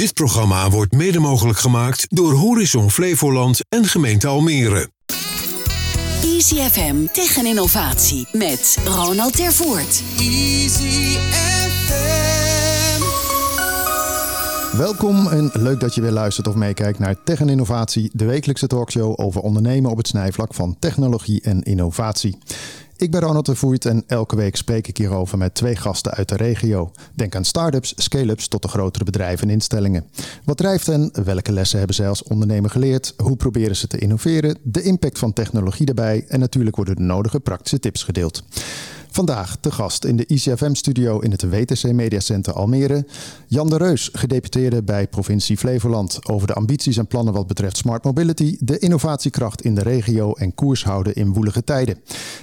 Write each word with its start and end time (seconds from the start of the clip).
Dit 0.00 0.14
programma 0.14 0.70
wordt 0.70 0.92
mede 0.92 1.18
mogelijk 1.18 1.58
gemaakt 1.58 2.06
door 2.08 2.32
Horizon 2.32 2.90
Flevoland 2.90 3.60
en 3.68 3.84
gemeente 3.84 4.26
Almere. 4.26 4.90
Easy 6.22 6.54
FM 6.54 7.06
tegen 7.12 7.46
innovatie 7.46 8.28
met 8.32 8.78
Ronald 8.84 9.36
Tervoort. 9.36 10.02
Easy 10.18 11.16
FM. 11.16 12.10
Welkom 14.76 15.26
en 15.26 15.50
leuk 15.52 15.80
dat 15.80 15.94
je 15.94 16.00
weer 16.00 16.10
luistert 16.10 16.48
of 16.48 16.54
meekijkt 16.54 16.98
naar 16.98 17.16
Tech 17.24 17.40
en 17.40 17.48
Innovatie, 17.48 18.10
de 18.12 18.24
wekelijkse 18.24 18.66
talkshow 18.66 19.20
over 19.20 19.40
ondernemen 19.40 19.90
op 19.90 19.96
het 19.96 20.08
snijvlak 20.08 20.54
van 20.54 20.76
technologie 20.78 21.40
en 21.42 21.62
innovatie. 21.62 22.38
Ik 23.00 23.10
ben 23.10 23.20
Ronald 23.20 23.46
de 23.46 23.54
Voert 23.54 23.84
en 23.84 24.04
elke 24.06 24.36
week 24.36 24.56
spreek 24.56 24.88
ik 24.88 24.96
hierover 24.96 25.38
met 25.38 25.54
twee 25.54 25.76
gasten 25.76 26.12
uit 26.12 26.28
de 26.28 26.36
regio. 26.36 26.92
Denk 27.14 27.34
aan 27.34 27.44
start-ups, 27.44 27.92
scale-ups 27.96 28.48
tot 28.48 28.62
de 28.62 28.68
grotere 28.68 29.04
bedrijven 29.04 29.48
en 29.48 29.52
instellingen. 29.52 30.04
Wat 30.44 30.56
drijft 30.56 30.86
hen? 30.86 31.10
Welke 31.24 31.52
lessen 31.52 31.78
hebben 31.78 31.96
zij 31.96 32.08
als 32.08 32.22
ondernemer 32.22 32.70
geleerd? 32.70 33.14
Hoe 33.16 33.36
proberen 33.36 33.76
ze 33.76 33.86
te 33.86 33.98
innoveren? 33.98 34.58
De 34.62 34.82
impact 34.82 35.18
van 35.18 35.32
technologie 35.32 35.86
daarbij 35.86 36.24
en 36.28 36.40
natuurlijk 36.40 36.76
worden 36.76 36.96
de 36.96 37.02
nodige 37.02 37.40
praktische 37.40 37.78
tips 37.78 38.02
gedeeld. 38.02 38.42
Vandaag 39.12 39.56
te 39.60 39.70
gast 39.70 40.04
in 40.04 40.16
de 40.16 40.26
ICFM-studio 40.26 41.18
in 41.18 41.30
het 41.30 41.42
WTC 41.42 41.92
Media 41.92 42.20
Center 42.20 42.52
Almere. 42.52 43.06
Jan 43.46 43.68
de 43.68 43.76
Reus, 43.76 44.10
gedeputeerde 44.12 44.82
bij 44.82 45.08
provincie 45.08 45.56
Flevoland... 45.56 46.28
over 46.28 46.46
de 46.46 46.54
ambities 46.54 46.96
en 46.96 47.06
plannen 47.06 47.32
wat 47.34 47.46
betreft 47.46 47.76
smart 47.76 48.04
mobility... 48.04 48.56
de 48.60 48.78
innovatiekracht 48.78 49.62
in 49.62 49.74
de 49.74 49.82
regio 49.82 50.32
en 50.32 50.54
koers 50.54 50.84
houden 50.84 51.14
in 51.14 51.32
woelige 51.32 51.64
tijden. 51.64 51.98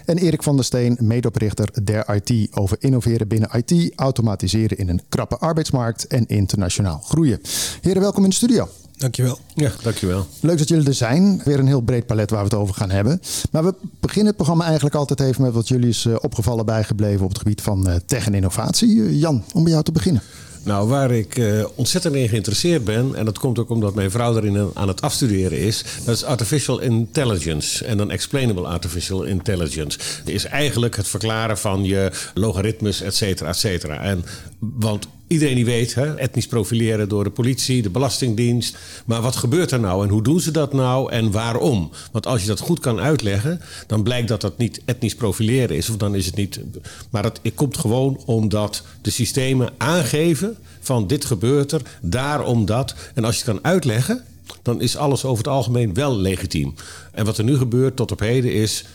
En 0.05 0.17
Erik 0.17 0.43
van 0.43 0.55
der 0.55 0.65
Steen, 0.65 0.97
medeoprichter 1.01 1.85
der 1.85 2.15
IT... 2.15 2.55
over 2.55 2.77
innoveren 2.79 3.27
binnen 3.27 3.49
IT, 3.51 3.91
automatiseren 3.95 4.77
in 4.77 4.89
een 4.89 5.01
krappe 5.09 5.37
arbeidsmarkt... 5.37 6.07
en 6.07 6.25
internationaal 6.25 6.99
groeien. 6.99 7.41
Heren, 7.81 8.01
welkom 8.01 8.23
in 8.23 8.29
de 8.29 8.35
studio. 8.35 8.67
Dankjewel. 8.97 9.39
Ja, 9.53 9.71
dankjewel. 9.81 10.27
Leuk 10.39 10.57
dat 10.57 10.67
jullie 10.67 10.87
er 10.87 10.93
zijn. 10.93 11.41
Weer 11.45 11.59
een 11.59 11.67
heel 11.67 11.81
breed 11.81 12.05
palet 12.05 12.29
waar 12.29 12.39
we 12.39 12.45
het 12.45 12.57
over 12.57 12.75
gaan 12.75 12.89
hebben. 12.89 13.21
Maar 13.51 13.63
we 13.63 13.73
beginnen 13.99 14.27
het 14.27 14.35
programma 14.35 14.65
eigenlijk 14.65 14.95
altijd 14.95 15.19
even 15.19 15.41
met 15.41 15.53
wat 15.53 15.67
jullie 15.67 15.89
is 15.89 16.05
eh, 16.05 16.15
opgevallen 16.21 16.65
bijgebleven 16.65 17.23
op 17.23 17.29
het 17.29 17.37
gebied 17.37 17.61
van 17.61 17.89
eh, 17.89 17.95
tech 18.05 18.25
en 18.25 18.33
innovatie. 18.33 19.03
Eh, 19.03 19.19
Jan, 19.19 19.43
om 19.53 19.63
bij 19.63 19.71
jou 19.71 19.83
te 19.83 19.91
beginnen. 19.91 20.21
Nou, 20.63 20.87
waar 20.87 21.11
ik 21.11 21.37
uh, 21.37 21.65
ontzettend 21.75 22.15
in 22.15 22.29
geïnteresseerd 22.29 22.83
ben, 22.83 23.15
en 23.15 23.25
dat 23.25 23.39
komt 23.39 23.59
ook 23.59 23.69
omdat 23.69 23.95
mijn 23.95 24.11
vrouw 24.11 24.35
erin 24.35 24.69
aan 24.73 24.87
het 24.87 25.01
afstuderen 25.01 25.59
is, 25.59 25.83
dat 26.05 26.15
is 26.15 26.23
artificial 26.23 26.79
intelligence 26.79 27.85
en 27.85 27.97
dan 27.97 28.11
explainable 28.11 28.67
artificial 28.67 29.23
intelligence. 29.23 29.97
Dat 29.97 30.33
is 30.33 30.45
eigenlijk 30.45 30.95
het 30.95 31.07
verklaren 31.07 31.57
van 31.57 31.83
je 31.83 32.11
logaritmes, 32.33 33.01
et 33.01 33.15
cetera, 33.15 33.49
et 33.49 33.57
cetera. 33.57 34.01
En, 34.01 34.25
want 34.59 35.07
Iedereen 35.27 35.55
die 35.55 35.65
weet, 35.65 35.93
hè, 35.95 36.15
etnisch 36.15 36.47
profileren 36.47 37.09
door 37.09 37.23
de 37.23 37.29
politie, 37.29 37.81
de 37.81 37.89
Belastingdienst. 37.89 38.77
Maar 39.05 39.21
wat 39.21 39.35
gebeurt 39.35 39.71
er 39.71 39.79
nou 39.79 40.03
en 40.03 40.09
hoe 40.09 40.23
doen 40.23 40.39
ze 40.39 40.51
dat 40.51 40.73
nou 40.73 41.11
en 41.11 41.31
waarom? 41.31 41.91
Want 42.11 42.25
als 42.25 42.41
je 42.41 42.47
dat 42.47 42.59
goed 42.59 42.79
kan 42.79 42.99
uitleggen, 42.99 43.61
dan 43.87 44.03
blijkt 44.03 44.27
dat 44.27 44.41
dat 44.41 44.57
niet 44.57 44.81
etnisch 44.85 45.15
profileren 45.15 45.75
is. 45.75 45.89
Of 45.89 45.97
dan 45.97 46.15
is 46.15 46.25
het 46.25 46.35
niet. 46.35 46.59
Maar 47.09 47.23
het, 47.23 47.39
het 47.43 47.55
komt 47.55 47.77
gewoon 47.77 48.21
omdat 48.25 48.83
de 49.01 49.09
systemen 49.09 49.73
aangeven 49.77 50.57
van 50.79 51.07
dit 51.07 51.25
gebeurt 51.25 51.71
er, 51.71 51.81
daarom 52.01 52.65
dat. 52.65 52.95
En 53.13 53.23
als 53.23 53.35
je 53.37 53.43
het 53.43 53.51
kan 53.51 53.71
uitleggen, 53.71 54.23
dan 54.61 54.81
is 54.81 54.97
alles 54.97 55.25
over 55.25 55.43
het 55.43 55.53
algemeen 55.53 55.93
wel 55.93 56.17
legitiem. 56.17 56.73
En 57.11 57.25
wat 57.25 57.37
er 57.37 57.43
nu 57.43 57.57
gebeurt 57.57 57.95
tot 57.95 58.11
op 58.11 58.19
heden 58.19 58.53
is. 58.53 58.85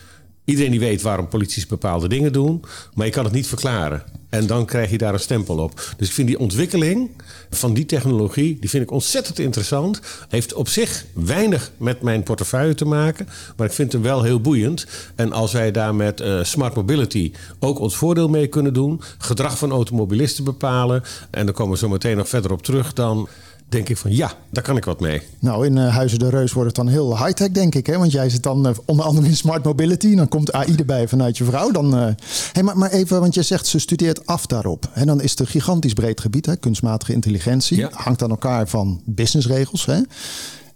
Iedereen 0.45 0.71
die 0.71 0.81
weet 0.81 1.03
waarom 1.03 1.29
polities 1.29 1.67
bepaalde 1.67 2.09
dingen 2.09 2.33
doen, 2.33 2.65
maar 2.95 3.07
je 3.07 3.13
kan 3.13 3.25
het 3.25 3.33
niet 3.33 3.47
verklaren. 3.47 4.05
En 4.29 4.47
dan 4.47 4.65
krijg 4.65 4.91
je 4.91 4.99
daar 4.99 5.13
een 5.15 5.21
stempel 5.21 5.59
op. 5.59 5.95
Dus 5.97 6.09
ik 6.09 6.15
vind 6.15 6.29
die 6.29 6.39
ontwikkeling 6.39 7.11
van 7.51 7.75
die 7.75 7.87
technologie, 7.87 8.57
die 8.61 8.71
vind 8.71 8.83
ik 8.83 8.91
ontzettend 8.91 9.39
interessant. 9.39 10.01
Heeft 10.29 10.55
op 10.55 10.69
zich 10.69 11.05
weinig 11.13 11.73
met 11.77 12.03
mijn 12.03 12.23
portefeuille 12.23 12.75
te 12.75 12.85
maken, 12.85 13.29
maar 13.57 13.67
ik 13.67 13.73
vind 13.73 13.93
hem 13.93 14.03
wel 14.03 14.23
heel 14.23 14.41
boeiend. 14.41 14.87
En 15.15 15.33
als 15.33 15.53
wij 15.53 15.71
daar 15.71 15.95
met 15.95 16.21
uh, 16.21 16.45
smart 16.45 16.75
mobility 16.75 17.33
ook 17.59 17.79
ons 17.79 17.97
voordeel 17.97 18.29
mee 18.29 18.47
kunnen 18.47 18.75
doen, 18.75 19.01
gedrag 19.19 19.59
van 19.59 19.71
automobilisten 19.71 20.45
bepalen, 20.45 21.03
en 21.31 21.45
daar 21.45 21.55
komen 21.55 21.73
we 21.73 21.79
zo 21.79 21.89
meteen 21.89 22.17
nog 22.17 22.29
verder 22.29 22.53
op 22.53 22.63
terug, 22.63 22.93
dan 22.93 23.29
denk 23.73 23.89
ik 23.89 23.97
van 23.97 24.15
ja, 24.15 24.33
daar 24.51 24.63
kan 24.63 24.77
ik 24.77 24.85
wat 24.85 25.01
mee. 25.01 25.23
Nou, 25.39 25.67
in 25.67 25.77
uh, 25.77 25.95
Huizen 25.95 26.19
de 26.19 26.29
Reus 26.29 26.53
wordt 26.53 26.69
het 26.69 26.77
dan 26.77 26.89
heel 26.89 27.25
high-tech, 27.25 27.51
denk 27.51 27.75
ik. 27.75 27.87
Hè? 27.87 27.99
Want 27.99 28.13
jij 28.13 28.31
zit 28.31 28.43
dan 28.43 28.67
uh, 28.67 28.73
onder 28.85 29.05
andere 29.05 29.27
in 29.27 29.37
smart 29.37 29.65
mobility. 29.65 30.15
Dan 30.15 30.29
komt 30.29 30.53
AI 30.53 30.75
erbij 30.75 31.09
vanuit 31.09 31.39
je 31.39 31.45
vrouw. 31.45 31.71
Dan, 31.71 31.99
uh... 31.99 32.09
hey, 32.53 32.63
maar, 32.63 32.79
maar 32.79 32.91
even, 32.91 33.21
want 33.21 33.35
je 33.35 33.43
zegt 33.43 33.67
ze 33.67 33.79
studeert 33.79 34.27
af 34.27 34.47
daarop. 34.47 34.89
En 34.93 35.07
dan 35.07 35.21
is 35.21 35.31
het 35.31 35.41
een 35.41 35.47
gigantisch 35.47 35.93
breed 35.93 36.21
gebied. 36.21 36.47
Hè? 36.47 36.57
Kunstmatige 36.57 37.13
intelligentie. 37.13 37.77
Ja. 37.77 37.91
Hangt 37.93 38.23
aan 38.23 38.31
elkaar 38.31 38.69
van 38.69 39.01
businessregels. 39.05 39.87
Hè? 39.87 40.01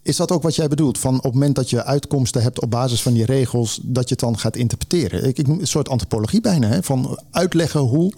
Is 0.02 0.16
dat 0.16 0.30
ook 0.30 0.42
wat 0.42 0.54
jij 0.54 0.68
bedoelt? 0.68 0.98
Van 0.98 1.16
op 1.16 1.22
het 1.22 1.32
moment 1.32 1.54
dat 1.54 1.70
je 1.70 1.84
uitkomsten 1.84 2.42
hebt 2.42 2.60
op 2.60 2.70
basis 2.70 3.02
van 3.02 3.12
die 3.12 3.24
regels, 3.24 3.80
dat 3.82 4.08
je 4.08 4.14
het 4.14 4.20
dan 4.24 4.38
gaat 4.38 4.56
interpreteren? 4.56 5.24
Ik, 5.24 5.38
ik, 5.38 5.46
een 5.46 5.66
soort 5.66 5.88
antropologie 5.88 6.40
bijna. 6.40 6.68
Hè? 6.68 6.82
Van 6.82 7.18
uitleggen 7.30 7.80
hoe 7.80 8.12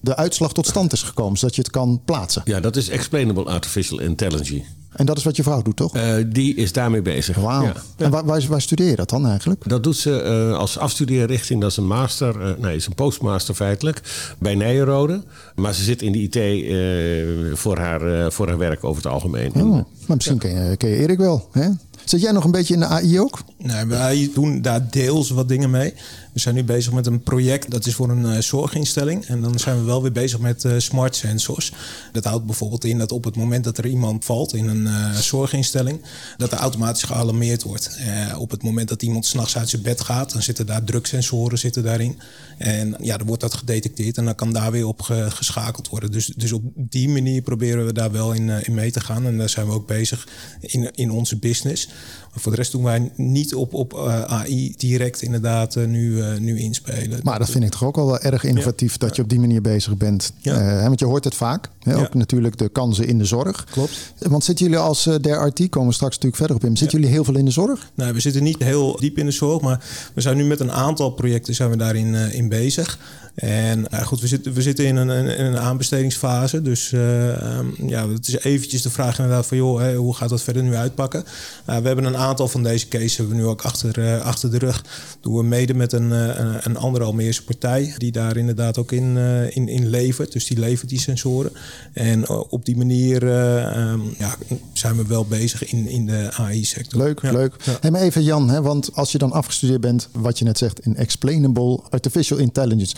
de 0.00 0.16
uitslag 0.16 0.52
tot 0.52 0.66
stand 0.66 0.92
is 0.92 1.02
gekomen, 1.02 1.38
zodat 1.38 1.54
je 1.54 1.62
het 1.62 1.70
kan 1.70 2.00
plaatsen. 2.04 2.42
Ja, 2.44 2.60
dat 2.60 2.76
is 2.76 2.88
explainable 2.88 3.44
artificial 3.44 4.00
intelligence. 4.00 4.64
En 4.92 5.06
dat 5.06 5.16
is 5.16 5.24
wat 5.24 5.36
je 5.36 5.42
vrouw 5.42 5.62
doet, 5.62 5.76
toch? 5.76 5.96
Uh, 5.96 6.14
die 6.26 6.54
is 6.54 6.72
daarmee 6.72 7.02
bezig. 7.02 7.36
Wauw. 7.36 7.62
Ja. 7.62 7.72
En 7.96 8.10
waar, 8.10 8.24
waar, 8.24 8.44
waar, 8.48 8.60
studeer 8.60 8.88
je 8.88 8.96
dat 8.96 9.10
dan 9.10 9.26
eigenlijk? 9.26 9.68
Dat 9.68 9.82
doet 9.82 9.96
ze 9.96 10.22
uh, 10.50 10.58
als 10.58 10.78
afstudeerrichting. 10.78 11.60
Dat 11.60 11.70
is 11.70 11.76
een 11.76 11.86
master, 11.86 12.40
uh, 12.40 12.56
nee, 12.58 12.76
is 12.76 12.86
een 12.86 12.94
postmaster 12.94 13.54
feitelijk, 13.54 14.02
bij 14.38 14.54
Nijenrode. 14.54 15.22
Maar 15.54 15.74
ze 15.74 15.82
zit 15.82 16.02
in 16.02 16.12
de 16.12 16.18
IT 16.18 17.58
voor, 17.58 17.78
haar, 17.78 18.32
voor 18.32 18.48
haar 18.48 18.58
werk 18.58 18.84
over 18.84 19.02
het 19.02 19.12
algemeen. 19.12 19.54
Oh, 19.54 19.70
maar 20.06 20.16
misschien 20.16 20.34
ja. 20.34 20.40
ken, 20.40 20.70
je, 20.70 20.76
ken 20.76 20.88
je 20.88 20.96
Erik 20.96 21.18
wel, 21.18 21.48
hè? 21.52 21.68
Zit 22.08 22.20
jij 22.20 22.32
nog 22.32 22.44
een 22.44 22.50
beetje 22.50 22.74
in 22.74 22.80
de 22.80 22.86
AI 22.86 23.20
ook? 23.20 23.38
Nee, 23.58 23.84
wij 23.84 24.30
doen 24.34 24.62
daar 24.62 24.90
deels 24.90 25.30
wat 25.30 25.48
dingen 25.48 25.70
mee. 25.70 25.94
We 26.38 26.44
zijn 26.44 26.56
nu 26.56 26.64
bezig 26.64 26.92
met 26.92 27.06
een 27.06 27.20
project, 27.20 27.70
dat 27.70 27.86
is 27.86 27.94
voor 27.94 28.10
een 28.10 28.24
uh, 28.24 28.38
zorginstelling. 28.38 29.24
En 29.24 29.40
dan 29.40 29.58
zijn 29.58 29.78
we 29.78 29.84
wel 29.84 30.02
weer 30.02 30.12
bezig 30.12 30.38
met 30.38 30.64
uh, 30.64 30.72
smart 30.76 31.16
sensors. 31.16 31.72
Dat 32.12 32.24
houdt 32.24 32.46
bijvoorbeeld 32.46 32.84
in 32.84 32.98
dat 32.98 33.12
op 33.12 33.24
het 33.24 33.36
moment 33.36 33.64
dat 33.64 33.78
er 33.78 33.86
iemand 33.86 34.24
valt 34.24 34.54
in 34.54 34.68
een 34.68 34.86
uh, 34.86 35.14
zorginstelling, 35.14 36.00
dat 36.36 36.52
er 36.52 36.58
automatisch 36.58 37.02
gealarmeerd 37.02 37.62
wordt. 37.62 37.98
op 38.38 38.50
het 38.50 38.62
moment 38.62 38.88
dat 38.88 39.02
iemand 39.02 39.26
s'nachts 39.26 39.56
uit 39.56 39.68
zijn 39.68 39.82
bed 39.82 40.00
gaat, 40.00 40.32
dan 40.32 40.42
zitten 40.42 40.66
daar 40.66 40.84
druksensoren 40.84 41.58
zitten 41.58 41.82
daarin. 41.82 42.18
En 42.58 42.96
ja, 43.00 43.16
dan 43.16 43.26
wordt 43.26 43.42
dat 43.42 43.54
gedetecteerd 43.54 44.18
en 44.18 44.24
dan 44.24 44.34
kan 44.34 44.52
daar 44.52 44.72
weer 44.72 44.86
op 44.86 45.00
geschakeld 45.28 45.88
worden. 45.88 46.10
Dus, 46.10 46.26
dus 46.26 46.52
op 46.52 46.62
die 46.74 47.08
manier 47.08 47.42
proberen 47.42 47.86
we 47.86 47.92
daar 47.92 48.12
wel 48.12 48.32
in, 48.32 48.48
in 48.48 48.74
mee 48.74 48.90
te 48.90 49.00
gaan. 49.00 49.26
En 49.26 49.38
daar 49.38 49.48
zijn 49.48 49.66
we 49.66 49.72
ook 49.72 49.86
bezig 49.86 50.28
in, 50.60 50.90
in 50.94 51.10
onze 51.10 51.36
business. 51.36 51.88
Voor 52.34 52.52
de 52.52 52.58
rest 52.58 52.72
doen 52.72 52.82
wij 52.82 53.10
niet 53.16 53.54
op, 53.54 53.74
op 53.74 53.92
uh, 53.92 54.22
AI 54.22 54.74
direct 54.76 55.22
inderdaad 55.22 55.76
uh, 55.76 55.86
nu, 55.86 56.10
uh, 56.10 56.36
nu 56.38 56.58
inspelen. 56.58 57.20
Maar 57.22 57.38
dat 57.38 57.50
vind 57.50 57.64
ik 57.64 57.70
toch 57.70 57.84
ook 57.84 57.96
al 57.96 58.06
wel 58.06 58.18
erg 58.18 58.44
innovatief 58.44 58.92
ja. 58.92 58.98
dat 58.98 59.16
je 59.16 59.22
op 59.22 59.28
die 59.28 59.40
manier 59.40 59.60
bezig 59.60 59.96
bent. 59.96 60.32
Ja. 60.38 60.82
want 60.82 61.00
je 61.00 61.06
hoort 61.06 61.24
het 61.24 61.34
vaak. 61.34 61.68
Hè? 61.82 61.96
Ook 61.96 62.14
natuurlijk 62.14 62.58
de 62.58 62.68
kansen 62.68 63.06
in 63.06 63.18
de 63.18 63.24
zorg. 63.24 63.64
Klopt. 63.70 64.12
Want 64.18 64.44
zitten 64.44 64.64
jullie 64.64 64.80
als 64.80 65.04
der 65.20 65.46
RT, 65.46 65.68
komen 65.68 65.88
we 65.88 65.94
straks 65.94 66.14
natuurlijk 66.14 66.36
verder 66.36 66.56
op 66.56 66.64
in, 66.64 66.76
zitten 66.76 66.98
jullie 66.98 67.14
heel 67.14 67.24
veel 67.24 67.36
in 67.36 67.44
de 67.44 67.50
zorg? 67.50 67.90
Nee, 67.94 68.12
we 68.12 68.20
zitten 68.20 68.42
niet 68.42 68.62
heel 68.62 68.96
diep 69.00 69.18
in 69.18 69.26
de 69.26 69.32
zorg, 69.32 69.62
maar 69.62 69.84
we 70.14 70.20
zijn 70.20 70.36
nu 70.36 70.44
met 70.44 70.60
een 70.60 70.72
aantal 70.72 71.10
projecten 71.10 71.54
zijn 71.54 71.70
we 71.70 71.76
daarin 71.76 72.14
in 72.14 72.48
bezig. 72.48 72.98
En 73.38 73.86
nou 73.90 74.04
goed, 74.04 74.20
we 74.20 74.26
zitten, 74.26 74.52
we 74.52 74.62
zitten 74.62 74.84
in 74.84 74.96
een, 74.96 75.26
in 75.36 75.44
een 75.44 75.58
aanbestedingsfase. 75.58 76.62
Dus 76.62 76.92
uh, 76.92 77.58
um, 77.58 77.74
ja, 77.86 78.08
het 78.08 78.28
is 78.28 78.38
eventjes 78.38 78.82
de 78.82 78.90
vraag 78.90 79.18
inderdaad 79.18 79.46
van... 79.46 79.56
joh, 79.56 79.96
hoe 79.96 80.14
gaat 80.14 80.28
dat 80.28 80.42
verder 80.42 80.62
nu 80.62 80.74
uitpakken? 80.74 81.24
Uh, 81.70 81.76
we 81.76 81.86
hebben 81.86 82.04
een 82.04 82.16
aantal 82.16 82.27
van 82.36 82.62
deze 82.62 82.88
cases 82.88 83.16
hebben 83.16 83.36
we 83.36 83.42
nu 83.42 83.48
ook 83.48 83.62
achter, 83.62 83.98
uh, 83.98 84.20
achter 84.20 84.50
de 84.50 84.58
rug. 84.58 84.84
Doen 85.20 85.36
we 85.36 85.42
mede 85.42 85.74
met 85.74 85.92
een, 85.92 86.10
een, 86.10 86.60
een 86.62 86.76
andere 86.76 87.04
Almeerse 87.04 87.44
partij... 87.44 87.94
die 87.96 88.12
daar 88.12 88.36
inderdaad 88.36 88.78
ook 88.78 88.92
in, 88.92 89.16
in, 89.50 89.68
in 89.68 89.88
levert. 89.88 90.32
Dus 90.32 90.46
die 90.46 90.58
levert 90.58 90.88
die 90.88 91.00
sensoren. 91.00 91.52
En 91.92 92.28
op 92.28 92.64
die 92.64 92.76
manier 92.76 93.22
um, 93.22 94.14
ja, 94.18 94.36
zijn 94.72 94.96
we 94.96 95.06
wel 95.06 95.24
bezig 95.24 95.64
in, 95.64 95.86
in 95.86 96.06
de 96.06 96.28
AI-sector. 96.32 97.02
Leuk, 97.02 97.22
ja. 97.22 97.32
leuk. 97.32 97.54
Ja. 97.64 97.76
Hey, 97.80 97.90
maar 97.90 98.00
even 98.00 98.22
Jan, 98.22 98.50
hè, 98.50 98.62
want 98.62 98.94
als 98.94 99.12
je 99.12 99.18
dan 99.18 99.32
afgestudeerd 99.32 99.80
bent... 99.80 100.08
wat 100.12 100.38
je 100.38 100.44
net 100.44 100.58
zegt, 100.58 100.80
in 100.80 100.96
explainable 100.96 101.80
artificial 101.90 102.38
intelligence... 102.38 102.94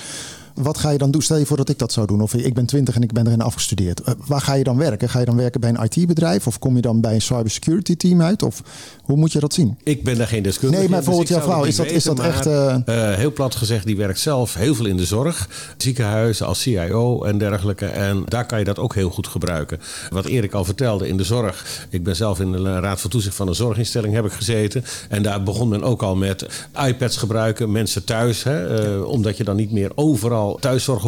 Wat 0.54 0.78
ga 0.78 0.90
je 0.90 0.98
dan 0.98 1.10
doen? 1.10 1.22
Stel 1.22 1.36
je 1.36 1.46
voor 1.46 1.56
dat 1.56 1.68
ik 1.68 1.78
dat 1.78 1.92
zou 1.92 2.06
doen. 2.06 2.20
Of 2.20 2.34
ik 2.34 2.54
ben 2.54 2.66
20 2.66 2.94
en 2.94 3.02
ik 3.02 3.12
ben 3.12 3.26
erin 3.26 3.40
afgestudeerd. 3.40 4.00
Uh, 4.00 4.14
waar 4.26 4.40
ga 4.40 4.54
je 4.54 4.64
dan 4.64 4.76
werken? 4.76 5.08
Ga 5.08 5.18
je 5.18 5.24
dan 5.24 5.36
werken 5.36 5.60
bij 5.60 5.70
een 5.70 5.88
IT-bedrijf? 5.90 6.46
Of 6.46 6.58
kom 6.58 6.76
je 6.76 6.82
dan 6.82 7.00
bij 7.00 7.14
een 7.14 7.22
cybersecurity 7.22 7.96
team 7.96 8.22
uit? 8.22 8.42
Of 8.42 8.62
hoe 9.02 9.16
moet 9.16 9.32
je 9.32 9.40
dat 9.40 9.54
zien? 9.54 9.78
Ik 9.82 10.04
ben 10.04 10.18
daar 10.18 10.26
geen 10.26 10.42
deskundige 10.42 10.80
Nee, 10.80 10.90
maar 10.90 10.98
bijvoorbeeld 10.98 11.28
dus 11.28 11.36
jouw 11.36 11.46
vrouw, 11.46 11.64
is 11.64 11.76
dat, 11.76 11.86
is 11.86 12.04
dat 12.04 12.20
echt... 12.20 12.46
Uh... 12.46 12.76
Uh, 12.86 13.14
heel 13.14 13.32
plat 13.32 13.54
gezegd, 13.54 13.86
die 13.86 13.96
werkt 13.96 14.18
zelf 14.18 14.54
heel 14.54 14.74
veel 14.74 14.86
in 14.86 14.96
de 14.96 15.04
zorg. 15.04 15.48
Ziekenhuizen 15.76 16.46
als 16.46 16.60
CIO 16.60 17.24
en 17.24 17.38
dergelijke. 17.38 17.86
En 17.86 18.22
daar 18.28 18.46
kan 18.46 18.58
je 18.58 18.64
dat 18.64 18.78
ook 18.78 18.94
heel 18.94 19.10
goed 19.10 19.26
gebruiken. 19.26 19.80
Wat 20.10 20.24
Erik 20.24 20.52
al 20.52 20.64
vertelde, 20.64 21.08
in 21.08 21.16
de 21.16 21.24
zorg. 21.24 21.86
Ik 21.90 22.04
ben 22.04 22.16
zelf 22.16 22.40
in 22.40 22.52
de 22.52 22.80
Raad 22.80 23.00
van 23.00 23.10
Toezicht 23.10 23.34
van 23.34 23.48
een 23.48 23.54
zorginstelling 23.54 24.14
heb 24.14 24.24
ik 24.24 24.32
gezeten. 24.32 24.84
En 25.08 25.22
daar 25.22 25.42
begon 25.42 25.68
men 25.68 25.82
ook 25.82 26.02
al 26.02 26.16
met 26.16 26.46
iPads 26.86 27.16
gebruiken. 27.16 27.72
Mensen 27.72 28.04
thuis. 28.04 28.42
Hè, 28.42 28.96
omdat 28.98 29.36
je 29.36 29.44
dan 29.44 29.56
niet 29.56 29.72
meer 29.72 29.92
overal 29.94 30.49
thuiszorg 30.54 31.02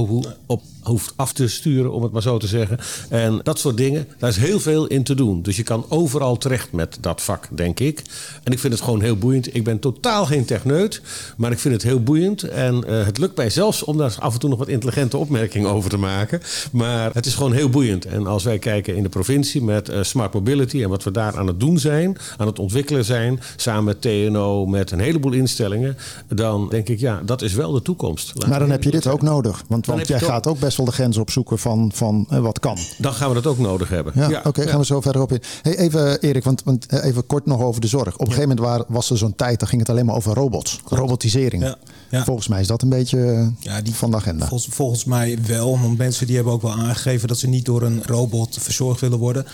op 0.46 0.62
hoeft 0.82 1.12
af 1.17 1.32
te 1.32 1.49
sturen, 1.49 1.93
om 1.93 2.02
het 2.02 2.12
maar 2.12 2.23
zo 2.23 2.38
te 2.38 2.46
zeggen. 2.46 2.79
En 3.08 3.40
dat 3.43 3.58
soort 3.58 3.76
dingen, 3.76 4.08
daar 4.19 4.31
is 4.31 4.37
heel 4.37 4.61
veel 4.61 4.87
in 4.87 5.02
te 5.02 5.14
doen. 5.14 5.43
Dus 5.43 5.56
je 5.56 5.62
kan 5.62 5.84
overal 5.88 6.38
terecht 6.38 6.73
met 6.73 6.99
dat 7.00 7.23
vak, 7.23 7.49
denk 7.50 7.81
ik. 7.81 8.02
En 8.43 8.52
ik 8.52 8.58
vind 8.58 8.73
het 8.73 8.82
gewoon 8.82 9.00
heel 9.00 9.17
boeiend. 9.17 9.55
Ik 9.55 9.64
ben 9.64 9.79
totaal 9.79 10.26
geen 10.26 10.44
techneut, 10.44 11.02
maar 11.37 11.52
ik 11.52 11.58
vind 11.58 11.75
het 11.75 11.82
heel 11.82 12.02
boeiend. 12.02 12.43
En 12.43 12.84
uh, 12.88 13.05
het 13.05 13.19
lukt 13.19 13.37
mij 13.37 13.50
zelfs 13.50 13.84
om 13.84 13.96
daar 13.96 14.17
af 14.19 14.32
en 14.32 14.40
toe 14.40 14.50
nog 14.50 14.58
wat 14.58 14.69
intelligente 14.69 15.17
opmerkingen 15.17 15.70
over 15.70 15.90
te 15.90 15.96
maken. 15.96 16.40
Maar 16.73 17.11
het 17.14 17.26
is 17.26 17.35
gewoon 17.35 17.52
heel 17.52 17.69
boeiend. 17.69 18.05
En 18.05 18.26
als 18.26 18.44
wij 18.44 18.58
kijken 18.58 18.96
in 18.96 19.02
de 19.02 19.08
provincie 19.08 19.62
met 19.62 19.88
uh, 19.88 20.02
smart 20.02 20.35
mobility 20.35 20.82
en 20.82 20.88
wat 20.88 21.05
we 21.05 21.11
daar 21.11 21.38
aan 21.38 21.46
het 21.46 21.61
doen 21.61 21.78
zijn, 21.78 22.17
aan 22.37 22.46
het 22.46 22.58
ontwikkelen 22.58 23.05
zijn, 23.05 23.40
samen 23.56 23.85
met 23.85 24.00
TNO, 24.00 24.67
met 24.67 24.90
een 24.90 25.00
heleboel 25.00 25.32
instellingen, 25.32 25.96
dan 26.28 26.69
denk 26.69 26.88
ik, 26.88 27.00
ja, 27.00 27.23
dat 27.25 27.43
is 27.43 27.55
wel 27.55 27.73
de 27.73 27.82
toekomst. 27.82 28.32
Laat 28.35 28.49
maar 28.49 28.58
dan 28.58 28.70
heb 28.70 28.82
je 28.82 28.90
dit 28.90 29.06
ook 29.06 29.23
nodig. 29.23 29.62
Want, 29.69 29.87
want 29.87 30.08
jij 30.08 30.20
gaat 30.20 30.46
ook 30.46 30.58
best 30.58 30.71
wel 30.76 30.86
de 30.86 30.92
grens 30.92 31.16
opzoeken 31.16 31.58
van, 31.58 31.90
van 31.94 32.26
uh, 32.32 32.38
wat 32.38 32.58
kan. 32.58 32.78
Dan 32.98 33.12
gaan 33.12 33.28
we 33.28 33.34
dat 33.34 33.46
ook 33.46 33.58
nodig 33.58 33.88
hebben. 33.88 34.12
Ja, 34.16 34.28
ja 34.28 34.38
oké, 34.38 34.48
okay, 34.48 34.64
ja. 34.64 34.70
gaan 34.70 34.80
we 34.80 34.86
zo 34.86 35.00
verder 35.00 35.22
op 35.22 35.32
in. 35.32 35.42
Hey, 35.62 35.78
even 35.78 36.20
Erik, 36.20 36.44
want, 36.44 36.62
want 36.64 36.92
even 36.92 37.26
kort 37.26 37.46
nog 37.46 37.60
over 37.60 37.80
de 37.80 37.86
zorg. 37.86 38.14
Op 38.14 38.20
een 38.20 38.32
gegeven 38.32 38.48
moment 38.48 38.66
waar, 38.66 38.84
was 38.88 39.10
er 39.10 39.19
zo'n 39.19 39.34
tijd, 39.34 39.58
dan 39.58 39.69
ging 39.69 39.80
het 39.80 39.90
alleen 39.90 40.06
maar 40.06 40.14
over 40.16 40.34
robots. 40.34 40.76
Klopt. 40.76 41.02
Robotisering. 41.02 41.62
Ja. 41.62 41.76
Ja. 42.12 42.25
Volgens 42.25 42.49
mij 42.49 42.61
is 42.61 42.67
dat 42.67 42.82
een 42.82 42.88
beetje 42.88 43.53
ja, 43.59 43.81
die, 43.81 43.94
van 43.94 44.11
de 44.11 44.17
agenda. 44.17 44.47
Volgens, 44.47 44.75
volgens, 44.75 45.05
mij 45.05 45.38
wel. 45.47 45.81
Want 45.81 45.99
mensen 45.99 46.26
die 46.26 46.35
hebben 46.35 46.53
ook 46.53 46.62
wel 46.62 46.73
aangegeven 46.73 47.29
dat 47.29 47.38
ze 47.38 47.49
niet 47.49 47.64
door 47.64 47.82
een 47.82 48.03
robot 48.05 48.59
verzorgd 48.61 49.00
willen 49.00 49.19
worden. 49.19 49.47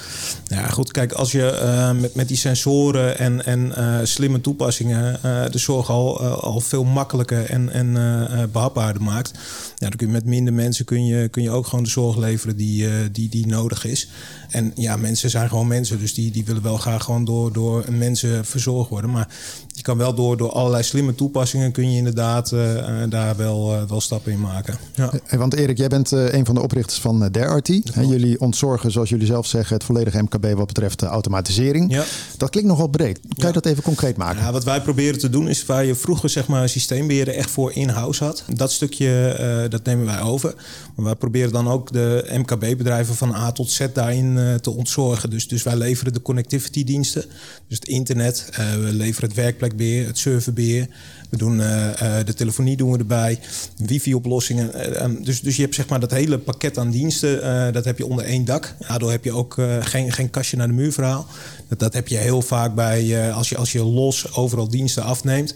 Ja, 0.47 0.69
goed. 0.69 0.91
Kijk, 0.91 1.13
als 1.13 1.33
je 1.33 1.61
uh, 1.63 2.01
met, 2.01 2.15
met 2.15 2.29
die 2.29 2.37
sensoren 2.37 3.19
en, 3.19 3.45
en 3.45 3.73
uh, 3.79 3.99
slimme 4.03 4.41
toepassingen 4.41 5.21
uh, 5.25 5.45
de 5.51 5.59
zorg 5.59 5.91
al, 5.91 6.21
al 6.21 6.61
veel 6.61 6.85
makkelijker 6.85 7.45
en, 7.45 7.73
en 7.73 8.51
behapbaarder 8.53 9.03
maakt. 9.03 9.33
Ja, 9.77 9.89
dan 9.89 9.97
kun 9.97 10.07
je 10.07 10.13
met 10.13 10.25
minder 10.25 10.53
mensen 10.53 10.85
kun 10.85 11.07
je, 11.07 11.29
kun 11.29 11.43
je 11.43 11.51
ook 11.51 11.67
gewoon 11.67 11.85
de 11.85 11.91
zorg 11.91 12.17
leveren 12.17 12.57
die, 12.57 13.11
die, 13.11 13.29
die 13.29 13.47
nodig 13.47 13.85
is. 13.85 14.09
En 14.51 14.73
ja, 14.75 14.97
mensen 14.97 15.31
zijn 15.31 15.49
gewoon 15.49 15.67
mensen. 15.67 15.99
Dus 15.99 16.15
die, 16.15 16.31
die 16.31 16.45
willen 16.45 16.63
wel 16.63 16.77
graag 16.77 17.05
gewoon 17.05 17.25
door, 17.25 17.53
door 17.53 17.85
mensen 17.91 18.45
verzorgd 18.45 18.91
worden. 18.91 19.11
Maar 19.11 19.29
je 19.67 19.83
kan 19.83 19.97
wel 19.97 20.15
door, 20.15 20.37
door 20.37 20.53
allerlei 20.53 20.83
slimme 20.83 21.15
toepassingen 21.15 21.73
kun 21.73 21.91
je 21.91 21.97
inderdaad 21.97 22.48
uh, 22.53 23.03
daar 23.09 23.37
wel, 23.37 23.75
uh, 23.75 23.83
wel 23.89 24.00
stappen 24.00 24.33
in 24.33 24.41
maken. 24.41 24.79
Ja. 24.95 25.12
Want 25.31 25.55
Erik, 25.55 25.79
jij 25.79 25.89
bent 25.89 26.11
een 26.11 26.47
van 26.47 26.55
de 26.55 26.62
oprichters 26.62 27.00
van 27.00 27.29
DareRT. 27.31 27.69
Jullie 27.95 28.41
ontzorgen, 28.41 28.91
zoals 28.91 29.09
jullie 29.09 29.27
zelf 29.27 29.47
zeggen, 29.47 29.75
het 29.75 29.85
volledige 29.85 30.23
MKB 30.23 30.47
wat 30.56 30.67
betreft 30.67 31.03
automatisering. 31.03 31.93
Ja. 31.93 32.05
Dat 32.37 32.50
klinkt 32.50 32.71
nogal 32.71 32.87
breed. 32.87 33.21
Kan 33.37 33.47
je 33.47 33.53
dat 33.53 33.67
even 33.67 33.83
concreet 33.83 34.17
maken? 34.17 34.43
Ja, 34.43 34.53
wat 34.53 34.65
wij 34.65 34.83
proberen 34.83 35.19
te 35.19 35.31
doen 35.31 35.49
is 35.49 35.67
waar 35.67 35.85
je 35.85 35.95
vroeger 35.95 36.29
zeg 36.29 36.47
maar, 36.47 36.69
systeembeheerder 36.69 37.35
echt 37.35 37.50
voor 37.50 37.73
in-house 37.73 38.25
had. 38.25 38.45
Dat 38.55 38.73
stukje 38.73 39.67
dat 39.71 39.85
nemen 39.85 40.06
wij 40.06 40.21
over. 40.21 40.55
Maar 40.95 41.05
wij 41.05 41.15
proberen 41.15 41.53
dan 41.53 41.69
ook 41.69 41.93
de 41.93 42.31
MKB-bedrijven 42.33 43.15
van 43.15 43.35
A 43.35 43.53
tot 43.53 43.71
Z 43.71 43.87
daarin 43.93 44.59
te 44.61 44.71
ontzorgen. 44.71 45.31
Dus, 45.31 45.49
dus 45.49 45.62
wij 45.62 45.77
leveren 45.77 46.12
de 46.12 46.23
connectivity 46.23 46.85
diensten. 46.85 47.25
Dus 47.69 47.79
het 47.79 47.89
internet, 47.89 48.49
we 48.56 48.91
leveren 48.93 49.29
het 49.29 49.39
werkplek 49.39 49.69
netwerkbeheer, 49.69 50.06
het 50.06 50.19
serverbeheer. 50.19 50.87
We 51.31 51.37
doen 51.37 51.56
de 51.56 52.35
telefonie 52.38 52.76
doen 52.76 52.93
we 52.93 52.99
erbij, 52.99 53.38
wifi-oplossingen. 53.76 54.70
Uh, 54.75 55.25
dus, 55.25 55.40
dus 55.40 55.56
je 55.56 55.62
hebt 55.62 55.75
zeg 55.75 55.88
maar 55.88 56.00
dat 56.00 56.11
hele 56.11 56.38
pakket 56.38 56.79
aan 56.79 56.90
diensten, 56.90 57.44
uh, 57.44 57.73
dat 57.73 57.85
heb 57.85 57.99
je 57.99 58.06
onder 58.06 58.25
één 58.25 58.44
dak. 58.44 58.75
Daardoor 58.88 59.11
heb 59.11 59.25
je 59.25 59.32
ook 59.32 59.56
geen, 59.81 60.12
geen 60.12 60.31
kastje 60.31 60.56
naar 60.56 60.67
de 60.67 60.73
muur 60.73 60.93
verhaal. 60.93 61.26
Dat, 61.69 61.79
dat 61.79 61.94
heb 61.94 62.08
je 62.08 62.17
heel 62.17 62.43
vaak 62.43 62.75
bij 62.75 63.32
als, 63.32 63.49
je, 63.49 63.56
als 63.56 63.73
je 63.73 63.85
los 63.85 64.35
overal 64.35 64.69
diensten 64.69 65.02
afneemt. 65.02 65.55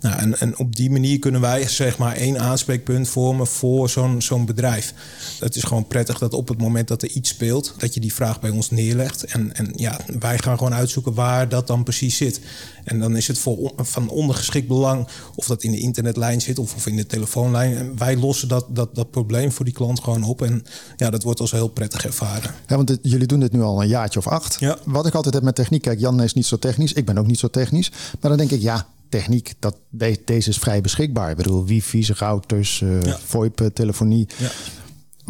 Nou, 0.00 0.18
en, 0.18 0.40
en, 0.40 0.58
op 0.58 0.76
die 0.76 0.90
manier 0.90 1.18
kunnen 1.18 1.40
wij 1.40 1.68
zeg 1.68 1.98
maar 1.98 2.16
één 2.16 2.40
aanspreekpunt 2.40 3.08
vormen 3.08 3.46
voor 3.46 3.88
zo'n 3.88 4.22
zo'n 4.22 4.46
bedrijf. 4.46 4.94
Het 5.40 5.56
is 5.56 5.62
gewoon 5.62 5.86
prettig 5.86 6.18
dat 6.18 6.34
op 6.34 6.48
het 6.48 6.58
moment 6.58 6.88
dat 6.88 7.02
er 7.02 7.10
iets 7.10 7.28
speelt, 7.28 7.74
dat 7.78 7.94
je 7.94 8.00
die 8.00 8.14
vraag 8.14 8.40
bij 8.40 8.50
ons 8.50 8.70
neerlegt. 8.70 9.24
En, 9.24 9.54
en 9.54 9.72
ja, 9.76 10.00
wij 10.18 10.38
gaan 10.38 10.58
gewoon 10.58 10.74
uitzoeken 10.74 11.14
waar 11.14 11.48
dat 11.48 11.66
dan 11.66 11.82
precies 11.82 12.16
zit. 12.16 12.40
En 12.84 12.98
dan 12.98 13.16
is 13.16 13.28
het 13.28 13.38
voor, 13.38 13.72
van 13.76 14.08
ondergeschikt 14.08 14.68
belang 14.68 15.08
of 15.34 15.46
dat 15.46 15.62
in 15.62 15.70
de 15.70 15.78
internetlijn 15.78 16.40
zit 16.40 16.58
of, 16.58 16.74
of 16.74 16.86
in 16.86 16.96
de 16.96 17.06
telefoonlijn. 17.06 17.76
En 17.76 17.98
wij 17.98 18.16
lossen 18.16 18.48
dat, 18.48 18.66
dat, 18.68 18.94
dat 18.94 19.10
probleem 19.10 19.52
voor 19.52 19.64
die 19.64 19.74
klant 19.74 20.00
gewoon 20.00 20.22
op. 20.22 20.42
En 20.42 20.64
ja, 20.96 21.10
dat 21.10 21.22
wordt 21.22 21.40
als 21.40 21.50
heel 21.50 21.68
prettig 21.68 22.04
ervaren. 22.04 22.54
Ja, 22.66 22.76
want 22.76 22.86
dit, 22.86 22.98
jullie 23.02 23.26
doen 23.26 23.40
dit 23.40 23.52
nu 23.52 23.62
al 23.62 23.82
een 23.82 23.88
jaartje 23.88 24.18
of 24.18 24.26
acht. 24.26 24.56
Ja. 24.60 24.78
Wat 24.84 25.06
ik 25.06 25.14
altijd 25.14 25.34
heb 25.34 25.42
met 25.42 25.54
techniek, 25.54 25.82
kijk, 25.82 26.00
Jan 26.00 26.22
is 26.22 26.34
niet 26.34 26.46
zo 26.46 26.58
technisch. 26.58 26.92
Ik 26.92 27.04
ben 27.04 27.18
ook 27.18 27.26
niet 27.26 27.38
zo 27.38 27.48
technisch. 27.48 27.90
Maar 27.90 28.30
dan 28.30 28.36
denk 28.36 28.50
ik, 28.50 28.60
ja, 28.60 28.86
techniek, 29.08 29.54
dat, 29.58 29.76
deze 30.24 30.48
is 30.48 30.58
vrij 30.58 30.80
beschikbaar. 30.80 31.30
Ik 31.30 31.36
bedoel, 31.36 31.64
wifi, 31.64 32.06
routers, 32.12 32.80
uh, 32.80 33.02
ja. 33.02 33.18
VoIP, 33.24 33.70
telefonie. 33.74 34.28
Ja. 34.36 34.50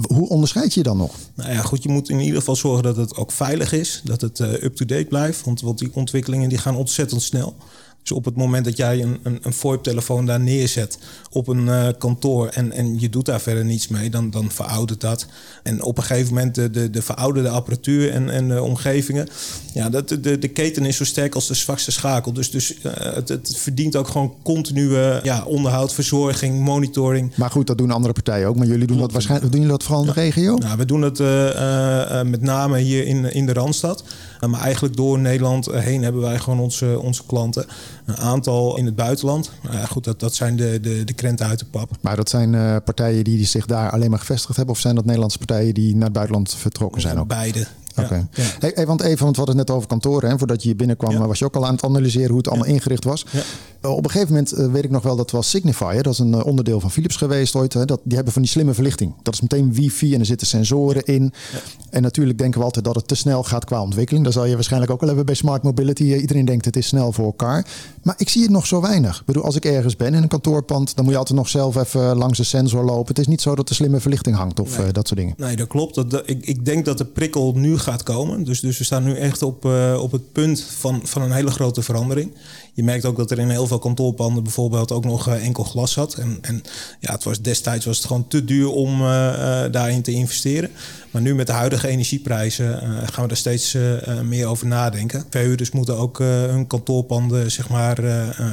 Hoe 0.06 0.28
onderscheid 0.28 0.74
je 0.74 0.80
je 0.80 0.86
dan 0.86 0.96
nog? 0.96 1.14
Nou 1.34 1.52
ja, 1.52 1.62
goed, 1.62 1.82
je 1.82 1.88
moet 1.88 2.08
in 2.10 2.20
ieder 2.20 2.38
geval 2.38 2.56
zorgen 2.56 2.82
dat 2.82 2.96
het 2.96 3.16
ook 3.16 3.32
veilig 3.32 3.72
is, 3.72 4.00
dat 4.04 4.20
het 4.20 4.38
uh, 4.38 4.52
up-to-date 4.52 5.04
blijft, 5.04 5.44
want, 5.44 5.60
want 5.60 5.78
die 5.78 5.90
ontwikkelingen 5.94 6.48
die 6.48 6.58
gaan 6.58 6.76
ontzettend 6.76 7.22
snel. 7.22 7.56
Dus 8.08 8.16
op 8.16 8.24
het 8.24 8.36
moment 8.36 8.64
dat 8.64 8.76
jij 8.76 9.02
een, 9.02 9.18
een, 9.22 9.38
een 9.42 9.52
VoIP-telefoon 9.52 10.26
daar 10.26 10.40
neerzet 10.40 10.98
op 11.30 11.48
een 11.48 11.66
uh, 11.66 11.88
kantoor 11.98 12.48
en, 12.48 12.72
en 12.72 13.00
je 13.00 13.08
doet 13.08 13.26
daar 13.26 13.40
verder 13.40 13.64
niets 13.64 13.88
mee, 13.88 14.10
dan, 14.10 14.30
dan 14.30 14.50
veroudert 14.50 15.00
dat. 15.00 15.26
En 15.62 15.82
op 15.82 15.98
een 15.98 16.04
gegeven 16.04 16.34
moment 16.34 16.54
de, 16.54 16.70
de, 16.70 16.90
de 16.90 17.02
verouderde 17.02 17.48
apparatuur 17.48 18.10
en, 18.10 18.30
en 18.30 18.48
de 18.48 18.62
omgevingen, 18.62 19.28
ja, 19.74 19.90
dat, 19.90 20.08
de, 20.08 20.38
de 20.38 20.48
keten 20.48 20.84
is 20.84 20.96
zo 20.96 21.04
sterk 21.04 21.34
als 21.34 21.46
de 21.46 21.54
zwakste 21.54 21.90
schakel. 21.90 22.32
Dus, 22.32 22.50
dus 22.50 22.74
uh, 22.74 22.92
het, 22.92 23.28
het 23.28 23.56
verdient 23.56 23.96
ook 23.96 24.08
gewoon 24.08 24.34
continue 24.42 25.20
ja, 25.22 25.44
onderhoud, 25.44 25.94
verzorging, 25.94 26.60
monitoring. 26.60 27.32
Maar 27.36 27.50
goed, 27.50 27.66
dat 27.66 27.78
doen 27.78 27.90
andere 27.90 28.12
partijen 28.12 28.48
ook. 28.48 28.56
Maar 28.56 28.66
jullie 28.66 28.86
doen 28.86 28.98
dat 28.98 29.12
waarschijnlijk, 29.12 29.52
doen 29.52 29.60
jullie 29.60 29.76
dat 29.76 29.86
vooral 29.86 30.02
in 30.02 30.12
de 30.14 30.20
regio? 30.20 30.56
Nou, 30.56 30.76
we 30.76 30.84
doen 30.84 31.02
het 31.02 31.18
uh, 31.18 32.22
met 32.22 32.42
name 32.42 32.78
hier 32.78 33.06
in, 33.06 33.32
in 33.32 33.46
de 33.46 33.52
Randstad. 33.52 34.04
maar 34.46 34.60
eigenlijk 34.60 34.96
door 34.96 35.18
Nederland 35.18 35.66
heen 35.72 36.02
hebben 36.02 36.20
wij 36.20 36.38
gewoon 36.38 36.60
onze, 36.60 36.98
onze 37.00 37.22
klanten 37.26 37.66
een 38.04 38.16
aantal 38.16 38.76
in 38.76 38.84
het 38.86 38.96
buitenland. 38.96 39.50
Uh, 39.70 39.84
goed, 39.84 40.04
dat, 40.04 40.20
dat 40.20 40.34
zijn 40.34 40.56
de, 40.56 40.80
de, 40.80 41.04
de 41.04 41.12
krenten 41.12 41.46
uit 41.46 41.58
de 41.58 41.64
pap. 41.64 41.90
Maar 42.00 42.16
dat 42.16 42.28
zijn 42.28 42.52
uh, 42.52 42.76
partijen 42.84 43.24
die 43.24 43.46
zich 43.46 43.66
daar 43.66 43.90
alleen 43.90 44.10
maar 44.10 44.18
gevestigd 44.18 44.56
hebben? 44.56 44.74
Of 44.74 44.80
zijn 44.80 44.94
dat 44.94 45.04
Nederlandse 45.04 45.38
partijen 45.38 45.74
die 45.74 45.94
naar 45.94 46.04
het 46.04 46.12
buitenland 46.12 46.54
vertrokken 46.54 47.00
zijn? 47.00 47.18
Ook? 47.18 47.28
Beide. 47.28 47.66
Oké. 47.98 48.28
Ja. 48.32 48.42
Hey, 48.58 48.72
hey, 48.74 48.86
want 48.86 49.00
even, 49.00 49.24
want 49.24 49.36
we 49.36 49.42
hadden 49.42 49.58
het 49.58 49.66
net 49.66 49.76
over 49.76 49.88
kantoren. 49.88 50.30
Hè? 50.30 50.38
Voordat 50.38 50.62
je 50.62 50.68
hier 50.68 50.76
binnenkwam, 50.76 51.12
ja. 51.12 51.26
was 51.26 51.38
je 51.38 51.44
ook 51.44 51.56
al 51.56 51.66
aan 51.66 51.74
het 51.74 51.84
analyseren 51.84 52.28
hoe 52.28 52.38
het 52.38 52.48
allemaal 52.48 52.66
ingericht 52.66 53.04
was. 53.04 53.26
Op 53.82 54.04
een 54.04 54.10
gegeven 54.10 54.34
moment 54.34 54.58
uh, 54.58 54.72
weet 54.72 54.84
ik 54.84 54.90
nog 54.90 55.02
wel, 55.02 55.16
dat 55.16 55.30
was 55.30 55.50
Signify. 55.50 56.00
Dat 56.00 56.12
is 56.12 56.18
een 56.18 56.42
onderdeel 56.42 56.80
van 56.80 56.90
Philips 56.90 57.16
geweest 57.16 57.54
ooit. 57.54 57.72
Hè? 57.72 57.84
Dat, 57.84 58.00
die 58.04 58.14
hebben 58.14 58.32
van 58.32 58.42
die 58.42 58.50
slimme 58.50 58.74
verlichting. 58.74 59.14
Dat 59.22 59.34
is 59.34 59.40
meteen 59.40 59.74
wifi 59.74 60.14
en 60.14 60.20
er 60.20 60.26
zitten 60.26 60.46
sensoren 60.46 61.04
in. 61.04 61.32
En 61.90 62.02
natuurlijk 62.02 62.38
denken 62.38 62.58
we 62.58 62.64
altijd 62.64 62.84
dat 62.84 62.94
het 62.94 63.08
te 63.08 63.14
snel 63.14 63.42
gaat 63.42 63.64
qua 63.64 63.82
ontwikkeling. 63.82 64.24
Dat 64.24 64.32
zal 64.34 64.44
je 64.44 64.54
waarschijnlijk 64.54 64.92
ook 64.92 64.98
wel 65.00 65.08
hebben 65.08 65.26
bij 65.26 65.34
smart 65.34 65.62
mobility. 65.62 66.02
Iedereen 66.02 66.44
denkt 66.44 66.64
het 66.64 66.76
is 66.76 66.86
snel 66.86 67.12
voor 67.12 67.24
elkaar. 67.24 67.66
Maar 68.02 68.14
ik 68.18 68.28
zie 68.28 68.42
het 68.42 68.50
nog 68.50 68.66
zo 68.66 68.80
weinig. 68.80 69.18
Ik 69.18 69.24
bedoel, 69.24 69.44
als 69.44 69.56
ik 69.56 69.64
ergens 69.64 69.96
ben 69.96 70.14
in 70.14 70.22
een 70.22 70.28
kantoorpand, 70.28 70.94
dan 70.96 71.04
moet 71.04 71.12
je 71.12 71.18
altijd 71.18 71.38
nog 71.38 71.48
zelf 71.48 71.76
even 71.76 72.16
langs 72.16 72.38
de 72.38 72.44
sensor 72.44 72.84
lopen. 72.84 73.06
Het 73.08 73.18
is 73.18 73.26
niet 73.26 73.40
zo 73.40 73.54
dat 73.54 73.68
de 73.68 73.74
slimme 73.74 74.00
verlichting 74.00 74.36
hangt 74.36 74.60
of 74.60 74.78
nee. 74.78 74.92
dat 74.92 75.06
soort 75.08 75.20
dingen. 75.20 75.34
Nee, 75.36 75.56
dat 75.56 75.68
klopt. 75.68 75.94
Dat, 75.94 76.22
ik, 76.24 76.46
ik 76.46 76.64
denk 76.64 76.84
dat 76.84 76.98
de 76.98 77.04
prikkel 77.04 77.52
nu 77.54 77.78
gaat 77.78 77.87
komen. 77.96 78.44
Dus, 78.44 78.60
dus 78.60 78.78
we 78.78 78.84
staan 78.84 79.04
nu 79.04 79.14
echt 79.14 79.42
op, 79.42 79.64
uh, 79.64 79.98
op 80.02 80.12
het 80.12 80.32
punt 80.32 80.60
van, 80.62 81.00
van 81.04 81.22
een 81.22 81.32
hele 81.32 81.50
grote 81.50 81.82
verandering. 81.82 82.34
Je 82.78 82.84
merkt 82.84 83.04
ook 83.04 83.16
dat 83.16 83.30
er 83.30 83.38
in 83.38 83.48
heel 83.48 83.66
veel 83.66 83.78
kantoorpanden 83.78 84.42
bijvoorbeeld 84.42 84.92
ook 84.92 85.04
nog 85.04 85.28
uh, 85.28 85.44
enkel 85.44 85.64
glas 85.64 85.92
zat. 85.92 86.14
En, 86.14 86.38
en 86.40 86.62
ja, 87.00 87.12
het 87.12 87.24
was 87.24 87.40
destijds 87.40 87.84
was 87.84 87.96
het 87.96 88.06
gewoon 88.06 88.28
te 88.28 88.44
duur 88.44 88.70
om 88.70 89.00
uh, 89.00 89.06
daarin 89.70 90.02
te 90.02 90.12
investeren. 90.12 90.70
Maar 91.10 91.22
nu 91.22 91.34
met 91.34 91.46
de 91.46 91.52
huidige 91.52 91.88
energieprijzen 91.88 92.80
uh, 92.82 92.98
gaan 93.04 93.24
we 93.24 93.30
er 93.30 93.36
steeds 93.36 93.74
uh, 93.74 94.20
meer 94.20 94.46
over 94.46 94.66
nadenken. 94.66 95.24
Verhuurders 95.30 95.70
moeten 95.70 95.96
ook 95.96 96.20
uh, 96.20 96.28
hun 96.28 96.66
kantoorpanden 96.66 97.50
zeg 97.50 97.68
maar, 97.68 98.02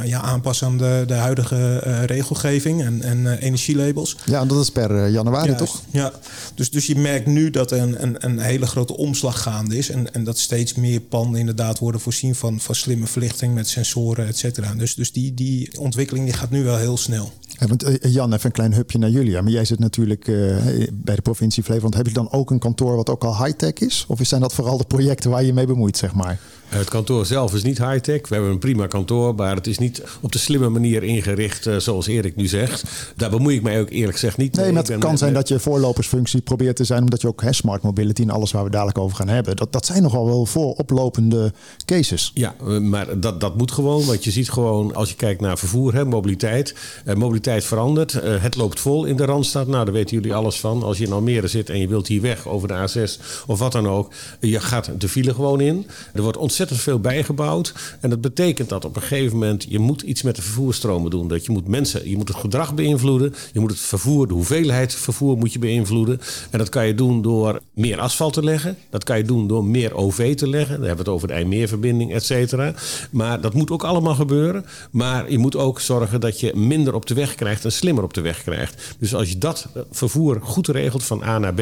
ja, 0.05 0.21
aanpassen 0.21 0.67
aan 0.67 0.77
de, 0.77 1.03
de 1.07 1.13
huidige 1.13 1.79
regelgeving 2.05 2.83
en, 2.83 3.01
en 3.01 3.37
energielabels. 3.37 4.17
Ja, 4.25 4.41
en 4.41 4.47
dat 4.47 4.61
is 4.61 4.69
per 4.69 5.07
januari 5.07 5.49
ja, 5.49 5.55
toch? 5.55 5.81
Ja, 5.91 6.11
dus, 6.55 6.69
dus 6.69 6.85
je 6.85 6.95
merkt 6.95 7.25
nu 7.25 7.49
dat 7.49 7.71
er 7.71 7.79
een, 7.79 8.03
een, 8.03 8.15
een 8.19 8.39
hele 8.39 8.65
grote 8.65 8.97
omslag 8.97 9.41
gaande 9.41 9.77
is. 9.77 9.89
En, 9.89 10.13
en 10.13 10.23
dat 10.23 10.37
steeds 10.37 10.73
meer 10.73 10.99
panden 10.99 11.39
inderdaad 11.39 11.79
worden 11.79 12.01
voorzien 12.01 12.35
van, 12.35 12.59
van 12.59 12.75
slimme 12.75 13.07
verlichting 13.07 13.53
met 13.53 13.67
sensoren, 13.67 14.14
et 14.23 14.37
cetera. 14.37 14.73
Dus, 14.73 14.95
dus 14.95 15.11
die, 15.11 15.33
die 15.33 15.79
ontwikkeling 15.79 16.25
die 16.25 16.35
gaat 16.35 16.49
nu 16.49 16.63
wel 16.63 16.77
heel 16.77 16.97
snel. 16.97 17.31
Want 17.67 17.85
Jan, 18.01 18.33
even 18.33 18.45
een 18.45 18.51
klein 18.51 18.73
hupje 18.73 18.97
naar 18.97 19.09
jullie. 19.09 19.41
Maar 19.41 19.51
jij 19.51 19.65
zit 19.65 19.79
natuurlijk 19.79 20.27
uh, 20.27 20.57
bij 20.93 21.15
de 21.15 21.21
provincie 21.21 21.63
Flevoland. 21.63 21.95
Heb 21.95 22.07
je 22.07 22.13
dan 22.13 22.31
ook 22.31 22.51
een 22.51 22.59
kantoor 22.59 22.95
wat 22.95 23.09
ook 23.09 23.23
al 23.23 23.43
high-tech 23.43 23.73
is? 23.73 24.05
Of 24.07 24.19
zijn 24.21 24.41
dat 24.41 24.53
vooral 24.53 24.77
de 24.77 24.83
projecten 24.83 25.29
waar 25.29 25.43
je 25.43 25.53
mee 25.53 25.65
bemoeit, 25.65 25.97
zeg 25.97 26.13
maar? 26.13 26.39
Het 26.67 26.89
kantoor 26.89 27.25
zelf 27.25 27.53
is 27.53 27.63
niet 27.63 27.77
high-tech. 27.77 28.27
We 28.27 28.33
hebben 28.33 28.51
een 28.51 28.59
prima 28.59 28.87
kantoor, 28.87 29.35
maar 29.35 29.55
het 29.55 29.67
is 29.67 29.77
niet 29.77 30.03
op 30.21 30.31
de 30.31 30.37
slimme 30.37 30.69
manier 30.69 31.03
ingericht, 31.03 31.67
uh, 31.67 31.77
zoals 31.77 32.07
Erik 32.07 32.35
nu 32.35 32.47
zegt. 32.47 32.83
Daar 33.15 33.29
bemoei 33.29 33.55
ik 33.55 33.61
mij 33.61 33.79
ook 33.81 33.89
eerlijk 33.89 34.13
gezegd 34.13 34.37
niet 34.37 34.55
mee. 34.55 34.65
Nee, 34.65 34.73
maar 34.73 34.83
het 34.83 34.97
kan 34.97 35.17
zijn 35.17 35.33
dat 35.33 35.47
je 35.47 35.59
voorlopersfunctie 35.59 36.41
probeert 36.41 36.75
te 36.75 36.83
zijn, 36.83 37.03
omdat 37.03 37.21
je 37.21 37.27
ook 37.27 37.41
hè, 37.41 37.53
smart 37.53 37.81
mobility 37.81 38.21
en 38.21 38.29
alles 38.29 38.51
waar 38.51 38.63
we 38.63 38.69
dadelijk 38.69 38.97
over 38.97 39.17
gaan 39.17 39.27
hebben. 39.27 39.55
Dat, 39.55 39.73
dat 39.73 39.85
zijn 39.85 40.01
nogal 40.01 40.25
wel 40.25 40.45
vooroplopende 40.45 41.53
cases. 41.85 42.31
Ja, 42.33 42.55
maar 42.81 43.19
dat, 43.19 43.41
dat 43.41 43.57
moet 43.57 43.71
gewoon, 43.71 44.05
want 44.05 44.23
je 44.23 44.31
ziet 44.31 44.49
gewoon 44.49 44.95
als 44.95 45.09
je 45.09 45.15
kijkt 45.15 45.41
naar 45.41 45.57
vervoer, 45.57 45.93
hè, 45.93 46.05
mobiliteit. 46.05 46.75
Uh, 47.05 47.15
mobiliteit 47.15 47.63
verandert. 47.63 48.13
Uh, 48.13 48.41
het 48.41 48.55
loopt 48.55 48.79
vol 48.79 49.05
in 49.05 49.15
de 49.15 49.25
Randstad. 49.25 49.67
Nou, 49.67 49.85
daar 49.85 49.93
weten 49.93 50.15
jullie 50.15 50.33
alles 50.33 50.59
van. 50.59 50.83
Als 50.83 50.97
je 50.97 51.05
in 51.05 51.11
Almere 51.11 51.47
zit 51.47 51.69
en 51.69 51.79
je 51.79 51.87
wilt 51.87 52.07
hier 52.07 52.21
weg 52.21 52.47
over 52.47 52.67
de 52.67 52.87
A6 52.89 53.21
of 53.45 53.59
wat 53.59 53.71
dan 53.71 53.87
ook, 53.87 54.13
je 54.39 54.59
gaat 54.59 54.89
de 54.97 55.09
file 55.09 55.33
gewoon 55.33 55.61
in. 55.61 55.87
Er 56.13 56.21
wordt 56.21 56.37
ontzettend 56.37 56.54
veel 56.63 56.99
bijgebouwd. 56.99 57.73
En 57.99 58.09
dat 58.09 58.21
betekent 58.21 58.69
dat 58.69 58.85
op 58.85 58.95
een 58.95 59.01
gegeven 59.01 59.37
moment 59.37 59.65
je 59.69 59.79
moet 59.79 60.01
iets 60.01 60.21
met 60.21 60.35
de 60.35 60.41
vervoerstromen 60.41 61.11
doen. 61.11 61.27
Dat 61.27 61.45
je 61.45 61.51
moet 61.51 61.67
mensen, 61.67 62.09
je 62.09 62.17
moet 62.17 62.27
het 62.27 62.37
gedrag 62.37 62.73
beïnvloeden. 62.73 63.33
Je 63.53 63.59
moet 63.59 63.71
het 63.71 63.79
vervoer, 63.79 64.27
de 64.27 64.33
hoeveelheid 64.33 64.95
vervoer 64.95 65.37
moet 65.37 65.53
je 65.53 65.59
beïnvloeden. 65.59 66.21
En 66.49 66.59
dat 66.59 66.69
kan 66.69 66.87
je 66.87 66.95
doen 66.95 67.21
door 67.21 67.61
meer 67.73 67.99
asfalt 67.99 68.33
te 68.33 68.43
leggen. 68.43 68.77
Dat 68.89 69.03
kan 69.03 69.17
je 69.17 69.23
doen 69.23 69.47
door 69.47 69.65
meer 69.65 69.95
OV 69.95 70.35
te 70.35 70.49
leggen. 70.49 70.75
Dan 70.77 70.87
hebben 70.87 71.05
we 71.05 71.11
het 71.11 71.19
over 71.19 71.27
de 71.27 71.33
IJmeerverbinding, 71.33 72.13
et 72.13 72.25
cetera. 72.25 72.73
Maar 73.11 73.41
dat 73.41 73.53
moet 73.53 73.71
ook 73.71 73.83
allemaal 73.83 74.15
gebeuren. 74.15 74.65
Maar 74.91 75.31
je 75.31 75.37
moet 75.37 75.55
ook 75.55 75.79
zorgen 75.79 76.19
dat 76.19 76.39
je 76.39 76.55
minder 76.55 76.93
op 76.93 77.05
de 77.05 77.13
weg 77.13 77.35
krijgt 77.35 77.65
en 77.65 77.71
slimmer 77.71 78.03
op 78.03 78.13
de 78.13 78.21
weg 78.21 78.43
krijgt. 78.43 78.95
Dus 78.99 79.15
als 79.15 79.29
je 79.29 79.37
dat 79.37 79.67
vervoer 79.91 80.39
goed 80.41 80.67
regelt 80.67 81.03
van 81.03 81.23
A 81.23 81.39
naar 81.39 81.53
B, 81.53 81.61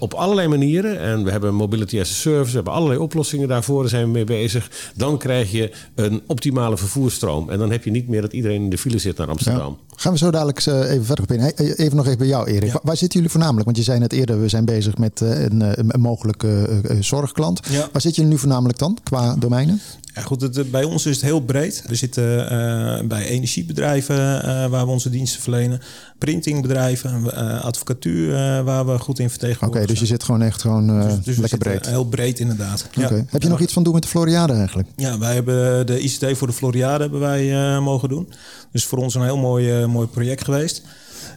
op 0.00 0.14
allerlei 0.14 0.48
manieren. 0.48 1.00
En 1.00 1.24
we 1.24 1.30
hebben 1.30 1.54
Mobility 1.54 2.00
as 2.00 2.10
a 2.10 2.14
Service, 2.14 2.50
we 2.50 2.54
hebben 2.54 2.72
allerlei 2.72 3.00
oplossingen 3.00 3.48
daarvoor, 3.48 3.80
daar 3.80 3.90
zijn 3.90 4.04
we 4.04 4.10
mee 4.10 4.24
bezig. 4.24 4.70
Dan 4.94 5.18
krijg 5.18 5.50
je 5.50 5.70
een 5.94 6.22
optimale 6.26 6.76
vervoerstroom. 6.76 7.50
En 7.50 7.58
dan 7.58 7.70
heb 7.70 7.84
je 7.84 7.90
niet 7.90 8.08
meer 8.08 8.20
dat 8.20 8.32
iedereen 8.32 8.62
in 8.62 8.70
de 8.70 8.78
file 8.78 8.98
zit 8.98 9.16
naar 9.16 9.28
Amsterdam. 9.28 9.78
Gaan 10.00 10.12
we 10.12 10.18
zo 10.18 10.30
dadelijk 10.30 10.66
eh, 10.66 10.90
even 10.90 11.04
verder 11.04 11.24
op 11.24 11.32
in. 11.32 11.40
Even 11.74 11.96
nog 11.96 12.06
even 12.06 12.18
bij 12.18 12.26
jou, 12.26 12.50
Erik. 12.50 12.78
Waar 12.82 12.96
zitten 12.96 13.18
jullie 13.18 13.30
voornamelijk? 13.30 13.64
Want 13.64 13.76
je 13.76 13.82
zei 13.82 13.98
net 13.98 14.12
eerder, 14.12 14.40
we 14.40 14.48
zijn 14.48 14.64
bezig 14.64 14.98
met 14.98 15.20
eh, 15.20 15.42
een, 15.42 15.62
eh, 15.62 15.72
een 15.76 16.00
mogelijke 16.00 16.80
zorgklant. 17.00 17.60
Waar 17.92 18.00
zit 18.00 18.16
je 18.16 18.22
nu 18.22 18.38
voornamelijk 18.38 18.78
dan, 18.78 18.98
qua 19.02 19.34
domeinen? 19.38 19.80
Ja, 20.14 20.22
goed, 20.22 20.40
het, 20.40 20.70
bij 20.70 20.84
ons 20.84 21.06
is 21.06 21.16
het 21.16 21.24
heel 21.24 21.40
breed. 21.40 21.84
We 21.86 21.94
zitten 21.94 22.52
uh, 22.52 23.08
bij 23.08 23.26
energiebedrijven 23.26 24.16
uh, 24.16 24.66
waar 24.66 24.84
we 24.84 24.90
onze 24.90 25.10
diensten 25.10 25.42
verlenen, 25.42 25.80
printingbedrijven, 26.18 27.24
uh, 27.24 27.64
advocatuur 27.64 28.32
waar 28.64 28.86
we 28.86 28.98
goed 28.98 29.18
in 29.18 29.30
vertegenwoordigen. 29.30 29.82
Oké, 29.82 29.92
dus 29.92 30.00
je 30.00 30.06
zit 30.06 30.24
gewoon 30.24 30.42
echt 30.42 30.60
gewoon 30.60 31.00
dus, 31.00 31.24
dus 31.24 31.36
lekker 31.36 31.58
breed. 31.58 31.86
Heel 31.86 32.04
breed 32.04 32.38
inderdaad. 32.38 32.88
Okay. 32.98 33.24
Heb 33.28 33.42
je 33.42 33.48
nog 33.48 33.60
iets 33.60 33.72
van 33.72 33.82
doen 33.82 33.92
met 33.92 34.02
de 34.02 34.08
Floriade 34.08 34.52
eigenlijk? 34.52 34.88
Ja, 34.96 35.18
wij 35.18 35.34
hebben 35.34 35.86
de 35.86 36.00
ICT 36.00 36.38
voor 36.38 36.46
de 36.46 36.52
Floriade 36.52 37.02
hebben 37.02 37.20
wij 37.20 37.80
mogen 37.80 38.08
doen. 38.08 38.32
Dus 38.72 38.84
voor 38.84 38.98
ons 38.98 39.14
een 39.14 39.22
heel 39.22 39.38
mooi, 39.38 39.86
mooi 39.86 40.06
project 40.06 40.44
geweest. 40.44 40.82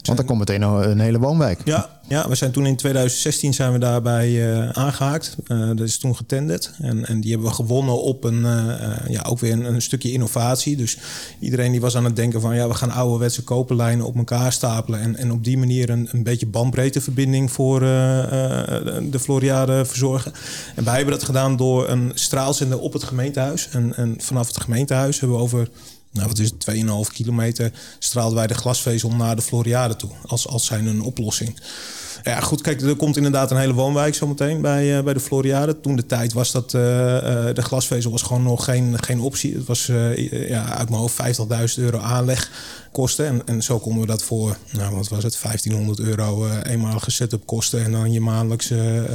Want 0.03 0.17
dan 0.17 0.27
komt 0.27 0.39
meteen 0.39 0.61
een 0.61 0.99
hele 0.99 1.19
woonwijk. 1.19 1.61
Ja, 1.65 1.89
ja, 2.07 2.29
we 2.29 2.35
zijn 2.35 2.51
toen 2.51 2.65
in 2.65 2.75
2016 2.75 3.53
zijn 3.53 3.71
we 3.71 3.79
daarbij 3.79 4.29
uh, 4.29 4.69
aangehaakt. 4.69 5.35
Uh, 5.47 5.67
dat 5.67 5.79
is 5.79 5.97
toen 5.97 6.15
getenderd. 6.15 6.71
En, 6.81 7.05
en 7.05 7.21
die 7.21 7.31
hebben 7.31 7.49
we 7.49 7.55
gewonnen 7.55 8.01
op 8.01 8.23
een, 8.23 8.39
uh, 8.39 8.95
ja, 9.07 9.21
ook 9.21 9.39
weer 9.39 9.51
een, 9.51 9.65
een, 9.65 9.81
stukje 9.81 10.11
innovatie. 10.11 10.75
Dus 10.75 10.97
iedereen 11.39 11.71
die 11.71 11.81
was 11.81 11.95
aan 11.95 12.05
het 12.05 12.15
denken 12.15 12.41
van 12.41 12.55
ja, 12.55 12.67
we 12.67 12.73
gaan 12.73 12.91
ouderwetse 12.91 13.43
koperlijnen 13.43 14.05
op 14.05 14.15
elkaar 14.15 14.51
stapelen. 14.51 14.99
En, 14.99 15.15
en 15.15 15.31
op 15.31 15.43
die 15.43 15.57
manier 15.57 15.89
een, 15.89 16.09
een 16.11 16.23
beetje 16.23 16.47
bandbreedteverbinding 16.47 17.51
voor 17.51 17.79
de 17.79 19.19
Floriade 19.19 19.85
verzorgen. 19.85 20.31
En 20.75 20.83
wij 20.83 20.95
hebben 20.95 21.13
dat 21.13 21.23
gedaan 21.23 21.55
door 21.57 21.89
een 21.89 22.11
straalzender 22.13 22.79
op 22.79 22.93
het 22.93 23.03
gemeentehuis. 23.03 23.69
En, 23.71 23.95
en 23.95 24.15
vanaf 24.17 24.47
het 24.47 24.61
gemeentehuis 24.61 25.19
hebben 25.19 25.37
we 25.37 25.43
over 25.43 25.67
nou, 26.13 26.27
wat 26.27 26.39
is 26.39 26.49
het, 26.49 26.75
2,5 27.07 27.13
kilometer 27.13 27.71
straalden 27.99 28.37
wij 28.37 28.47
de 28.47 28.53
glasvezel 28.53 29.09
naar 29.09 29.35
de 29.35 29.41
Floriade 29.41 29.95
toe. 29.95 30.09
Als, 30.25 30.47
als 30.47 30.65
zijn 30.65 30.85
een 30.85 31.01
oplossing. 31.01 31.55
Ja, 32.23 32.39
goed, 32.39 32.61
kijk, 32.61 32.81
er 32.81 32.95
komt 32.95 33.17
inderdaad 33.17 33.51
een 33.51 33.57
hele 33.57 33.73
woonwijk 33.73 34.15
zometeen 34.15 34.61
bij, 34.61 34.97
uh, 34.97 35.03
bij 35.03 35.13
de 35.13 35.19
Floriade. 35.19 35.79
Toen 35.79 35.95
de 35.95 36.05
tijd 36.05 36.33
was 36.33 36.51
dat 36.51 36.73
uh, 36.73 36.81
de 37.53 37.61
glasvezel 37.61 38.11
was 38.11 38.21
gewoon 38.21 38.43
nog 38.43 38.63
geen, 38.63 39.03
geen 39.03 39.19
optie. 39.19 39.53
Het 39.55 39.65
was 39.65 39.85
ja, 40.47 40.65
uit 40.65 40.89
mijn 40.89 41.01
hoofd 41.01 41.21
50.000 41.77 41.83
euro 41.83 41.97
aanlegkosten. 41.97 43.25
En, 43.25 43.41
en 43.45 43.63
zo 43.63 43.79
konden 43.79 44.01
we 44.01 44.07
dat 44.07 44.23
voor, 44.23 44.57
nou 44.71 44.95
wat 44.95 45.07
was 45.07 45.23
het, 45.23 45.39
1500 45.41 45.99
euro 45.99 46.49
eenmalige 46.49 47.11
setup 47.11 47.45
kosten. 47.45 47.83
En 47.83 47.91
dan 47.91 48.11
je 48.11 48.21
maandelijkse 48.21 49.05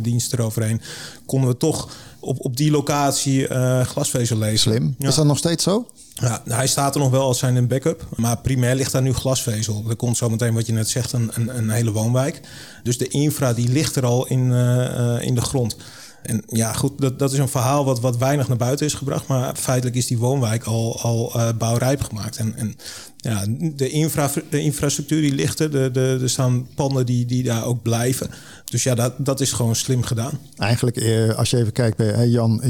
dienst 0.00 0.32
eroverheen. 0.32 0.80
Konden 1.26 1.50
we 1.50 1.56
toch 1.56 1.90
op, 2.20 2.44
op 2.44 2.56
die 2.56 2.70
locatie 2.70 3.46
glasvezel 3.84 4.38
lezen. 4.38 4.58
Slim. 4.58 4.94
Is 4.98 5.14
dat 5.14 5.24
nog 5.24 5.38
steeds 5.38 5.64
zo? 5.64 5.86
Ja, 6.20 6.42
hij 6.44 6.66
staat 6.66 6.94
er 6.94 7.00
nog 7.00 7.10
wel 7.10 7.22
als 7.22 7.38
zijn 7.38 7.56
een 7.56 7.66
backup. 7.66 8.06
Maar 8.16 8.38
primair 8.38 8.74
ligt 8.74 8.92
daar 8.92 9.02
nu 9.02 9.12
glasvezel. 9.12 9.84
Er 9.88 9.96
komt 9.96 10.16
zo 10.16 10.30
meteen 10.30 10.54
wat 10.54 10.66
je 10.66 10.72
net 10.72 10.88
zegt, 10.88 11.12
een, 11.12 11.30
een, 11.34 11.56
een 11.58 11.70
hele 11.70 11.92
woonwijk. 11.92 12.40
Dus 12.82 12.98
de 12.98 13.08
infra 13.08 13.52
die 13.52 13.68
ligt 13.68 13.96
er 13.96 14.04
al 14.04 14.26
in, 14.26 14.50
uh, 14.50 15.22
in 15.22 15.34
de 15.34 15.40
grond. 15.40 15.76
En 16.22 16.42
ja, 16.46 16.72
goed, 16.72 17.00
dat, 17.00 17.18
dat 17.18 17.32
is 17.32 17.38
een 17.38 17.48
verhaal 17.48 17.84
wat, 17.84 18.00
wat 18.00 18.16
weinig 18.16 18.48
naar 18.48 18.56
buiten 18.56 18.86
is 18.86 18.94
gebracht. 18.94 19.26
Maar 19.26 19.56
feitelijk 19.56 19.96
is 19.96 20.06
die 20.06 20.18
woonwijk 20.18 20.64
al, 20.64 21.00
al 21.02 21.32
uh, 21.36 21.48
bouwrijp 21.58 22.02
gemaakt. 22.02 22.36
En, 22.36 22.54
en 22.56 22.76
ja, 23.20 23.44
de, 23.76 23.88
infra, 23.88 24.30
de 24.50 24.60
infrastructuur 24.60 25.20
die 25.20 25.34
ligt 25.34 25.60
er. 25.60 25.70
De, 25.70 25.90
de, 25.92 26.18
er 26.22 26.30
staan 26.30 26.66
panden 26.74 27.06
die, 27.06 27.26
die 27.26 27.42
daar 27.42 27.64
ook 27.64 27.82
blijven. 27.82 28.30
Dus 28.64 28.82
ja, 28.82 28.94
dat, 28.94 29.14
dat 29.18 29.40
is 29.40 29.52
gewoon 29.52 29.76
slim 29.76 30.02
gedaan. 30.02 30.38
Eigenlijk, 30.56 30.96
eh, 30.96 31.34
als 31.34 31.50
je 31.50 31.56
even 31.56 31.72
kijkt 31.72 31.96
bij 31.96 32.28
Jan, 32.28 32.62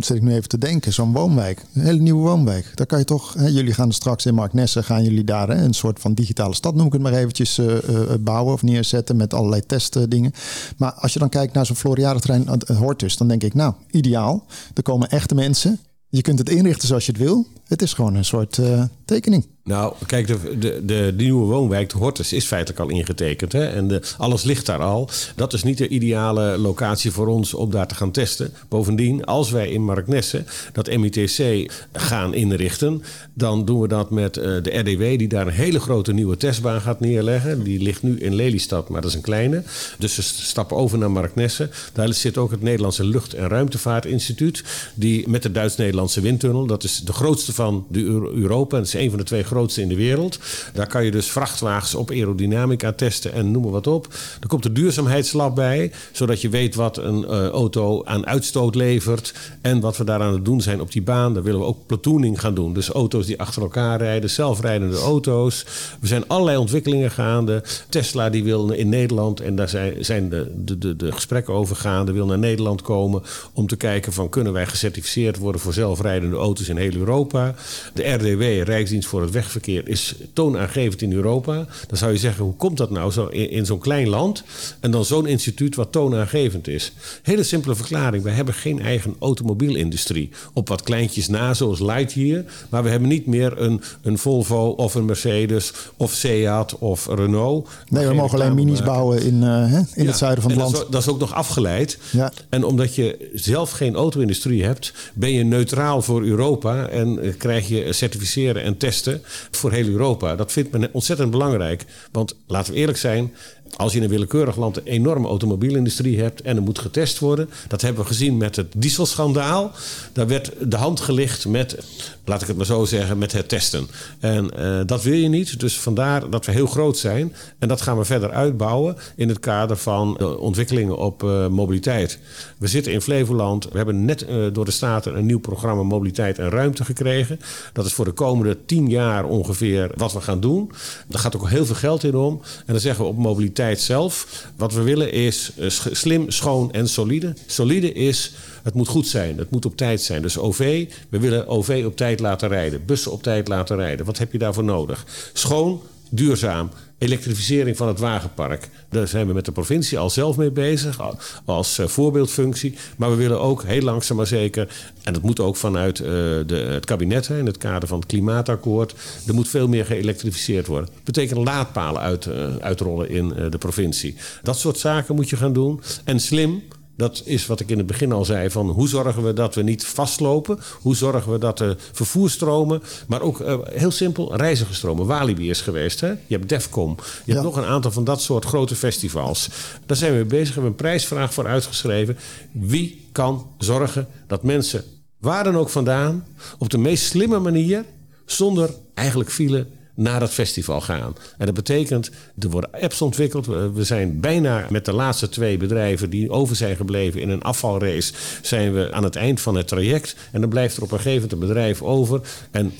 zit 0.00 0.16
ik 0.16 0.22
nu 0.22 0.34
even 0.34 0.48
te 0.48 0.58
denken, 0.58 0.92
zo'n 0.92 1.12
woonwijk, 1.12 1.64
een 1.74 1.82
hele 1.82 2.00
nieuwe 2.00 2.22
woonwijk. 2.22 2.72
Daar 2.74 2.86
kan 2.86 2.98
je 2.98 3.04
toch, 3.04 3.34
hè, 3.34 3.46
jullie 3.46 3.72
gaan 3.72 3.92
straks 3.92 4.26
in 4.26 4.34
Marknesse, 4.34 4.82
gaan 4.82 5.04
jullie 5.04 5.24
daar 5.24 5.48
hè, 5.48 5.64
een 5.64 5.74
soort 5.74 6.00
van 6.00 6.14
digitale 6.14 6.54
stad, 6.54 6.74
noem 6.74 6.86
ik 6.86 6.92
het 6.92 7.02
maar 7.02 7.12
eventjes, 7.12 7.58
uh, 7.58 7.74
bouwen 8.20 8.52
of 8.54 8.62
neerzetten 8.62 9.16
met 9.16 9.34
allerlei 9.34 9.66
testdingen. 9.66 10.32
Maar 10.76 10.92
als 10.92 11.12
je 11.12 11.18
dan 11.18 11.28
kijkt 11.28 11.52
naar 11.52 11.66
zo'n 11.66 11.76
Floriade-terrein, 11.76 12.48
het 12.48 12.68
Hortus, 12.68 13.16
dan 13.16 13.28
denk 13.28 13.42
ik, 13.42 13.54
nou, 13.54 13.74
ideaal. 13.90 14.46
Er 14.74 14.82
komen 14.82 15.08
echte 15.08 15.34
mensen. 15.34 15.78
Je 16.08 16.22
kunt 16.22 16.38
het 16.38 16.48
inrichten 16.48 16.88
zoals 16.88 17.06
je 17.06 17.12
het 17.12 17.20
wil. 17.20 17.46
Het 17.64 17.82
is 17.82 17.92
gewoon 17.92 18.14
een 18.14 18.24
soort 18.24 18.60
tekening. 19.04 19.46
Nou, 19.64 19.94
kijk, 20.06 20.26
de, 20.26 20.58
de, 20.58 20.80
de, 20.84 21.12
nieuwe 21.16 21.46
woonwijk, 21.46 21.90
de 21.90 21.98
Hortus, 21.98 22.32
is 22.32 22.46
feitelijk 22.46 22.80
al 22.80 22.88
ingetekend. 22.88 23.52
Hè? 23.52 23.66
En 23.66 23.88
de, 23.88 24.00
alles 24.18 24.42
ligt 24.42 24.66
daar 24.66 24.82
al. 24.82 25.08
Dat 25.36 25.52
is 25.52 25.62
niet 25.62 25.78
de 25.78 25.88
ideale 25.88 26.58
locatie 26.58 27.10
voor 27.10 27.26
ons 27.26 27.54
om 27.54 27.70
daar 27.70 27.86
te 27.86 27.94
gaan 27.94 28.10
testen. 28.10 28.52
Bovendien, 28.68 29.24
als 29.24 29.50
wij 29.50 29.68
in 29.68 29.84
Marknesse 29.84 30.44
dat 30.72 30.96
MITC 30.96 31.70
gaan 31.92 32.34
inrichten, 32.34 33.02
dan 33.34 33.64
doen 33.64 33.80
we 33.80 33.88
dat 33.88 34.10
met 34.10 34.36
uh, 34.36 34.44
de 34.44 34.78
RDW, 34.78 35.18
die 35.18 35.28
daar 35.28 35.46
een 35.46 35.52
hele 35.52 35.80
grote 35.80 36.12
nieuwe 36.12 36.36
testbaan 36.36 36.80
gaat 36.80 37.00
neerleggen. 37.00 37.62
Die 37.62 37.82
ligt 37.82 38.02
nu 38.02 38.18
in 38.18 38.34
Lelystad, 38.34 38.88
maar 38.88 39.00
dat 39.00 39.10
is 39.10 39.16
een 39.16 39.22
kleine. 39.22 39.62
Dus 39.98 40.14
ze 40.14 40.22
stappen 40.22 40.76
over 40.76 40.98
naar 40.98 41.10
Marknesse. 41.10 41.68
Daar 41.92 42.12
zit 42.12 42.38
ook 42.38 42.50
het 42.50 42.62
Nederlandse 42.62 43.04
Lucht- 43.04 43.34
en 43.34 43.48
Ruimtevaartinstituut, 43.48 44.64
die 44.94 45.28
met 45.28 45.42
de 45.42 45.52
Duits-Nederlandse 45.52 46.20
windtunnel, 46.20 46.66
dat 46.66 46.84
is 46.84 47.00
de 47.04 47.12
grootste 47.12 47.52
van 47.52 47.86
de 47.88 48.04
Europa. 48.34 48.76
Dat 48.76 48.86
is 48.86 48.94
een 48.94 49.10
van 49.10 49.18
de 49.18 49.24
twee 49.24 49.40
grootste 49.40 49.52
in 49.54 49.88
de 49.88 49.96
wereld. 49.96 50.38
Daar 50.72 50.86
kan 50.86 51.04
je 51.04 51.10
dus 51.10 51.30
vrachtwagens 51.30 51.94
op 51.94 52.10
aerodynamica 52.10 52.92
testen 52.92 53.32
en 53.32 53.50
noem 53.50 53.62
maar 53.62 53.70
wat 53.72 53.86
op. 53.86 54.08
Er 54.40 54.48
komt 54.48 54.62
de 54.62 54.72
duurzaamheidslab 54.72 55.54
bij, 55.54 55.92
zodat 56.12 56.40
je 56.40 56.48
weet 56.48 56.74
wat 56.74 56.96
een 56.96 57.20
uh, 57.20 57.48
auto 57.48 58.04
aan 58.04 58.26
uitstoot 58.26 58.74
levert 58.74 59.34
en 59.60 59.80
wat 59.80 59.96
we 59.96 60.04
daar 60.04 60.20
aan 60.20 60.32
het 60.32 60.44
doen 60.44 60.60
zijn 60.60 60.80
op 60.80 60.92
die 60.92 61.02
baan. 61.02 61.34
Daar 61.34 61.42
willen 61.42 61.60
we 61.60 61.66
ook 61.66 61.86
platooning 61.86 62.40
gaan 62.40 62.54
doen. 62.54 62.72
Dus 62.72 62.88
auto's 62.88 63.26
die 63.26 63.40
achter 63.40 63.62
elkaar 63.62 63.98
rijden, 63.98 64.30
zelfrijdende 64.30 64.98
auto's. 64.98 65.66
We 66.00 66.06
zijn 66.06 66.28
allerlei 66.28 66.56
ontwikkelingen 66.56 67.10
gaande. 67.10 67.62
Tesla 67.88 68.30
die 68.30 68.44
wil 68.44 68.70
in 68.70 68.88
Nederland, 68.88 69.40
en 69.40 69.56
daar 69.56 69.68
zijn, 69.68 70.04
zijn 70.04 70.28
de, 70.28 70.52
de, 70.56 70.78
de, 70.78 70.96
de 70.96 71.12
gesprekken 71.12 71.54
over 71.54 71.76
gaande, 71.76 72.12
wil 72.12 72.26
naar 72.26 72.38
Nederland 72.38 72.82
komen 72.82 73.22
om 73.52 73.66
te 73.66 73.76
kijken 73.76 74.12
van 74.12 74.28
kunnen 74.28 74.52
wij 74.52 74.66
gecertificeerd 74.66 75.38
worden 75.38 75.60
voor 75.60 75.72
zelfrijdende 75.72 76.36
auto's 76.36 76.68
in 76.68 76.76
heel 76.76 76.94
Europa. 76.94 77.54
De 77.94 78.02
RDW, 78.02 78.62
Rijksdienst 78.62 79.08
voor 79.08 79.20
het 79.20 79.30
Weg 79.30 79.43
verkeer 79.50 79.88
is 79.88 80.14
toonaangevend 80.32 81.02
in 81.02 81.12
Europa. 81.12 81.66
Dan 81.86 81.98
zou 81.98 82.12
je 82.12 82.18
zeggen, 82.18 82.44
hoe 82.44 82.56
komt 82.56 82.76
dat 82.76 82.90
nou 82.90 83.10
zo 83.10 83.26
in, 83.26 83.50
in 83.50 83.66
zo'n 83.66 83.78
klein 83.78 84.08
land 84.08 84.42
en 84.80 84.90
dan 84.90 85.04
zo'n 85.04 85.26
instituut 85.26 85.74
wat 85.74 85.92
toonaangevend 85.92 86.68
is? 86.68 86.92
Hele 87.22 87.42
simpele 87.42 87.74
verklaring. 87.74 88.22
Wij 88.22 88.32
hebben 88.32 88.54
geen 88.54 88.80
eigen 88.80 89.14
automobielindustrie. 89.18 90.30
Op 90.52 90.68
wat 90.68 90.82
kleintjes 90.82 91.28
na, 91.28 91.54
zoals 91.54 91.80
Lightyear. 91.80 92.44
Maar 92.68 92.82
we 92.82 92.88
hebben 92.88 93.08
niet 93.08 93.26
meer 93.26 93.60
een, 93.60 93.80
een 94.02 94.18
Volvo 94.18 94.68
of 94.68 94.94
een 94.94 95.04
Mercedes 95.04 95.72
of 95.96 96.12
Seat 96.12 96.78
of 96.78 97.06
Renault. 97.06 97.68
Nee, 97.88 98.06
we 98.06 98.14
mogen 98.14 98.40
alleen 98.40 98.54
minis 98.54 98.82
bouwen 98.82 99.22
in, 99.22 99.42
uh, 99.42 99.80
in 99.94 100.06
het 100.06 100.16
zuiden 100.16 100.42
van 100.42 100.50
het 100.50 100.60
land. 100.60 100.72
Dat 100.72 100.84
is, 100.84 100.90
dat 100.90 101.02
is, 101.02 101.08
ook 101.08 101.18
nog 101.18 101.34
afgeleid. 101.34 101.98
Ja. 102.10 102.32
En 102.48 102.64
omdat 102.64 102.94
je 102.94 103.30
zelf 103.34 103.70
geen 103.70 103.94
auto-industrie 103.94 104.64
hebt, 104.64 104.92
ben 105.14 105.32
je 105.32 105.44
neutraal 105.44 106.02
voor 106.02 106.22
Europa 106.22 106.86
en 106.86 107.18
eh, 107.18 107.32
krijg 107.38 107.68
je 107.68 107.92
certificeren 107.92 108.62
en 108.62 108.76
testen 108.76 109.22
voor 109.50 109.72
heel 109.72 109.88
Europa. 109.88 110.36
Dat 110.36 110.52
vindt 110.52 110.70
men 110.70 110.88
ontzettend 110.92 111.30
belangrijk. 111.30 111.84
Want 112.12 112.36
laten 112.46 112.72
we 112.72 112.78
eerlijk 112.78 112.98
zijn, 112.98 113.34
Als 113.76 113.92
je 113.92 113.98
in 113.98 114.04
een 114.04 114.10
willekeurig 114.10 114.56
land 114.56 114.76
een 114.76 114.86
enorme 114.86 115.28
automobielindustrie 115.28 116.20
hebt 116.20 116.40
en 116.40 116.56
er 116.56 116.62
moet 116.62 116.78
getest 116.78 117.18
worden. 117.18 117.50
Dat 117.68 117.80
hebben 117.80 118.02
we 118.02 118.08
gezien 118.08 118.36
met 118.36 118.56
het 118.56 118.72
dieselschandaal. 118.76 119.72
Daar 120.12 120.26
werd 120.26 120.52
de 120.60 120.76
hand 120.76 121.00
gelicht 121.00 121.46
met, 121.46 121.78
laat 122.24 122.42
ik 122.42 122.48
het 122.48 122.56
maar 122.56 122.66
zo 122.66 122.84
zeggen, 122.84 123.18
met 123.18 123.32
het 123.32 123.48
testen. 123.48 123.86
En 124.18 124.50
uh, 124.58 124.80
dat 124.86 125.02
wil 125.02 125.12
je 125.12 125.28
niet. 125.28 125.60
Dus 125.60 125.80
vandaar 125.80 126.30
dat 126.30 126.46
we 126.46 126.52
heel 126.52 126.66
groot 126.66 126.98
zijn. 126.98 127.34
En 127.58 127.68
dat 127.68 127.80
gaan 127.80 127.98
we 127.98 128.04
verder 128.04 128.30
uitbouwen 128.30 128.96
in 129.16 129.28
het 129.28 129.40
kader 129.40 129.76
van 129.76 130.14
de 130.18 130.38
ontwikkelingen 130.38 130.96
op 130.96 131.22
uh, 131.22 131.48
mobiliteit. 131.48 132.18
We 132.58 132.66
zitten 132.66 132.92
in 132.92 133.00
Flevoland. 133.00 133.64
We 133.64 133.76
hebben 133.76 134.04
net 134.04 134.26
door 134.52 134.64
de 134.64 134.70
Staten 134.70 135.16
een 135.16 135.26
nieuw 135.26 135.40
programma 135.40 135.82
Mobiliteit 135.82 136.38
en 136.38 136.50
Ruimte 136.50 136.84
gekregen. 136.84 137.40
Dat 137.72 137.86
is 137.86 137.92
voor 137.92 138.04
de 138.04 138.12
komende 138.12 138.64
tien 138.66 138.88
jaar 138.88 139.24
ongeveer 139.24 139.90
wat 139.96 140.12
we 140.12 140.20
gaan 140.20 140.40
doen. 140.40 140.70
Daar 141.08 141.20
gaat 141.20 141.36
ook 141.36 141.48
heel 141.48 141.66
veel 141.66 141.74
geld 141.74 142.04
in 142.04 142.16
om. 142.16 142.40
En 142.66 142.72
dan 142.72 142.80
zeggen 142.80 143.04
we 143.04 143.10
op 143.10 143.16
mobiliteit 143.16 143.62
zelf. 143.72 144.44
Wat 144.56 144.72
we 144.72 144.82
willen 144.82 145.12
is 145.12 145.52
slim, 145.92 146.30
schoon 146.30 146.72
en 146.72 146.88
solide. 146.88 147.34
Solide 147.46 147.92
is, 147.92 148.32
het 148.62 148.74
moet 148.74 148.88
goed 148.88 149.06
zijn. 149.06 149.38
Het 149.38 149.50
moet 149.50 149.64
op 149.64 149.76
tijd 149.76 150.02
zijn. 150.02 150.22
Dus 150.22 150.38
OV, 150.38 150.88
we 151.08 151.18
willen 151.18 151.46
OV 151.48 151.82
op 151.86 151.96
tijd 151.96 152.20
laten 152.20 152.48
rijden. 152.48 152.84
Bussen 152.86 153.12
op 153.12 153.22
tijd 153.22 153.48
laten 153.48 153.76
rijden. 153.76 154.06
Wat 154.06 154.18
heb 154.18 154.32
je 154.32 154.38
daarvoor 154.38 154.64
nodig? 154.64 155.06
Schoon, 155.32 155.82
duurzaam. 156.10 156.70
Elektrificering 157.04 157.76
van 157.76 157.88
het 157.88 157.98
wagenpark. 157.98 158.68
Daar 158.88 159.08
zijn 159.08 159.26
we 159.26 159.32
met 159.32 159.44
de 159.44 159.52
provincie 159.52 159.98
al 159.98 160.10
zelf 160.10 160.36
mee 160.36 160.50
bezig, 160.50 160.98
als 161.44 161.80
voorbeeldfunctie. 161.84 162.74
Maar 162.96 163.10
we 163.10 163.16
willen 163.16 163.40
ook 163.40 163.62
heel 163.62 163.82
langzaam 163.82 164.16
maar 164.16 164.26
zeker, 164.26 164.68
en 165.02 165.12
dat 165.12 165.22
moet 165.22 165.40
ook 165.40 165.56
vanuit 165.56 165.96
de, 165.96 166.66
het 166.70 166.84
kabinet 166.84 167.28
in 167.28 167.46
het 167.46 167.58
kader 167.58 167.88
van 167.88 167.98
het 167.98 168.08
klimaatakkoord, 168.08 168.94
er 169.26 169.34
moet 169.34 169.48
veel 169.48 169.68
meer 169.68 169.84
geëlektrificeerd 169.84 170.66
worden. 170.66 170.88
Dat 170.94 171.04
betekent 171.04 171.44
laadpalen 171.44 172.00
uit, 172.00 172.28
uitrollen 172.60 173.08
in 173.08 173.28
de 173.50 173.58
provincie. 173.58 174.16
Dat 174.42 174.58
soort 174.58 174.78
zaken 174.78 175.14
moet 175.14 175.30
je 175.30 175.36
gaan 175.36 175.52
doen. 175.52 175.80
En 176.04 176.20
slim, 176.20 176.62
dat 176.96 177.22
is 177.24 177.46
wat 177.46 177.60
ik 177.60 177.70
in 177.70 177.78
het 177.78 177.86
begin 177.86 178.12
al 178.12 178.24
zei: 178.24 178.50
van 178.50 178.68
hoe 178.68 178.88
zorgen 178.88 179.24
we 179.24 179.32
dat 179.32 179.54
we 179.54 179.62
niet 179.62 179.84
vastlopen? 179.84 180.58
Hoe 180.80 180.96
zorgen 180.96 181.32
we 181.32 181.38
dat 181.38 181.58
de 181.58 181.76
vervoerstromen, 181.92 182.82
maar 183.08 183.22
ook 183.22 183.40
uh, 183.40 183.58
heel 183.64 183.90
simpel 183.90 184.36
reizigerstromen. 184.36 185.06
Walibi 185.06 185.50
is 185.50 185.60
geweest, 185.60 186.00
hè? 186.00 186.08
je 186.08 186.36
hebt 186.36 186.48
Defcom, 186.48 186.96
je 187.24 187.32
hebt 187.32 187.44
nog 187.44 187.56
een 187.56 187.64
aantal 187.64 187.90
van 187.90 188.04
dat 188.04 188.22
soort 188.22 188.44
grote 188.44 188.74
festivals. 188.74 189.48
Daar 189.86 189.96
zijn 189.96 190.10
we 190.10 190.16
mee 190.16 190.26
bezig, 190.26 190.46
we 190.46 190.52
hebben 190.52 190.70
een 190.70 190.76
prijsvraag 190.76 191.34
voor 191.34 191.46
uitgeschreven. 191.46 192.16
Wie 192.52 193.08
kan 193.12 193.46
zorgen 193.58 194.08
dat 194.26 194.42
mensen, 194.42 194.84
waar 195.18 195.44
dan 195.44 195.56
ook 195.56 195.68
vandaan, 195.68 196.26
op 196.58 196.70
de 196.70 196.78
meest 196.78 197.04
slimme 197.04 197.38
manier, 197.38 197.84
zonder 198.24 198.70
eigenlijk 198.94 199.30
file 199.30 199.66
naar 199.94 200.20
dat 200.20 200.30
festival 200.30 200.80
gaan. 200.80 201.16
En 201.38 201.46
dat 201.46 201.54
betekent, 201.54 202.10
er 202.38 202.50
worden 202.50 202.70
apps 202.80 203.02
ontwikkeld. 203.02 203.46
We 203.46 203.84
zijn 203.84 204.20
bijna 204.20 204.66
met 204.70 204.84
de 204.84 204.92
laatste 204.92 205.28
twee 205.28 205.56
bedrijven 205.56 206.10
die 206.10 206.30
over 206.30 206.56
zijn 206.56 206.76
gebleven 206.76 207.20
in 207.20 207.30
een 207.30 207.42
afvalrace, 207.42 208.12
zijn 208.42 208.72
we 208.74 208.92
aan 208.92 209.04
het 209.04 209.16
eind 209.16 209.40
van 209.40 209.54
het 209.54 209.68
traject. 209.68 210.16
En 210.32 210.40
dan 210.40 210.50
blijft 210.50 210.76
er 210.76 210.82
op 210.82 210.92
een 210.92 211.00
gegeven 211.00 211.22
moment 211.22 211.32
een 211.32 211.48
bedrijf 211.48 211.82
over. 211.82 212.20
En 212.50 212.72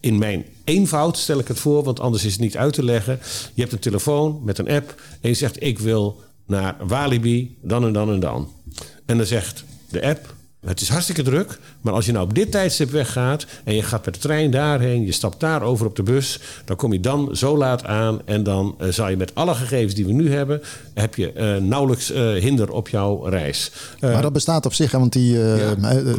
in 0.00 0.18
mijn 0.18 0.44
eenvoud 0.64 1.18
stel 1.18 1.38
ik 1.38 1.48
het 1.48 1.58
voor, 1.58 1.82
want 1.82 2.00
anders 2.00 2.24
is 2.24 2.32
het 2.32 2.40
niet 2.40 2.56
uit 2.56 2.72
te 2.72 2.84
leggen. 2.84 3.18
Je 3.54 3.60
hebt 3.60 3.72
een 3.72 3.78
telefoon 3.78 4.40
met 4.44 4.58
een 4.58 4.70
app 4.70 5.02
en 5.20 5.28
je 5.28 5.34
zegt: 5.34 5.62
Ik 5.62 5.78
wil 5.78 6.20
naar 6.46 6.76
Walibi, 6.86 7.56
dan 7.62 7.84
en 7.84 7.92
dan 7.92 8.10
en 8.10 8.20
dan. 8.20 8.52
En 9.06 9.16
dan 9.16 9.26
zegt 9.26 9.64
de 9.88 10.02
app: 10.02 10.34
het 10.60 10.80
is 10.80 10.88
hartstikke 10.88 11.22
druk, 11.22 11.58
maar 11.88 11.96
als 11.96 12.06
je 12.06 12.12
nou 12.12 12.24
op 12.24 12.34
dit 12.34 12.50
tijdstip 12.50 12.90
weggaat 12.90 13.46
en 13.64 13.74
je 13.74 13.82
gaat 13.82 14.04
met 14.04 14.14
de 14.14 14.20
trein 14.20 14.50
daarheen, 14.50 15.06
je 15.06 15.12
stapt 15.12 15.40
daar 15.40 15.62
over 15.62 15.86
op 15.86 15.96
de 15.96 16.02
bus, 16.02 16.40
dan 16.64 16.76
kom 16.76 16.92
je 16.92 17.00
dan 17.00 17.28
zo 17.32 17.56
laat 17.56 17.84
aan 17.84 18.20
en 18.24 18.42
dan 18.42 18.76
uh, 18.80 18.88
zal 18.88 19.08
je 19.08 19.16
met 19.16 19.34
alle 19.34 19.54
gegevens 19.54 19.94
die 19.94 20.06
we 20.06 20.12
nu 20.12 20.32
hebben, 20.32 20.60
heb 20.94 21.14
je 21.14 21.32
uh, 21.36 21.56
nauwelijks 21.56 22.12
uh, 22.12 22.32
hinder 22.32 22.70
op 22.70 22.88
jouw 22.88 23.24
reis. 23.24 23.72
maar 24.00 24.22
dat 24.22 24.32
bestaat 24.32 24.66
op 24.66 24.74
zich, 24.74 24.92
hè, 24.92 24.98
want 24.98 25.12
die, 25.12 25.32
ja, 25.32 25.74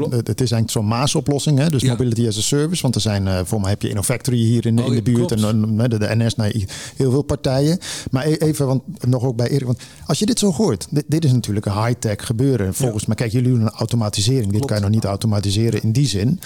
het 0.09 0.41
is 0.41 0.51
eigenlijk 0.51 0.69
zo'n 0.69 0.87
Maas-oplossing, 0.87 1.63
dus 1.63 1.81
ja. 1.81 1.89
Mobility 1.89 2.27
as 2.27 2.37
a 2.37 2.41
Service, 2.41 2.81
want 2.81 2.95
er 2.95 3.01
zijn, 3.01 3.45
voor 3.45 3.61
mij 3.61 3.69
heb 3.69 3.81
je 3.81 3.89
InnoFactory 3.89 4.37
hier 4.37 4.65
in, 4.65 4.79
oh, 4.79 4.85
in 4.85 4.93
de 4.93 5.01
buurt 5.01 5.31
en 5.31 5.77
de, 5.89 5.97
de 5.97 6.15
NS, 6.15 6.35
nee, 6.35 6.65
heel 6.95 7.11
veel 7.11 7.21
partijen. 7.21 7.79
Maar 8.11 8.25
even, 8.25 8.67
want 8.67 8.81
nog 9.07 9.23
ook 9.23 9.35
bij 9.35 9.49
Erik, 9.49 9.65
want 9.65 9.79
als 10.05 10.19
je 10.19 10.25
dit 10.25 10.39
zo 10.39 10.51
hoort, 10.51 10.87
dit, 10.89 11.03
dit 11.07 11.25
is 11.25 11.31
natuurlijk 11.31 11.65
een 11.65 11.85
high-tech 11.85 12.25
gebeuren. 12.25 12.73
Volgens 12.73 13.05
mij, 13.05 13.15
kijk, 13.15 13.31
jullie 13.31 13.49
doen 13.49 13.61
een 13.61 13.69
automatisering 13.69 14.51
dit 14.51 14.65
kan 14.65 14.75
je 14.75 14.81
nog 14.83 14.91
niet 14.91 15.05
automatiseren 15.05 15.58
in 15.67 15.93
die 15.93 16.07
zin. 16.07 16.39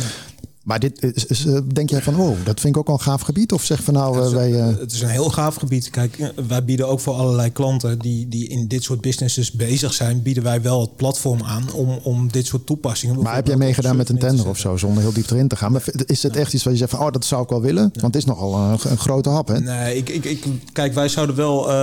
Maar 0.63 0.79
dit 0.79 1.03
is, 1.03 1.25
is, 1.25 1.45
eh, 1.45 1.57
denk 1.73 1.89
jij 1.89 2.01
van, 2.01 2.19
oh, 2.19 2.37
dat 2.43 2.59
vind 2.59 2.75
ik 2.75 2.81
ook 2.81 2.87
al 2.87 2.93
een 2.93 2.99
gaaf 2.99 3.21
gebied? 3.21 3.51
Of 3.51 3.63
zeg 3.63 3.83
van 3.83 3.93
nou, 3.93 4.17
het 4.17 4.25
is, 4.25 4.33
wij... 4.33 4.51
Uh... 4.51 4.65
Het 4.79 4.91
is 4.91 5.01
een 5.01 5.09
heel 5.09 5.29
gaaf 5.29 5.55
gebied. 5.55 5.89
Kijk, 5.89 6.33
wij 6.47 6.63
bieden 6.65 6.87
ook 6.87 6.99
voor 6.99 7.13
allerlei 7.13 7.51
klanten 7.51 7.99
die, 7.99 8.27
die 8.27 8.47
in 8.47 8.67
dit 8.67 8.83
soort 8.83 9.01
businesses 9.01 9.51
bezig 9.51 9.93
zijn, 9.93 10.21
bieden 10.21 10.43
wij 10.43 10.61
wel 10.61 10.81
het 10.81 10.95
platform 10.95 11.43
aan 11.43 11.73
om, 11.73 11.99
om 12.03 12.31
dit 12.31 12.45
soort 12.45 12.65
toepassingen... 12.65 13.21
Maar 13.21 13.35
heb 13.35 13.47
jij 13.47 13.55
meegedaan 13.55 13.95
met 13.95 14.09
een 14.09 14.17
tender 14.17 14.47
of 14.47 14.57
zo, 14.57 14.77
zonder 14.77 15.03
heel 15.03 15.13
diep 15.13 15.29
erin 15.29 15.47
te 15.47 15.55
gaan? 15.55 15.71
Maar 15.71 15.83
is 16.05 16.23
het 16.23 16.35
echt 16.35 16.53
iets 16.53 16.63
waar 16.63 16.73
je 16.73 16.79
zegt 16.79 16.91
van, 16.91 16.99
oh, 16.99 17.11
dat 17.11 17.25
zou 17.25 17.43
ik 17.43 17.49
wel 17.49 17.61
willen? 17.61 17.81
Want 17.93 18.13
het 18.13 18.15
is 18.15 18.25
nogal 18.25 18.55
een, 18.55 18.77
een 18.83 18.97
grote 18.97 19.29
hap, 19.29 19.47
hè? 19.47 19.59
Nee, 19.59 19.97
ik, 19.97 20.09
ik, 20.09 20.25
ik, 20.25 20.45
kijk, 20.73 20.93
wij 20.93 21.09
zouden 21.09 21.35
wel 21.35 21.61
uh, 21.61 21.73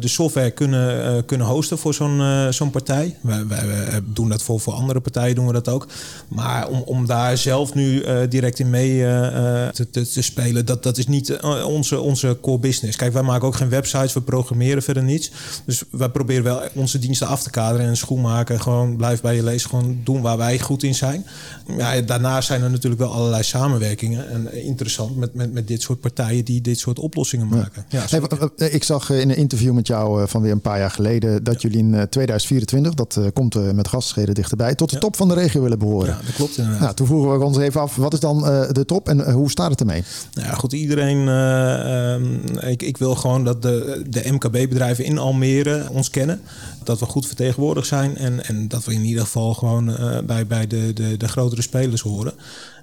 de 0.00 0.08
software 0.08 0.50
kunnen, 0.50 1.14
uh, 1.16 1.22
kunnen 1.26 1.46
hosten 1.46 1.78
voor 1.78 1.94
zo'n 1.94 2.18
uh, 2.20 2.48
zo'n 2.48 2.70
partij. 2.70 3.16
Wij, 3.20 3.46
wij, 3.46 4.00
doen 4.04 4.28
dat 4.28 4.42
voor, 4.42 4.60
voor 4.60 4.72
andere 4.72 5.00
partijen, 5.00 5.34
doen 5.34 5.46
we 5.46 5.52
dat 5.52 5.68
ook. 5.68 5.86
Maar 6.28 6.68
om, 6.68 6.82
om 6.86 7.06
daar 7.06 7.38
zelf 7.38 7.74
nu 7.74 8.02
direct 8.28 8.58
in 8.58 8.70
mee 8.70 8.94
uh, 8.94 9.68
te, 9.68 9.90
te, 9.90 10.10
te, 10.10 10.22
spelen. 10.22 10.66
Dat, 10.66 10.82
dat 10.82 10.98
is 10.98 11.06
niet 11.06 11.40
onze, 11.64 12.00
onze 12.00 12.38
core 12.42 12.58
business. 12.58 12.96
Kijk, 12.96 13.12
wij 13.12 13.22
maken 13.22 13.46
ook 13.46 13.54
geen 13.54 13.68
websites, 13.68 14.12
we 14.12 14.20
programmeren 14.20 14.82
verder 14.82 15.02
niets. 15.02 15.30
Dus 15.64 15.82
wij 15.90 16.08
proberen 16.08 16.44
wel 16.44 16.62
onze 16.74 16.98
diensten 16.98 17.26
af 17.26 17.42
te 17.42 17.50
kaderen 17.50 17.86
en 17.86 17.96
schoenmaken. 17.96 18.60
Gewoon 18.60 18.96
blijf 18.96 19.20
bij 19.20 19.36
je 19.36 19.42
lees, 19.42 19.64
gewoon 19.64 20.00
doen 20.04 20.22
waar 20.22 20.36
wij 20.36 20.58
goed 20.58 20.82
in 20.82 20.94
zijn. 20.94 21.26
Ja, 21.76 22.00
daarnaast 22.00 22.46
zijn 22.46 22.62
er 22.62 22.70
natuurlijk 22.70 23.00
wel 23.00 23.12
allerlei 23.12 23.42
samenwerkingen. 23.42 24.30
En 24.30 24.64
interessant 24.64 25.16
met, 25.16 25.34
met, 25.34 25.52
met 25.52 25.68
dit 25.68 25.82
soort 25.82 26.00
partijen 26.00 26.44
die 26.44 26.60
dit 26.60 26.78
soort 26.78 26.98
oplossingen 26.98 27.48
maken. 27.48 27.84
Ja. 27.88 28.04
Ja, 28.08 28.20
hey, 28.56 28.68
ik 28.68 28.84
zag 28.84 29.10
in 29.10 29.30
een 29.30 29.36
interview 29.36 29.72
met 29.72 29.86
jou 29.86 30.28
van 30.28 30.42
weer 30.42 30.52
een 30.52 30.60
paar 30.60 30.78
jaar 30.78 30.90
geleden 30.90 31.44
dat 31.44 31.62
jullie 31.62 31.78
in 31.78 32.06
2024, 32.10 32.94
dat 32.94 33.20
komt 33.32 33.74
met 33.74 33.88
gastscheden 33.88 34.34
dichterbij, 34.34 34.74
tot 34.74 34.90
de 34.90 34.98
top 34.98 35.16
van 35.16 35.28
de 35.28 35.34
regio 35.34 35.62
willen 35.62 35.78
behoren. 35.78 36.08
Ja, 36.08 36.20
dat 36.26 36.34
klopt 36.34 36.56
inderdaad. 36.56 36.80
Nou, 36.80 36.94
toen 36.94 37.06
vroegen 37.06 37.38
we 37.38 37.44
ons 37.44 37.58
even 37.58 37.80
af, 37.80 37.96
wat 37.96 38.12
is 38.12 38.17
dan 38.20 38.38
de 38.72 38.84
top 38.86 39.08
en 39.08 39.32
hoe 39.32 39.50
staat 39.50 39.70
het 39.70 39.80
ermee? 39.80 40.04
Nou 40.32 40.46
ja, 40.46 40.54
goed, 40.54 40.72
iedereen. 40.72 41.26
Uh, 41.26 42.70
ik, 42.70 42.82
ik 42.82 42.96
wil 42.96 43.14
gewoon 43.14 43.44
dat 43.44 43.62
de, 43.62 44.02
de 44.08 44.32
MKB-bedrijven 44.32 45.04
in 45.04 45.18
Almere 45.18 45.86
ons 45.90 46.10
kennen. 46.10 46.40
Dat 46.84 46.98
we 46.98 47.06
goed 47.06 47.26
vertegenwoordigd 47.26 47.86
zijn 47.86 48.16
en, 48.16 48.44
en 48.44 48.68
dat 48.68 48.84
we 48.84 48.94
in 48.94 49.04
ieder 49.04 49.22
geval 49.22 49.54
gewoon 49.54 49.96
bij, 50.26 50.46
bij 50.46 50.66
de, 50.66 50.92
de, 50.92 51.16
de 51.16 51.28
grotere 51.28 51.62
spelers 51.62 52.00
horen. 52.00 52.32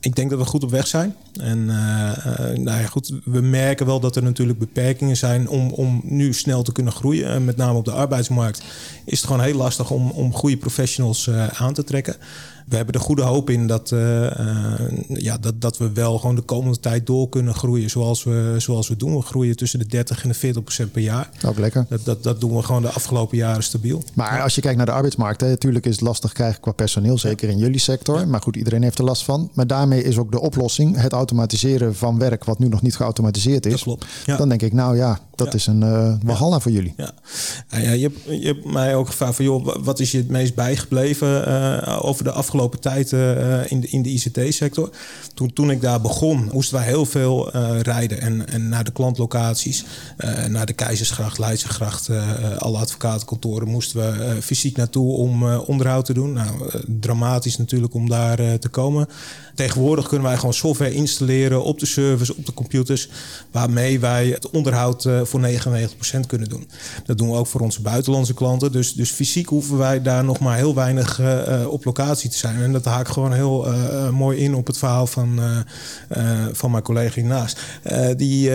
Ik 0.06 0.16
denk 0.16 0.30
dat 0.30 0.40
we 0.40 0.46
goed 0.46 0.64
op 0.64 0.70
weg 0.70 0.88
zijn. 0.88 1.16
En 1.40 1.58
uh, 1.60 1.76
nou 2.56 2.82
ja, 2.82 2.86
goed, 2.86 3.14
we 3.24 3.42
merken 3.42 3.86
wel 3.86 4.00
dat 4.00 4.16
er 4.16 4.24
natuurlijk 4.24 4.60
beperkingen 4.60 5.18
zijn 5.18 5.50
om, 5.50 5.70
om 5.70 6.02
nu 6.04 6.34
snel 6.34 6.64
te 6.64 6.72
kunnen 6.72 6.94
groeien. 6.94 7.30
En 7.30 7.46
met 7.46 7.58
name 7.58 7.78
op 7.78 7.86
de 7.86 7.92
arbeidsmarkt 7.92 8.64
is 9.06 9.18
het 9.18 9.28
gewoon 9.30 9.46
heel 9.46 9.56
lastig 9.56 9.92
om, 9.92 10.12
om 10.12 10.34
goede 10.34 10.58
professionals 10.58 11.30
aan 11.58 11.74
te 11.74 11.84
trekken 11.84 12.16
we 12.66 12.76
hebben 12.76 12.94
er 12.94 13.02
goede 13.02 13.22
hoop 13.22 13.50
in 13.50 13.68
dat, 13.68 13.90
ja, 15.08 15.38
dat, 15.38 15.62
dat 15.62 15.78
we 15.78 15.92
wel 15.92 16.18
gewoon 16.18 16.36
de 16.36 16.42
komende 16.42 16.80
tijd 16.80 17.06
door 17.06 17.30
kunnen 17.30 17.54
groeien 17.54 17.90
zoals 17.90 18.24
we, 18.24 18.56
zoals 18.58 18.88
we 18.88 18.98
doen. 18.98 19.16
We 19.16 19.22
groeien 19.22 19.56
tussen 19.56 19.80
de 19.80 19.88
30 19.88 20.24
en 20.24 20.30
de 20.30 20.36
40 20.36 20.64
procent 20.64 20.92
per 20.92 21.02
jaar. 21.02 21.30
Ook 21.46 21.58
lekker. 21.58 21.86
Dat, 21.90 22.06
dat, 22.06 22.24
dat 22.24 22.40
doen 22.40 22.56
we 22.56 22.64
gewoon 22.64 22.82
de 22.82 22.90
afgelopen 22.90 23.38
jaren 23.38 23.64
stabiel. 23.64 24.04
Maar 24.14 24.42
als 24.42 24.56
je 24.56 24.62
kijkt 24.62 24.78
naar 24.78 24.86
de 24.86 24.92
arbeidsmarkt, 24.92 25.42
hè, 25.42 25.48
natuurlijk 25.48 25.86
is 25.86 25.92
het 25.92 26.02
lastig 26.02 26.34
krijgen 26.34 26.62
qua 26.62 26.72
personeel, 26.72 27.18
zeker 27.18 27.50
in 27.50 27.58
jullie 27.58 27.80
sector. 27.80 28.20
Ja. 28.20 28.26
Maar 28.26 28.42
goed, 28.42 28.56
iedereen 28.56 28.84
heeft 28.84 28.98
er 28.98 29.04
last 29.04 29.24
van. 29.24 29.50
Maar 29.54 29.68
daarmee 29.68 29.95
is 30.02 30.18
ook 30.18 30.32
de 30.32 30.40
oplossing 30.40 31.02
het 31.02 31.12
automatiseren 31.12 31.96
van 31.96 32.20
werk 32.20 32.44
wat 32.44 32.60
nu 32.60 32.68
nog 32.68 32.82
niet 32.82 32.96
geautomatiseerd 32.96 33.66
is. 33.66 33.72
Dat 33.72 33.82
klopt. 33.82 34.06
Ja. 34.26 34.38
Dan 34.38 34.50
denk 34.50 34.62
ik, 34.62 34.74
nou 34.74 34.98
ja, 34.98 35.20
dat 35.36 35.54
is 35.54 35.68
een 35.68 35.82
uh, 35.82 36.14
walhalla 36.24 36.60
voor 36.60 36.72
jullie. 36.72 36.94
Ja. 36.98 37.12
Ja, 37.70 37.92
je, 37.92 38.02
hebt, 38.02 38.42
je 38.42 38.48
hebt 38.48 38.66
mij 38.66 38.96
ook 38.96 39.08
gevraagd 39.08 39.36
van, 39.36 39.46
joh, 39.46 39.76
wat 39.84 40.00
is 40.00 40.12
je 40.12 40.18
het 40.18 40.30
meest 40.30 40.56
bijgebleven 40.56 41.48
uh, 41.48 42.00
over 42.02 42.24
de 42.24 42.32
afgelopen 42.32 42.80
tijd 42.80 43.12
uh, 43.12 43.72
in 43.72 43.82
de, 43.82 43.88
in 43.88 44.02
de 44.02 44.10
ICT-sector? 44.10 44.90
Toen, 45.34 45.54
toen 45.54 45.72
ik 45.72 45.82
daar 45.82 46.02
begon, 46.02 46.50
moesten 46.54 46.78
wij 46.78 46.86
heel 46.86 47.06
veel 47.06 47.50
rijden 47.82 48.22
en, 48.22 48.48
en 48.48 48.70
naar 48.70 48.84
de 48.84 48.92
klantlocaties, 48.92 49.86
naar 50.48 50.66
de 50.66 50.74
Keizersgracht, 50.74 51.38
Leidsegracht, 51.38 52.10
alle 52.58 52.78
advocatenkantoren 52.78 53.68
moesten 53.68 54.00
we 54.00 54.42
fysiek 54.42 54.78
naartoe 54.78 55.14
om 55.14 55.54
onderhoud 55.54 56.06
te 56.06 56.14
doen. 56.14 56.34
Nou, 56.34 56.82
dramatisch 56.88 57.58
natuurlijk 57.58 57.94
om 57.94 58.10
daar 58.10 58.60
te 58.60 58.70
komen. 58.70 59.08
Tegenwoordig 59.56 59.85
kunnen 59.94 60.28
wij 60.28 60.38
gewoon 60.38 60.54
software 60.54 60.94
installeren 60.94 61.64
op 61.64 61.80
de 61.80 61.86
servers, 61.86 62.34
op 62.34 62.46
de 62.46 62.54
computers, 62.54 63.10
waarmee 63.52 64.00
wij 64.00 64.28
het 64.28 64.50
onderhoud 64.50 65.06
uh, 65.06 65.22
voor 65.24 65.42
99% 65.42 66.20
kunnen 66.28 66.50
doen. 66.50 66.68
Dat 67.06 67.18
doen 67.18 67.30
we 67.30 67.38
ook 67.38 67.48
voor 67.48 67.62
onze 67.62 67.82
buitenlandse 67.82 68.34
klanten. 68.34 68.72
Dus, 68.72 68.94
dus 68.94 69.12
fysiek 69.12 69.48
hoeven 69.48 69.78
wij 69.78 70.02
daar 70.02 70.24
nog 70.24 70.40
maar 70.40 70.58
heel 70.58 70.76
weinig 70.76 71.20
uh, 71.20 71.68
op 71.68 71.86
locatie 71.86 72.30
te 72.30 72.38
zijn. 72.38 72.62
En 72.62 72.72
dat 72.72 72.86
haakt 72.86 73.12
gewoon 73.12 73.34
heel 73.34 73.68
mooi 74.12 74.38
in 74.38 74.56
op 74.56 74.68
het 74.68 74.78
verhaal 74.78 75.08
van, 75.08 75.40
van 76.52 76.72
mijn 76.72 76.84
collega 76.84 77.14
hiernaast. 77.14 77.60
die, 78.18 78.52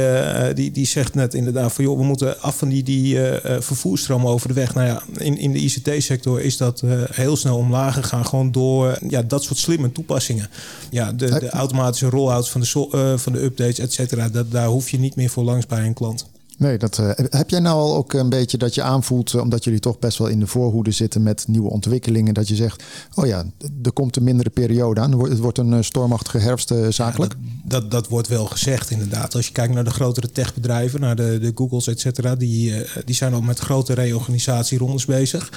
die, 0.55 0.71
die 0.71 0.87
zegt 0.87 1.15
net 1.15 1.35
inderdaad 1.35 1.73
van 1.73 1.85
joh, 1.85 1.99
we 1.99 2.05
moeten 2.05 2.41
af 2.41 2.59
van 2.59 2.69
die, 2.69 2.83
die 2.83 3.19
vervoerstromen 3.59 4.31
over 4.31 4.49
de 4.49 4.55
weg. 4.55 4.75
Nou 4.75 4.87
ja, 4.87 5.03
in, 5.17 5.39
in 5.39 5.53
de 5.53 5.59
ICT-sector 5.59 6.41
is 6.41 6.57
dat 6.57 6.83
heel 7.13 7.37
snel 7.37 7.57
omlaag 7.57 7.95
gegaan. 7.95 8.27
Gewoon 8.27 8.53
door 8.53 8.99
ja, 9.09 9.23
dat 9.23 9.45
soort 9.45 9.59
slimme 9.59 9.93
toepassingen. 9.93 10.49
Ja, 10.91 11.13
de, 11.21 11.39
de 11.39 11.51
automatische 11.51 12.09
rollouts 12.09 12.51
van 12.51 12.61
de, 12.61 13.15
van 13.19 13.33
de 13.33 13.43
updates, 13.43 13.79
et 13.79 13.93
cetera. 13.93 14.29
Dat, 14.29 14.51
daar 14.51 14.67
hoef 14.67 14.91
je 14.91 14.99
niet 14.99 15.17
meer 15.17 15.31
voor 15.31 15.45
langs 15.45 15.67
bij 15.67 15.87
een 15.87 15.95
klant. 15.95 16.27
Nee, 16.61 16.79
dat, 16.79 16.99
uh, 16.99 17.11
heb 17.17 17.51
jij 17.51 17.61
nou 17.61 17.79
al 17.79 17.97
ook 17.97 18.13
een 18.13 18.29
beetje 18.29 18.59
dat 18.59 18.75
je 18.75 18.83
aanvoelt, 18.83 19.33
uh, 19.33 19.41
omdat 19.41 19.65
jullie 19.65 19.81
toch 19.81 19.99
best 19.99 20.19
wel 20.19 20.27
in 20.27 20.41
de 20.41 20.47
voorhoede 20.47 20.91
zitten 20.91 21.23
met 21.23 21.45
nieuwe 21.49 21.71
ontwikkelingen, 21.71 22.35
dat 22.35 22.49
je 22.49 22.55
zegt, 22.55 22.83
oh 23.15 23.27
ja, 23.27 23.45
er 23.83 23.93
komt 23.93 24.17
een 24.17 24.25
mindere 24.25 24.51
periode 24.51 25.01
aan. 25.01 25.21
Het 25.21 25.39
wordt 25.39 25.59
een 25.59 25.73
uh, 25.73 25.83
stormachtige 25.83 26.39
herfst 26.39 26.75
zakelijk. 26.89 27.33
Ja, 27.33 27.49
dat, 27.65 27.81
dat, 27.81 27.91
dat, 27.91 28.09
wordt 28.09 28.29
wel 28.29 28.47
gezegd 28.47 28.91
inderdaad. 28.91 29.35
Als 29.35 29.47
je 29.47 29.53
kijkt 29.53 29.75
naar 29.75 29.85
de 29.85 29.91
grotere 29.91 30.31
techbedrijven, 30.31 31.01
naar 31.01 31.17
de, 31.17 31.39
de 31.39 31.53
Googles, 31.55 31.87
et 31.87 32.01
cetera, 32.01 32.35
die, 32.37 32.75
die 33.05 33.15
zijn 33.15 33.35
al 33.35 33.41
met 33.41 33.59
grote 33.59 33.93
reorganisatierondes 33.93 35.05
bezig. 35.05 35.53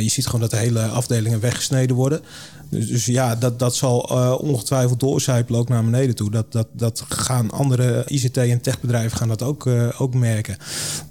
je 0.00 0.08
ziet 0.08 0.26
gewoon 0.26 0.40
dat 0.40 0.50
de 0.50 0.56
hele 0.56 0.86
afdelingen 0.86 1.40
weggesneden 1.40 1.96
worden. 1.96 2.20
Dus, 2.68 2.88
dus 2.88 3.04
ja, 3.06 3.34
dat, 3.34 3.58
dat 3.58 3.74
zal 3.74 3.98
ongetwijfeld 4.42 5.00
doorcijpelen 5.00 5.60
ook 5.60 5.68
naar 5.68 5.84
beneden 5.84 6.14
toe. 6.14 6.30
Dat, 6.30 6.52
dat, 6.52 6.66
dat 6.72 7.04
gaan 7.08 7.50
andere 7.50 8.04
ICT- 8.06 8.36
en 8.36 8.60
techbedrijven 8.60 9.18
gaan 9.18 9.28
dat 9.28 9.42
ook, 9.42 9.66
uh, 9.66 10.00
merken. 10.14 10.56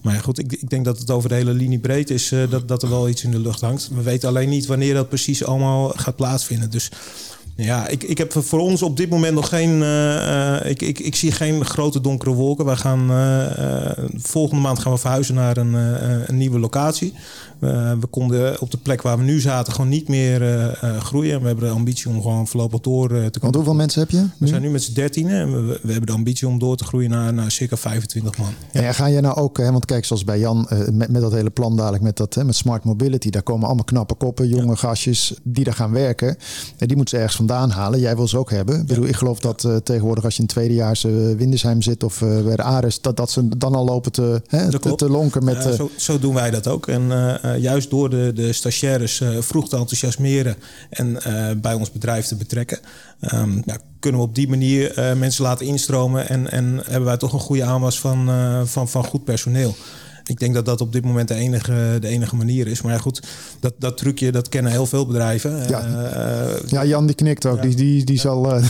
Maar 0.01 0.19
goed, 0.19 0.39
ik, 0.39 0.53
ik 0.53 0.69
denk 0.69 0.85
dat 0.85 0.99
het 0.99 1.11
over 1.11 1.29
de 1.29 1.35
hele 1.35 1.53
linie 1.53 1.79
breed 1.79 2.09
is 2.09 2.31
uh, 2.31 2.49
dat, 2.49 2.67
dat 2.67 2.83
er 2.83 2.89
wel 2.89 3.09
iets 3.09 3.23
in 3.23 3.31
de 3.31 3.39
lucht 3.39 3.61
hangt. 3.61 3.89
We 3.93 4.01
weten 4.01 4.29
alleen 4.29 4.49
niet 4.49 4.65
wanneer 4.65 4.93
dat 4.93 5.09
precies 5.09 5.43
allemaal 5.43 5.89
gaat 5.89 6.15
plaatsvinden. 6.15 6.71
Dus 6.71 6.91
ja, 7.55 7.87
ik, 7.87 8.03
ik 8.03 8.17
heb 8.17 8.33
voor 8.33 8.59
ons 8.59 8.81
op 8.81 8.97
dit 8.97 9.09
moment 9.09 9.33
nog 9.33 9.49
geen. 9.49 9.81
Uh, 9.81 10.69
ik, 10.69 10.81
ik, 10.81 10.99
ik 10.99 11.15
zie 11.15 11.31
geen 11.31 11.65
grote 11.65 12.01
donkere 12.01 12.31
wolken. 12.31 12.65
We 12.65 12.77
gaan 12.77 13.07
volgende 14.17 14.61
maand 14.61 14.79
gaan 14.79 14.91
we 14.91 14.97
verhuizen 14.97 15.35
naar 15.35 15.57
een, 15.57 15.73
een 16.29 16.37
nieuwe 16.37 16.59
locatie. 16.59 17.13
We 17.99 18.07
konden 18.09 18.61
op 18.61 18.71
de 18.71 18.77
plek 18.77 19.01
waar 19.01 19.17
we 19.17 19.23
nu 19.23 19.39
zaten 19.39 19.73
gewoon 19.73 19.89
niet 19.89 20.07
meer 20.07 20.39
groeien. 20.99 21.41
We 21.41 21.47
hebben 21.47 21.65
de 21.65 21.73
ambitie 21.73 22.09
om 22.09 22.21
gewoon 22.21 22.47
voorlopig 22.47 22.79
door 22.79 23.07
te 23.07 23.15
komen. 23.15 23.39
Want 23.39 23.55
hoeveel 23.55 23.73
mensen 23.73 23.99
heb 24.01 24.09
je? 24.09 24.25
We 24.37 24.47
zijn 24.47 24.61
nu 24.61 24.69
met 24.69 24.83
z'n 24.83 24.93
dertien 24.93 25.29
en 25.29 25.51
we, 25.51 25.79
we, 25.81 25.91
hebben 25.91 26.07
de 26.07 26.13
ambitie 26.13 26.47
om 26.47 26.59
door 26.59 26.77
te 26.77 26.83
groeien 26.83 27.09
naar, 27.09 27.33
naar 27.33 27.51
circa 27.51 27.77
25 27.77 28.37
man. 28.37 28.53
Ja, 28.71 28.81
ja 28.81 28.91
ga 28.91 29.05
je 29.05 29.21
nou 29.21 29.35
ook, 29.35 29.57
hè, 29.57 29.71
want 29.71 29.85
kijk, 29.85 30.05
zoals 30.05 30.23
bij 30.23 30.39
Jan, 30.39 30.67
met, 30.91 31.11
met 31.11 31.21
dat 31.21 31.31
hele 31.31 31.49
plan 31.49 31.75
dadelijk 31.75 32.03
met 32.03 32.17
dat 32.17 32.33
hè, 32.33 32.43
met 32.43 32.55
smart 32.55 32.83
mobility, 32.83 33.29
daar 33.29 33.43
komen 33.43 33.65
allemaal 33.65 33.85
knappe 33.85 34.15
koppen, 34.15 34.47
jonge 34.47 34.75
gastjes 34.75 35.33
die 35.43 35.63
daar 35.63 35.73
gaan 35.73 35.91
werken. 35.91 36.37
En 36.77 36.87
die 36.87 36.95
moeten 36.95 37.17
ze 37.17 37.23
ergens 37.23 37.35
van 37.35 37.47
vandaan 37.47 37.69
halen. 37.69 37.99
Jij 37.99 38.15
wil 38.15 38.27
ze 38.27 38.37
ook 38.37 38.49
hebben. 38.49 38.79
Ik, 38.79 38.85
bedoel, 38.85 39.05
ik 39.05 39.15
geloof 39.15 39.39
dat 39.39 39.63
uh, 39.63 39.75
tegenwoordig 39.75 40.23
als 40.23 40.35
je 40.35 40.41
in 40.41 40.47
tweedejaars 40.47 41.03
uh, 41.03 41.35
Windesheim 41.35 41.81
zit 41.81 42.03
of 42.03 42.21
uh, 42.21 42.41
bij 42.41 42.55
de 42.55 42.63
Ares, 42.63 43.01
dat, 43.01 43.17
dat 43.17 43.31
ze 43.31 43.57
dan 43.57 43.75
al 43.75 43.85
lopen 43.85 44.11
te, 44.11 44.41
hè, 44.47 44.79
te, 44.79 44.95
te, 44.95 45.09
lonken 45.09 45.43
met... 45.43 45.63
Zo, 45.77 45.89
zo, 45.95 46.19
doen 46.19 46.33
wij 46.33 46.51
dat 46.51 46.67
ook. 46.67 46.87
En 46.87 47.11
juist 47.59 47.89
door 47.89 48.09
de, 48.09 48.31
de 48.33 48.53
stagiaires 48.53 49.21
vroeg 49.39 49.69
te 49.69 49.77
enthousiasmeren 49.77 50.55
en 50.89 51.19
bij 51.61 51.73
ons 51.73 51.91
bedrijf 51.91 52.25
te 52.25 52.35
betrekken, 52.35 52.79
ja, 53.65 53.77
kunnen 53.99 54.21
we 54.21 54.27
op 54.27 54.35
die 54.35 54.47
manier 54.47 54.93
mensen 55.17 55.43
laten 55.43 55.65
instromen 55.65 56.29
en, 56.29 56.51
en 56.51 56.81
hebben 56.83 57.05
wij 57.05 57.17
toch 57.17 57.33
een 57.33 57.39
goede 57.39 57.63
aanwas 57.63 57.99
van, 57.99 58.29
van, 58.67 58.89
van 58.89 59.05
goed 59.05 59.23
personeel. 59.23 59.75
Ik 60.27 60.39
denk 60.39 60.53
dat 60.53 60.65
dat 60.65 60.81
op 60.81 60.93
dit 60.93 61.05
moment 61.05 61.27
de 61.27 61.33
enige, 61.33 61.97
de 61.99 62.07
enige 62.07 62.35
manier 62.35 62.67
is. 62.67 62.81
Maar 62.81 62.93
ja, 62.93 62.99
goed, 62.99 63.27
dat, 63.59 63.73
dat 63.77 63.97
trucje 63.97 64.31
dat 64.31 64.49
kennen 64.49 64.71
heel 64.71 64.85
veel 64.85 65.05
bedrijven. 65.05 65.67
Ja, 65.69 65.85
uh, 65.87 66.69
ja 66.69 66.85
Jan 66.85 67.05
die 67.05 67.15
knikt 67.15 67.45
ook. 67.45 67.61
Die, 67.61 67.75
die, 67.75 68.03
die 68.03 68.19
zal. 68.19 68.45
Uh, 68.45 68.69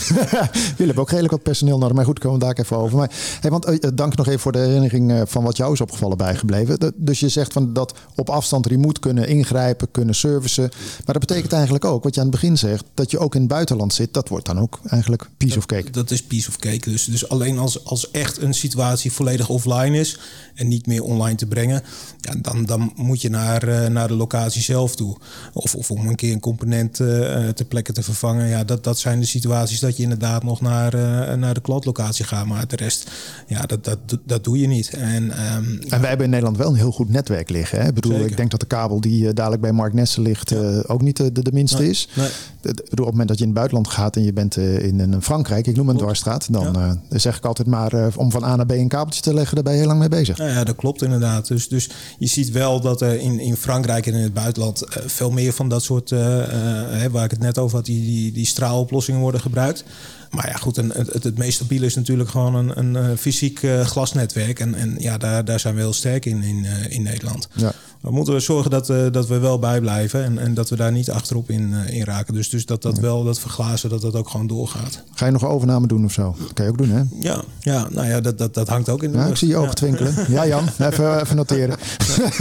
jullie 0.50 0.86
hebben 0.86 0.96
ook 0.96 1.08
redelijk 1.08 1.32
wat 1.32 1.42
personeel 1.42 1.78
nodig. 1.78 1.96
Maar 1.96 2.04
goed, 2.04 2.18
komen 2.18 2.38
we 2.38 2.44
daar 2.44 2.58
even 2.58 2.76
over. 2.76 2.96
Maar 2.96 3.10
hey, 3.40 3.50
want, 3.50 3.68
uh, 3.68 3.90
dank 3.94 4.16
nog 4.16 4.26
even 4.26 4.40
voor 4.40 4.52
de 4.52 4.58
herinnering 4.58 5.22
van 5.26 5.44
wat 5.44 5.56
jou 5.56 5.72
is 5.72 5.80
opgevallen 5.80 6.16
bijgebleven. 6.16 6.92
Dus 6.96 7.20
je 7.20 7.28
zegt 7.28 7.52
van 7.52 7.72
dat 7.72 7.94
op 8.14 8.30
afstand 8.30 8.66
remote 8.66 9.00
kunnen 9.00 9.28
ingrijpen, 9.28 9.90
kunnen 9.90 10.14
servicen. 10.14 10.70
Maar 11.04 11.14
dat 11.14 11.26
betekent 11.26 11.52
eigenlijk 11.52 11.84
ook, 11.84 12.02
wat 12.04 12.14
je 12.14 12.20
aan 12.20 12.26
het 12.26 12.40
begin 12.40 12.58
zegt, 12.58 12.84
dat 12.94 13.10
je 13.10 13.18
ook 13.18 13.34
in 13.34 13.40
het 13.40 13.50
buitenland 13.50 13.94
zit. 13.94 14.14
Dat 14.14 14.28
wordt 14.28 14.46
dan 14.46 14.58
ook 14.58 14.80
eigenlijk 14.88 15.28
piece 15.36 15.54
dat, 15.54 15.62
of 15.62 15.76
cake. 15.76 15.90
Dat 15.90 16.10
is 16.10 16.22
piece 16.22 16.48
of 16.48 16.56
cake. 16.56 16.90
Dus, 16.90 17.04
dus 17.04 17.28
alleen 17.28 17.58
als, 17.58 17.84
als 17.84 18.10
echt 18.10 18.42
een 18.42 18.54
situatie 18.54 19.12
volledig 19.12 19.48
offline 19.48 19.98
is 19.98 20.18
en 20.54 20.68
niet 20.68 20.86
meer 20.86 21.02
online 21.02 21.36
te 21.36 21.46
brengen, 21.48 21.82
ja, 22.20 22.34
dan, 22.42 22.64
dan 22.64 22.92
moet 22.96 23.22
je 23.22 23.30
naar, 23.30 23.68
uh, 23.68 23.86
naar 23.86 24.08
de 24.08 24.14
locatie 24.14 24.62
zelf 24.62 24.96
toe. 24.96 25.16
Of, 25.52 25.74
of 25.74 25.90
om 25.90 26.08
een 26.08 26.16
keer 26.16 26.32
een 26.32 26.40
component 26.40 27.00
uh, 27.00 27.48
ter 27.48 27.64
plekke 27.68 27.92
te 27.92 28.02
vervangen. 28.02 28.48
Ja, 28.48 28.64
dat, 28.64 28.84
dat 28.84 28.98
zijn 28.98 29.20
de 29.20 29.26
situaties 29.26 29.80
dat 29.80 29.96
je 29.96 30.02
inderdaad 30.02 30.42
nog 30.42 30.60
naar, 30.60 30.92
naar 31.38 31.54
de 31.54 31.60
klantlocatie 31.60 32.24
gaat. 32.24 32.46
Maar 32.46 32.66
de 32.66 32.76
rest, 32.76 33.10
ja, 33.46 33.62
dat, 33.62 33.84
dat, 33.84 33.98
dat 34.24 34.44
doe 34.44 34.58
je 34.58 34.66
niet. 34.66 34.90
En, 34.90 35.22
um, 35.22 35.80
en 35.88 36.00
wij 36.00 36.08
hebben 36.08 36.24
in 36.24 36.30
Nederland 36.30 36.56
wel 36.56 36.68
een 36.68 36.74
heel 36.74 36.92
goed 36.92 37.08
netwerk 37.08 37.50
liggen. 37.50 37.80
Hè? 37.80 37.88
Ik 37.88 37.94
bedoel, 37.94 38.20
ik 38.20 38.36
denk 38.36 38.50
dat 38.50 38.60
de 38.60 38.66
kabel 38.66 39.00
die 39.00 39.32
dadelijk 39.32 39.62
bij 39.62 39.72
Mark 39.72 39.92
Nessen 39.92 40.22
ligt 40.22 40.50
ja. 40.50 40.82
ook 40.86 41.02
niet 41.02 41.16
de, 41.16 41.32
de 41.32 41.52
minste 41.52 41.78
nee, 41.78 41.90
is. 41.90 42.08
Nee. 42.14 42.28
Ik 42.62 42.74
bedoel, 42.74 42.84
op 42.90 42.96
het 42.96 43.10
moment 43.10 43.28
dat 43.28 43.38
je 43.38 43.44
in 43.44 43.50
het 43.50 43.58
buitenland 43.58 43.88
gaat 43.88 44.16
en 44.16 44.24
je 44.24 44.32
bent 44.32 44.56
in, 44.56 45.00
in 45.00 45.22
Frankrijk, 45.22 45.66
ik 45.66 45.76
noem 45.76 45.88
een 45.88 45.96
dwarsstraat, 45.96 46.52
dan 46.52 46.72
ja. 46.72 47.18
zeg 47.18 47.36
ik 47.36 47.44
altijd 47.44 47.68
maar 47.68 48.16
om 48.16 48.30
van 48.30 48.44
A 48.44 48.56
naar 48.56 48.66
B 48.66 48.70
een 48.70 48.88
kabeltje 48.88 49.22
te 49.22 49.34
leggen, 49.34 49.54
daar 49.54 49.64
ben 49.64 49.72
je 49.72 49.78
heel 49.78 49.88
lang 49.88 49.98
mee 49.98 50.08
bezig. 50.08 50.36
Ja, 50.38 50.46
ja 50.46 50.64
dat 50.64 50.76
klopt 50.76 51.02
inderdaad. 51.02 51.37
Dus, 51.46 51.68
dus 51.68 51.88
je 52.18 52.26
ziet 52.26 52.50
wel 52.50 52.80
dat 52.80 53.00
er 53.00 53.20
in, 53.20 53.40
in 53.40 53.56
Frankrijk 53.56 54.06
en 54.06 54.14
in 54.14 54.22
het 54.22 54.34
buitenland 54.34 54.82
uh, 54.82 55.02
veel 55.06 55.30
meer 55.30 55.52
van 55.52 55.68
dat 55.68 55.82
soort, 55.82 56.10
uh, 56.10 56.20
uh, 56.20 57.04
waar 57.10 57.24
ik 57.24 57.30
het 57.30 57.40
net 57.40 57.58
over 57.58 57.76
had, 57.76 57.86
die, 57.86 58.04
die, 58.04 58.32
die 58.32 58.46
straaloplossingen 58.46 59.20
worden 59.20 59.40
gebruikt. 59.40 59.84
Maar 60.30 60.48
ja, 60.48 60.56
goed, 60.56 60.76
een, 60.76 60.92
het, 60.94 61.24
het 61.24 61.38
meest 61.38 61.54
stabiele 61.54 61.86
is 61.86 61.94
natuurlijk 61.94 62.30
gewoon 62.30 62.54
een, 62.54 62.94
een 62.94 63.18
fysiek 63.18 63.60
glasnetwerk. 63.82 64.60
En, 64.60 64.74
en 64.74 64.94
ja, 64.98 65.18
daar, 65.18 65.44
daar 65.44 65.60
zijn 65.60 65.74
we 65.74 65.80
heel 65.80 65.92
sterk 65.92 66.26
in 66.26 66.42
in, 66.42 66.66
in 66.88 67.02
Nederland. 67.02 67.48
Ja. 67.52 67.72
We 68.00 68.10
moeten 68.10 68.42
zorgen 68.42 68.70
dat, 68.70 68.88
uh, 68.88 69.06
dat 69.10 69.26
we 69.26 69.38
wel 69.38 69.58
bijblijven 69.58 70.24
en, 70.24 70.38
en 70.38 70.54
dat 70.54 70.68
we 70.68 70.76
daar 70.76 70.92
niet 70.92 71.10
achterop 71.10 71.50
in, 71.50 71.70
uh, 71.70 71.96
in 71.96 72.04
raken. 72.04 72.34
Dus, 72.34 72.48
dus 72.50 72.66
dat 72.66 72.82
dat 72.82 72.98
wel, 72.98 73.24
dat 73.24 73.38
verglazen, 73.38 73.90
dat 73.90 74.00
dat 74.00 74.14
ook 74.14 74.28
gewoon 74.28 74.46
doorgaat. 74.46 75.02
Ga 75.14 75.26
je 75.26 75.32
nog 75.32 75.44
overname 75.44 75.86
doen 75.86 76.04
of 76.04 76.12
zo? 76.12 76.36
Dat 76.38 76.52
kan 76.52 76.64
je 76.64 76.70
ook 76.70 76.78
doen, 76.78 76.90
hè? 76.90 77.02
Ja, 77.20 77.42
ja 77.60 77.86
nou 77.90 78.06
ja, 78.06 78.20
dat, 78.20 78.38
dat, 78.38 78.54
dat 78.54 78.68
hangt 78.68 78.88
ook 78.88 79.02
in 79.02 79.12
de 79.12 79.18
ja, 79.18 79.26
Ik 79.26 79.36
zie 79.36 79.48
je 79.48 79.56
ogen 79.56 79.68
ja. 79.68 79.74
twinkelen. 79.74 80.14
Ja, 80.28 80.46
Jan, 80.46 80.64
even, 80.78 81.20
even 81.20 81.36
noteren. 81.36 81.76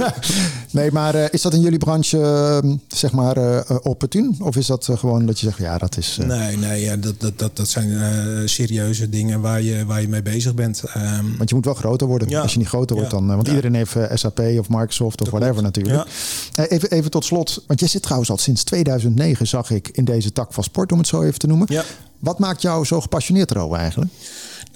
nee, 0.72 0.92
maar 0.92 1.16
uh, 1.16 1.26
is 1.32 1.42
dat 1.42 1.54
in 1.54 1.62
jullie 1.62 1.78
branche, 1.78 2.78
zeg 2.88 3.12
maar, 3.12 3.64
opportun? 3.82 4.36
Of 4.40 4.56
is 4.56 4.66
dat 4.66 4.90
gewoon 4.92 5.26
dat 5.26 5.40
je 5.40 5.46
zegt, 5.46 5.58
ja, 5.58 5.78
dat 5.78 5.98
is... 5.98 6.18
Nee, 6.26 6.58
nee 6.58 6.82
ja, 6.82 6.96
dat, 6.96 7.20
dat, 7.20 7.40
dat, 7.40 7.56
dat 7.58 7.68
zijn 7.82 8.50
serieuze 8.50 9.10
dingen 9.10 9.42
waar 9.42 9.62
je, 9.62 9.86
waar 9.86 10.02
je 10.02 10.08
mee 10.08 10.22
bezig 10.22 10.54
bent. 10.54 10.84
Um, 10.98 11.38
want 11.38 11.50
je 11.50 11.56
moet 11.56 11.66
wel 11.66 11.74
groter 11.74 12.08
worden. 12.08 12.42
Als 12.42 12.52
je 12.52 12.58
niet 12.58 12.68
groter 12.68 12.96
wordt 12.96 13.12
dan... 13.12 13.28
want 13.28 13.48
iedereen 13.48 13.74
heeft 13.74 13.96
SAP 14.14 14.40
of 14.40 14.70
Microsoft 14.70 15.22
of 15.22 15.30
whatever 15.30 15.64
natuurlijk. 15.64 16.10
Even, 16.56 16.92
even 16.92 17.12
tot 17.12 17.26
slot, 17.26 17.64
want 17.68 17.80
jij 17.80 17.90
zit 17.90 18.02
trouwens 18.02 18.30
al 18.30 18.38
sinds 18.38 18.64
2009, 18.64 19.48
zag 19.48 19.72
ik, 19.72 19.90
in 19.92 20.06
deze 20.06 20.32
tak 20.32 20.54
van 20.54 20.64
sport, 20.64 20.92
om 20.92 20.98
het 20.98 21.08
zo 21.08 21.22
even 21.22 21.40
te 21.40 21.48
noemen. 21.48 21.68
Wat 22.20 22.40
maakt 22.40 22.62
jou 22.62 22.86
zo 22.86 23.02
gepassioneerd 23.02 23.52
erover 23.52 23.78
eigenlijk? 23.78 24.12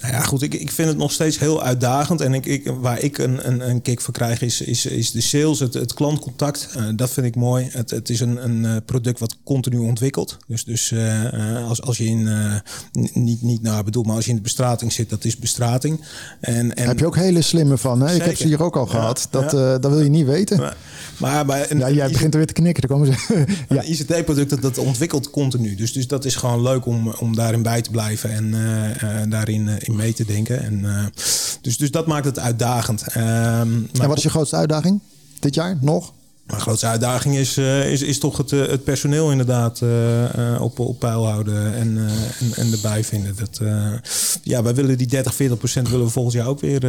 Nou 0.02 0.14
ja, 0.14 0.20
goed, 0.20 0.42
ik, 0.42 0.54
ik 0.54 0.70
vind 0.70 0.88
het 0.88 0.96
nog 0.96 1.12
steeds 1.12 1.38
heel 1.38 1.62
uitdagend. 1.62 2.20
En 2.20 2.34
ik, 2.34 2.46
ik, 2.46 2.72
waar 2.80 3.00
ik 3.00 3.18
een, 3.18 3.46
een, 3.48 3.68
een 3.68 3.82
kick 3.82 4.00
voor 4.00 4.14
krijg, 4.14 4.42
is, 4.42 4.60
is, 4.60 4.86
is 4.86 5.10
de 5.10 5.20
sales, 5.20 5.58
het, 5.58 5.74
het 5.74 5.94
klantcontact. 5.94 6.68
Uh, 6.76 6.84
dat 6.96 7.10
vind 7.10 7.26
ik 7.26 7.36
mooi. 7.36 7.68
Het, 7.70 7.90
het 7.90 8.10
is 8.10 8.20
een, 8.20 8.44
een 8.44 8.84
product 8.84 9.18
wat 9.18 9.36
continu 9.44 9.78
ontwikkelt. 9.78 10.36
Dus, 10.46 10.64
dus 10.64 10.90
uh, 10.90 11.68
als, 11.68 11.82
als 11.82 11.96
je 11.96 12.04
in, 12.04 12.20
uh, 12.20 12.54
niet, 13.12 13.42
niet 13.42 13.62
nou 13.62 13.84
bedoel, 13.84 14.02
maar 14.02 14.16
als 14.16 14.24
je 14.24 14.30
in 14.30 14.36
de 14.36 14.42
bestrating 14.42 14.92
zit, 14.92 15.10
dat 15.10 15.24
is 15.24 15.36
bestrating. 15.36 16.04
En, 16.40 16.74
en 16.74 16.86
heb 16.86 16.98
je 16.98 17.06
ook 17.06 17.16
hele 17.16 17.42
slimme 17.42 17.78
van. 17.78 18.00
Hè? 18.00 18.14
Ik 18.14 18.22
heb 18.22 18.36
ze 18.36 18.46
hier 18.46 18.62
ook 18.62 18.76
al 18.76 18.84
ja, 18.84 18.90
gehad. 18.90 19.26
Dat, 19.30 19.52
ja. 19.52 19.78
dat 19.78 19.90
wil 19.90 20.02
je 20.02 20.10
niet 20.10 20.26
weten. 20.26 20.58
Maar, 20.58 20.76
maar 21.18 21.46
bij 21.46 21.70
een, 21.70 21.78
ja, 21.78 21.90
jij 21.90 22.08
begint 22.08 22.32
er 22.32 22.38
weer 22.38 22.46
te 22.46 22.52
knikken. 22.52 22.88
Dan 22.88 22.98
komen 22.98 23.14
ze. 23.14 23.44
ja. 23.74 23.82
ICT-product 23.82 24.50
dat, 24.50 24.62
dat 24.62 24.78
ontwikkelt 24.78 25.30
continu. 25.30 25.74
Dus, 25.74 25.92
dus 25.92 26.06
dat 26.06 26.24
is 26.24 26.34
gewoon 26.34 26.62
leuk 26.62 26.86
om, 26.86 27.08
om 27.08 27.34
daarin 27.36 27.62
bij 27.62 27.82
te 27.82 27.90
blijven 27.90 28.30
en 28.30 29.30
daarin 29.30 29.68
mee 29.92 30.12
te 30.12 30.24
denken. 30.24 30.62
En, 30.62 30.78
uh, 30.78 31.04
dus, 31.60 31.76
dus 31.76 31.90
dat 31.90 32.06
maakt 32.06 32.24
het 32.24 32.38
uitdagend. 32.38 33.16
Um, 33.16 33.20
en 34.00 34.08
wat 34.08 34.16
is 34.16 34.22
je 34.22 34.30
grootste 34.30 34.56
uitdaging 34.56 35.00
dit 35.38 35.54
jaar 35.54 35.78
nog? 35.80 36.12
Mijn 36.46 36.60
grootste 36.60 36.86
uitdaging 36.86 37.36
is, 37.36 37.58
uh, 37.58 37.92
is, 37.92 38.02
is 38.02 38.18
toch 38.18 38.36
het, 38.36 38.52
uh, 38.52 38.66
het 38.66 38.84
personeel 38.84 39.30
inderdaad 39.30 39.80
uh, 39.80 40.60
op, 40.60 40.78
op 40.78 40.98
peil 40.98 41.28
houden 41.28 41.74
en, 41.74 41.98
en, 42.40 42.54
en 42.54 42.72
erbij 42.72 43.04
vinden. 43.04 43.36
Dat, 43.36 43.60
ja, 44.42 44.62
wij 44.62 44.74
willen 44.74 44.98
die 44.98 45.06
30, 45.06 45.34
40 45.34 45.58
procent 45.58 45.88
willen 45.88 46.06
we 46.06 46.12
volgend 46.12 46.34
jaar 46.34 46.46
ook 46.46 46.60
weer, 46.60 46.80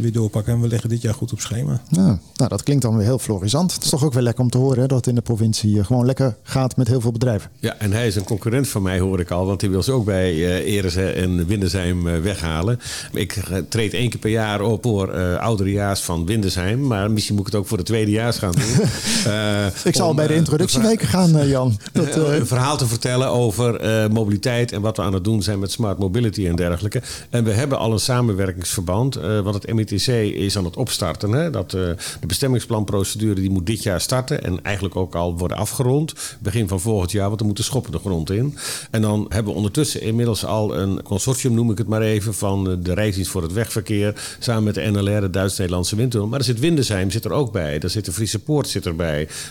weer 0.00 0.12
doorpakken. 0.12 0.52
En 0.52 0.60
we 0.60 0.68
leggen 0.68 0.88
dit 0.88 1.02
jaar 1.02 1.14
goed 1.14 1.32
op 1.32 1.40
schema. 1.40 1.80
Ja, 1.88 2.18
nou, 2.34 2.48
dat 2.48 2.62
klinkt 2.62 2.82
dan 2.82 2.96
weer 2.96 3.06
heel 3.06 3.18
florisant. 3.18 3.74
Het 3.74 3.84
is 3.84 3.90
toch 3.90 4.04
ook 4.04 4.12
wel 4.12 4.22
lekker 4.22 4.44
om 4.44 4.50
te 4.50 4.58
horen 4.58 4.80
hè, 4.80 4.86
dat 4.86 4.96
het 4.96 5.06
in 5.06 5.14
de 5.14 5.20
provincie 5.20 5.84
gewoon 5.84 6.06
lekker 6.06 6.36
gaat 6.42 6.76
met 6.76 6.88
heel 6.88 7.00
veel 7.00 7.12
bedrijven. 7.12 7.50
Ja, 7.58 7.76
en 7.78 7.92
hij 7.92 8.06
is 8.06 8.16
een 8.16 8.24
concurrent 8.24 8.68
van 8.68 8.82
mij, 8.82 8.98
hoor 8.98 9.20
ik 9.20 9.30
al. 9.30 9.46
Want 9.46 9.60
hij 9.60 9.70
wil 9.70 9.82
ze 9.82 9.92
ook 9.92 10.04
bij 10.04 10.34
uh, 10.34 10.74
Eres 10.74 10.96
en 10.96 11.46
Windesheim 11.46 12.02
weghalen. 12.02 12.80
Ik 13.12 13.40
treed 13.68 13.94
één 13.94 14.10
keer 14.10 14.20
per 14.20 14.30
jaar 14.30 14.60
op 14.60 14.82
voor 14.82 15.38
ouderejaars 15.38 16.00
van 16.00 16.26
Windesheim. 16.26 16.86
Maar 16.86 17.10
misschien 17.10 17.34
moet 17.34 17.46
ik 17.46 17.52
het 17.52 17.60
ook 17.60 17.68
voor 17.68 17.78
de 17.78 17.84
tweedejaars 17.84 18.38
gaan 18.38 18.52
doen. 18.52 18.88
Eh, 19.26 19.66
Ik 19.90 19.94
zal 19.94 20.08
om, 20.08 20.16
bij 20.16 20.26
de 20.26 20.32
eh, 20.32 20.38
introductieweken 20.38 21.08
gaan, 21.08 21.38
eh, 21.38 21.48
Jan. 21.48 21.78
Dat, 21.92 22.14
een 22.14 22.46
verhaal 22.46 22.76
te 22.76 22.86
vertellen 22.86 23.28
over 23.28 23.80
mobiliteit 24.10 24.72
en 24.72 24.80
wat 24.80 24.96
we 24.96 25.02
aan 25.02 25.12
het 25.12 25.24
doen 25.24 25.42
zijn 25.42 25.58
met 25.58 25.72
smart 25.72 25.98
mobility 25.98 26.46
en 26.46 26.56
dergelijke. 26.56 27.02
En 27.30 27.44
we 27.44 27.52
hebben 27.52 27.78
al 27.78 27.92
een 27.92 27.98
samenwerkingsverband, 27.98 29.14
want 29.14 29.54
het 29.54 29.72
MITC 29.72 30.06
is 30.06 30.56
aan 30.56 30.64
het 30.64 30.76
opstarten. 30.76 31.32
Hè? 31.32 31.50
Dat, 31.50 31.70
de 31.70 31.96
bestemmingsplanprocedure 32.26 33.34
die 33.34 33.50
moet 33.50 33.66
dit 33.66 33.82
jaar 33.82 34.00
starten 34.00 34.42
en 34.42 34.62
eigenlijk 34.62 34.96
ook 34.96 35.14
al 35.14 35.38
worden 35.38 35.56
afgerond. 35.56 36.14
Begin 36.38 36.68
van 36.68 36.80
volgend 36.80 37.10
jaar, 37.10 37.28
want 37.28 37.40
er 37.40 37.46
moeten 37.46 37.64
schoppen 37.64 37.92
de 37.92 37.98
grond 37.98 38.30
in. 38.30 38.56
En 38.90 39.02
dan 39.02 39.26
hebben 39.28 39.52
we 39.52 39.56
ondertussen 39.58 40.02
inmiddels 40.02 40.44
al 40.44 40.76
een 40.76 41.02
consortium, 41.02 41.54
noem 41.54 41.70
ik 41.70 41.78
het 41.78 41.88
maar 41.88 42.02
even, 42.02 42.34
van 42.34 42.80
de 42.82 42.94
Reisdienst 42.94 43.30
voor 43.30 43.42
het 43.42 43.52
Wegverkeer 43.52 44.36
samen 44.38 44.64
met 44.64 44.74
de 44.74 44.90
NLR, 44.90 45.20
de 45.20 45.30
Duits-Nederlandse 45.30 45.96
Windtunnel. 45.96 46.28
Maar 46.28 46.38
er 46.38 46.44
zit 46.44 46.60
Windesheim 46.60 47.10
zit 47.10 47.24
er 47.24 47.32
ook 47.32 47.52
bij. 47.52 47.78
Daar 47.78 47.90
zit 47.90 48.04
de 48.04 48.12
Friese 48.12 48.38
Poort 48.38 48.68
zit 48.68 48.86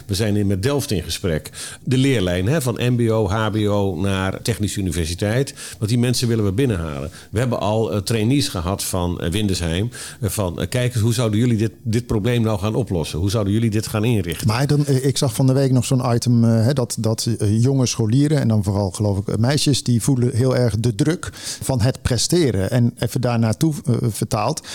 We 0.05 0.15
zijn 0.15 0.35
in 0.35 0.47
met 0.47 0.63
Delft 0.63 0.91
in 0.91 1.03
gesprek. 1.03 1.49
De 1.83 1.97
leerlijn 1.97 2.47
hè, 2.47 2.61
van 2.61 2.79
MBO, 2.81 3.27
HBO 3.29 3.95
naar 3.95 4.41
Technische 4.41 4.79
Universiteit. 4.79 5.53
Want 5.77 5.89
die 5.89 5.99
mensen 5.99 6.27
willen 6.27 6.45
we 6.45 6.51
binnenhalen. 6.51 7.11
We 7.31 7.39
hebben 7.39 7.59
al 7.59 7.91
eh, 7.91 8.01
trainees 8.01 8.47
gehad 8.47 8.83
van 8.83 9.19
eh, 9.21 9.31
Windesheim. 9.31 9.89
eh, 10.21 10.29
van 10.29 10.65
kijk 10.69 10.93
eens, 10.93 11.03
hoe 11.03 11.13
zouden 11.13 11.39
jullie 11.39 11.57
dit, 11.57 11.71
dit 11.83 12.05
probleem 12.05 12.41
nou 12.41 12.59
gaan 12.59 12.75
oplossen? 12.75 13.19
Hoe 13.19 13.29
zouden 13.29 13.53
jullie 13.53 13.69
dit 13.69 13.87
gaan 13.87 14.03
inrichten? 14.03 14.47
Maar 14.47 14.67
dan, 14.67 14.87
ik 14.87 15.17
zag 15.17 15.33
van 15.33 15.47
de 15.47 15.53
week 15.53 15.71
nog 15.71 15.85
zo'n 15.85 16.13
item 16.13 16.43
hè, 16.43 16.73
dat, 16.73 16.95
dat 16.99 17.27
jonge 17.39 17.85
scholieren 17.85 18.39
en 18.39 18.47
dan 18.47 18.63
vooral 18.63 18.91
geloof 18.91 19.17
ik 19.17 19.37
meisjes 19.37 19.83
die 19.83 20.01
voelen 20.01 20.35
heel 20.35 20.55
erg 20.55 20.75
de 20.79 20.95
druk 20.95 21.29
van 21.61 21.81
het 21.81 22.01
presteren. 22.01 22.71
En 22.71 22.93
even 22.97 23.21
daar 23.21 23.39
naartoe 23.39 23.73
eh, 23.85 23.95
vertaald. 24.09 24.67